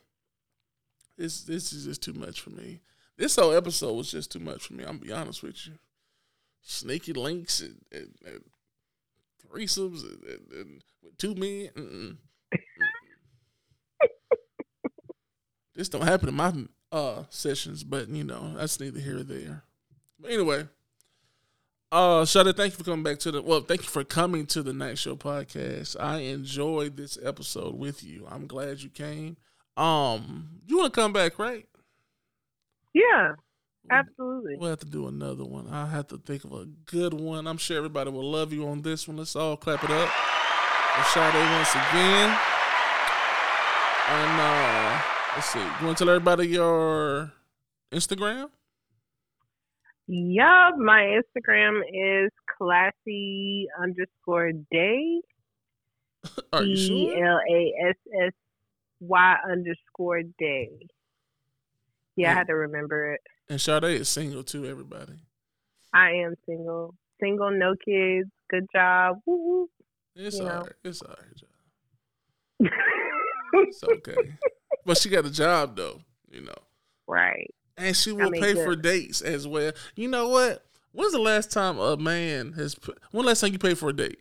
this 1.16 1.42
this 1.42 1.72
is 1.72 1.84
just 1.86 2.02
too 2.02 2.12
much 2.14 2.40
for 2.40 2.50
me. 2.50 2.80
This 3.16 3.36
whole 3.36 3.52
episode 3.54 3.92
was 3.94 4.10
just 4.10 4.32
too 4.32 4.40
much 4.40 4.66
for 4.66 4.74
me. 4.74 4.84
I'm 4.84 4.96
gonna 4.98 5.06
be 5.06 5.12
honest 5.12 5.42
with 5.42 5.66
you. 5.66 5.74
Sneaky 6.62 7.12
links 7.12 7.60
and, 7.60 7.84
and, 7.92 8.14
and 8.26 8.40
threesomes 9.46 10.02
and, 10.02 10.22
and, 10.24 10.52
and 10.52 10.84
with 11.02 11.16
two 11.18 11.34
men. 11.34 11.70
Mm-mm. 11.76 12.16
This 15.74 15.88
don't 15.88 16.02
happen 16.02 16.28
in 16.28 16.34
my 16.34 16.52
uh 16.92 17.24
sessions, 17.30 17.84
but 17.84 18.08
you 18.08 18.24
know 18.24 18.54
that's 18.56 18.80
neither 18.80 19.00
here 19.00 19.18
or 19.18 19.22
there. 19.22 19.62
But 20.18 20.30
anyway, 20.30 20.68
uh, 21.92 22.24
Shudder, 22.24 22.52
thank 22.52 22.72
you 22.72 22.78
for 22.78 22.84
coming 22.84 23.02
back 23.02 23.18
to 23.20 23.30
the. 23.30 23.42
Well, 23.42 23.60
thank 23.60 23.82
you 23.82 23.88
for 23.88 24.04
coming 24.04 24.46
to 24.46 24.62
the 24.62 24.72
Night 24.72 24.98
Show 24.98 25.16
podcast. 25.16 25.96
I 25.98 26.18
enjoyed 26.18 26.96
this 26.96 27.18
episode 27.22 27.78
with 27.78 28.02
you. 28.02 28.26
I'm 28.30 28.46
glad 28.46 28.80
you 28.80 28.90
came. 28.90 29.36
Um, 29.76 30.60
you 30.66 30.78
want 30.78 30.92
to 30.92 31.00
come 31.00 31.12
back, 31.12 31.38
right? 31.38 31.66
yeah, 32.94 33.32
absolutely. 33.90 34.56
We'll 34.56 34.70
have 34.70 34.80
to 34.80 34.86
do 34.86 35.08
another 35.08 35.44
one. 35.44 35.68
I 35.68 35.86
have 35.86 36.06
to 36.08 36.18
think 36.18 36.44
of 36.44 36.52
a 36.52 36.66
good 36.86 37.12
one. 37.12 37.46
I'm 37.46 37.58
sure 37.58 37.76
everybody 37.76 38.10
will 38.10 38.30
love 38.30 38.52
you 38.52 38.66
on 38.68 38.82
this 38.82 39.08
one. 39.08 39.16
Let's 39.16 39.34
all 39.36 39.56
clap 39.56 39.82
it 39.84 39.90
up 39.90 40.10
Sade 41.02 41.34
once 41.34 41.74
again. 41.74 42.38
And 44.06 44.40
uh, 44.40 45.00
let's 45.34 45.48
see. 45.48 45.58
You 45.58 45.86
want 45.86 45.98
to 45.98 46.04
tell 46.04 46.14
everybody 46.14 46.48
your 46.48 47.32
Instagram? 47.92 48.50
Yup, 50.06 50.76
my 50.76 51.18
Instagram 51.20 51.80
is 51.92 52.30
classy 52.58 53.66
underscore 53.82 54.52
day. 54.70 55.20
Are 56.52 56.62
you 56.62 56.74
E 56.74 57.10
sure? 57.14 57.26
L 57.26 57.40
A 57.50 57.88
S 57.88 57.96
S 58.26 58.32
Y 59.00 59.36
underscore 59.50 60.22
day. 60.38 60.70
Yeah, 62.16 62.32
I 62.32 62.34
had 62.34 62.46
to 62.48 62.54
remember 62.54 63.14
it. 63.14 63.20
And 63.48 63.60
Sade 63.60 63.84
is 63.84 64.08
single 64.08 64.42
too. 64.42 64.66
Everybody. 64.66 65.14
I 65.92 66.10
am 66.10 66.34
single. 66.46 66.94
Single, 67.20 67.50
no 67.52 67.74
kids. 67.84 68.28
Good 68.50 68.66
job. 68.74 69.20
Woo 69.26 69.68
It's 70.16 70.38
You 70.38 70.48
all 70.48 70.68
It's 70.84 71.02
all 71.02 71.08
right. 71.08 71.42
Woo. 72.60 72.68
It's 73.56 73.84
okay. 73.84 74.36
But 74.84 74.98
she 74.98 75.08
got 75.08 75.24
a 75.26 75.30
job 75.30 75.76
though. 75.76 76.00
You 76.30 76.42
know. 76.42 76.54
right. 77.06 77.52
And 77.76 77.96
she 77.96 78.12
will 78.12 78.30
mean, 78.30 78.40
pay 78.40 78.52
good. 78.54 78.64
for 78.64 78.76
dates 78.76 79.20
as 79.20 79.48
well. 79.48 79.72
You 79.96 80.06
know 80.08 80.28
what? 80.28 80.64
When's 80.92 81.12
the 81.12 81.18
last 81.18 81.50
time 81.50 81.78
a 81.78 81.96
man 81.96 82.52
has? 82.52 82.76
When 83.10 83.24
the 83.24 83.28
last 83.28 83.40
time 83.40 83.52
you 83.52 83.58
paid 83.58 83.78
for 83.78 83.88
a 83.88 83.92
date? 83.92 84.20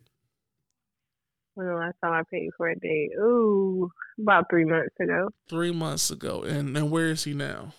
When 1.53 1.67
the 1.67 1.75
last 1.75 1.95
time 2.03 2.13
I 2.13 2.23
paid 2.31 2.49
for 2.57 2.67
a 2.69 2.75
date? 2.79 3.11
Ooh, 3.19 3.91
about 4.19 4.45
three 4.49 4.65
months 4.65 4.95
ago. 4.99 5.29
Three 5.47 5.71
months 5.71 6.09
ago. 6.09 6.41
And 6.41 6.75
and 6.75 6.89
where 6.89 7.09
is 7.11 7.23
he 7.25 7.33
now? 7.35 7.73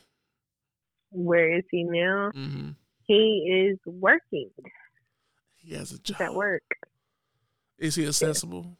Where 1.10 1.58
is 1.58 1.64
he 1.70 1.82
now? 1.82 2.30
Mm-hmm. 2.34 2.70
He 3.06 3.68
is 3.70 3.78
working. 3.84 4.50
He 5.56 5.74
has 5.74 5.90
a 5.90 5.94
He's 5.94 6.00
job. 6.00 6.20
at 6.20 6.34
work. 6.34 6.62
Is 7.78 7.96
he 7.96 8.06
accessible? 8.06 8.76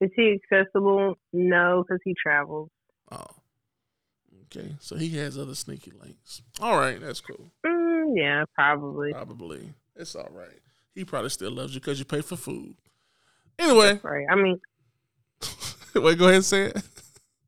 Is 0.00 0.10
he 0.16 0.38
accessible? 0.52 1.16
No, 1.32 1.84
because 1.86 2.00
he 2.04 2.14
travels. 2.20 2.70
Oh. 3.10 3.24
Okay. 4.46 4.74
So 4.80 4.96
he 4.96 5.16
has 5.18 5.38
other 5.38 5.54
sneaky 5.54 5.92
links. 6.00 6.42
All 6.60 6.76
right, 6.78 7.00
that's 7.00 7.20
cool. 7.20 7.50
Mm, 7.66 8.12
yeah, 8.16 8.44
probably. 8.54 9.12
Probably. 9.12 9.72
It's 9.96 10.14
all 10.14 10.28
right. 10.32 10.60
He 10.94 11.04
probably 11.04 11.30
still 11.30 11.50
loves 11.52 11.74
you 11.74 11.80
because 11.80 11.98
you 11.98 12.04
pay 12.04 12.20
for 12.20 12.36
food. 12.36 12.74
Anyway, 13.58 14.00
Right. 14.02 14.26
I 14.30 14.34
mean, 14.36 14.60
wait, 15.94 16.18
go 16.18 16.24
ahead 16.24 16.36
and 16.36 16.44
say 16.44 16.66
it. 16.66 16.82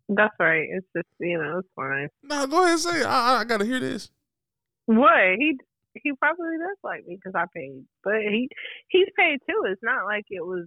that's 0.09 0.35
right. 0.39 0.67
It's 0.71 0.87
just 0.97 1.07
you 1.19 1.39
know, 1.39 1.59
it's 1.59 1.69
fine. 1.75 2.09
No, 2.23 2.47
go 2.47 2.61
ahead 2.63 2.73
and 2.73 2.81
say 2.81 3.01
it. 3.01 3.07
I, 3.07 3.41
I 3.41 3.45
gotta 3.45 3.65
hear 3.65 3.81
this. 3.81 4.11
What 4.87 5.35
he 5.39 5.59
he 6.03 6.13
probably 6.13 6.59
does 6.59 6.77
like 6.85 7.07
me 7.07 7.17
because 7.17 7.35
I 7.35 7.45
paid, 7.55 7.85
but 8.05 8.21
he 8.21 8.49
he's 8.89 9.09
paid 9.19 9.39
too. 9.49 9.65
It's 9.67 9.83
not 9.83 10.05
like 10.05 10.25
it 10.31 10.45
was 10.45 10.67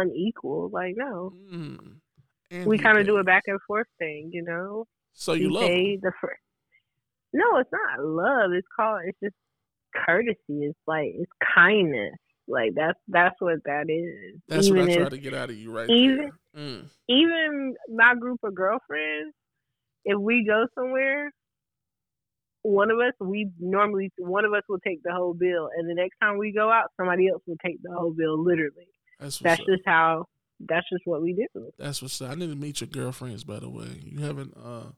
unequal. 0.00 0.70
Like 0.72 0.94
no, 0.96 1.32
Mm. 2.52 2.66
We 2.66 2.78
kind 2.78 2.98
of 2.98 3.06
do 3.06 3.16
a 3.16 3.24
back 3.24 3.44
and 3.46 3.58
forth 3.66 3.86
thing. 3.98 4.30
You 4.32 4.42
know, 4.42 4.86
So 5.12 5.32
you 5.32 5.48
he 5.48 5.54
love 5.54 6.02
the 6.02 6.12
first. 6.20 6.40
No, 7.32 7.58
it's 7.58 7.70
not 7.72 8.04
love. 8.04 8.52
It's 8.52 8.68
called. 8.76 9.00
It's 9.06 9.18
just 9.22 9.34
courtesy. 10.06 10.36
It's 10.48 10.78
like 10.86 11.12
it's 11.16 11.32
kindness. 11.54 12.14
Like 12.46 12.72
that's 12.74 12.98
that's 13.08 13.34
what 13.40 13.58
that 13.64 13.86
is. 13.88 14.40
That's 14.48 14.66
even 14.66 14.80
what 14.80 14.88
I 14.88 14.92
if, 14.92 14.98
try 14.98 15.08
to 15.08 15.18
get 15.18 15.34
out 15.34 15.50
of 15.50 15.56
you 15.56 15.72
right 15.72 15.88
even. 15.88 16.30
Mm. 16.56 16.84
even 17.08 17.74
my 17.92 18.14
group 18.14 18.38
of 18.44 18.54
girlfriends, 18.54 19.34
if 20.04 20.18
we 20.18 20.44
go 20.44 20.66
somewhere, 20.74 21.32
one 22.62 22.90
of 22.90 22.98
us 22.98 23.12
we 23.20 23.50
normally 23.58 24.12
one 24.18 24.44
of 24.44 24.52
us 24.52 24.62
will 24.68 24.78
take 24.86 25.02
the 25.02 25.12
whole 25.12 25.34
bill, 25.34 25.70
and 25.76 25.88
the 25.88 25.94
next 25.94 26.16
time 26.20 26.38
we 26.38 26.52
go 26.52 26.70
out, 26.70 26.90
somebody 26.98 27.28
else 27.28 27.42
will 27.46 27.56
take 27.64 27.82
the 27.82 27.92
whole 27.92 28.12
bill. 28.12 28.42
Literally, 28.42 28.88
That's 29.20 29.38
that's 29.38 29.60
just 29.64 29.82
how. 29.86 30.26
That's 30.60 30.88
just 30.88 31.02
what 31.04 31.20
we 31.20 31.32
do. 31.32 31.72
That's 31.78 32.00
what's 32.00 32.20
up. 32.22 32.30
I 32.30 32.34
need 32.36 32.48
to 32.48 32.56
meet 32.56 32.80
your 32.80 32.88
girlfriends, 32.88 33.44
by 33.44 33.58
the 33.58 33.68
way. 33.68 33.88
You 34.02 34.24
haven't 34.24 34.56
uh 34.56 34.92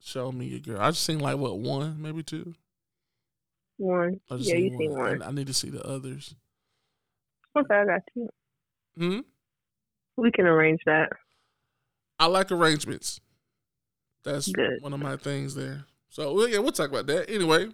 shown 0.00 0.38
me 0.38 0.46
your 0.46 0.60
girl. 0.60 0.80
I 0.80 0.90
just 0.90 1.04
seen 1.04 1.18
like 1.18 1.36
what 1.36 1.58
one, 1.58 2.00
maybe 2.00 2.22
two. 2.22 2.54
One, 3.76 4.20
yeah, 4.30 4.36
seen 4.38 4.64
you 4.64 4.78
seen 4.78 4.92
one. 4.92 5.22
I, 5.22 5.28
I 5.28 5.30
need 5.30 5.46
to 5.46 5.54
see 5.54 5.70
the 5.70 5.82
others. 5.86 6.34
Okay, 7.56 7.74
I 7.74 7.84
got 7.84 8.02
you. 8.14 8.28
Hmm. 8.96 9.20
We 10.16 10.32
can 10.32 10.46
arrange 10.46 10.80
that. 10.86 11.10
I 12.18 12.26
like 12.26 12.50
arrangements. 12.50 13.20
That's 14.24 14.50
Good. 14.50 14.78
one 14.80 14.92
of 14.92 15.00
my 15.00 15.16
things 15.16 15.54
there. 15.54 15.84
So 16.10 16.46
yeah, 16.46 16.58
we'll 16.58 16.72
talk 16.72 16.90
about 16.90 17.06
that. 17.06 17.30
Anyway, 17.30 17.68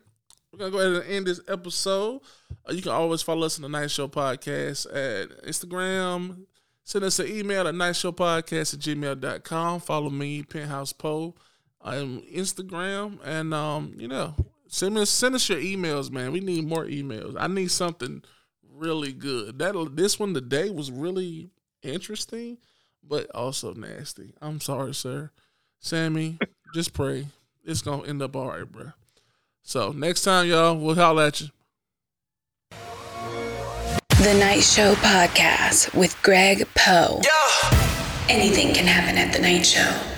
we're 0.55 0.70
gonna 0.70 0.70
go 0.70 0.78
ahead 0.78 1.02
and 1.02 1.12
end 1.12 1.26
this 1.26 1.40
episode. 1.48 2.20
Uh, 2.68 2.72
you 2.72 2.82
can 2.82 2.92
always 2.92 3.22
follow 3.22 3.44
us 3.44 3.59
on 3.59 3.62
the 3.62 3.68
Night 3.68 3.90
Show 3.90 4.07
Podcast 4.07 4.86
at 4.86 5.44
Instagram. 5.44 6.46
Send 6.84 7.05
us 7.05 7.18
an 7.18 7.26
email 7.28 7.66
at 7.66 7.74
nightshowpodcast 7.74 8.74
at 8.74 8.80
gmail.com. 8.80 9.80
Follow 9.80 10.11
me, 10.11 10.42
Penthouse 10.42 10.92
Poe, 10.92 11.34
on 11.80 12.20
Instagram. 12.32 13.18
And 13.24 13.52
um, 13.52 13.94
you 13.98 14.07
know, 14.07 14.34
send 14.68 14.96
us 14.96 15.11
send 15.11 15.34
us 15.34 15.48
your 15.48 15.59
emails, 15.59 16.11
man. 16.11 16.30
We 16.30 16.40
need 16.40 16.66
more 16.66 16.84
emails. 16.84 17.34
I 17.38 17.48
need 17.48 17.70
something 17.70 18.22
really 18.70 19.12
good. 19.12 19.59
That 19.59 19.90
this 19.94 20.20
one 20.20 20.34
today 20.34 20.70
was 20.70 20.92
really 20.92 21.50
interesting, 21.82 22.59
but 23.02 23.28
also 23.34 23.74
nasty. 23.74 24.34
I'm 24.40 24.61
sorry, 24.61 24.94
sir. 24.94 25.30
Sammy, 25.80 26.38
just 26.74 26.92
pray. 26.92 27.26
It's 27.64 27.82
gonna 27.82 28.05
end 28.05 28.22
up 28.22 28.36
all 28.36 28.48
right, 28.48 28.70
bro. 28.70 28.92
So 29.64 29.92
next 29.92 30.22
time, 30.22 30.46
y'all, 30.46 30.76
we'll 30.76 30.94
holler 30.94 31.24
at 31.24 31.40
you. 31.40 31.48
The 34.22 34.34
Night 34.38 34.62
Show 34.62 34.94
Podcast 34.96 35.94
with 35.94 36.16
Greg 36.22 36.68
Poe. 36.76 37.20
Anything 38.28 38.74
can 38.74 38.86
happen 38.86 39.16
at 39.16 39.32
The 39.32 39.40
Night 39.40 39.64
Show. 39.64 40.13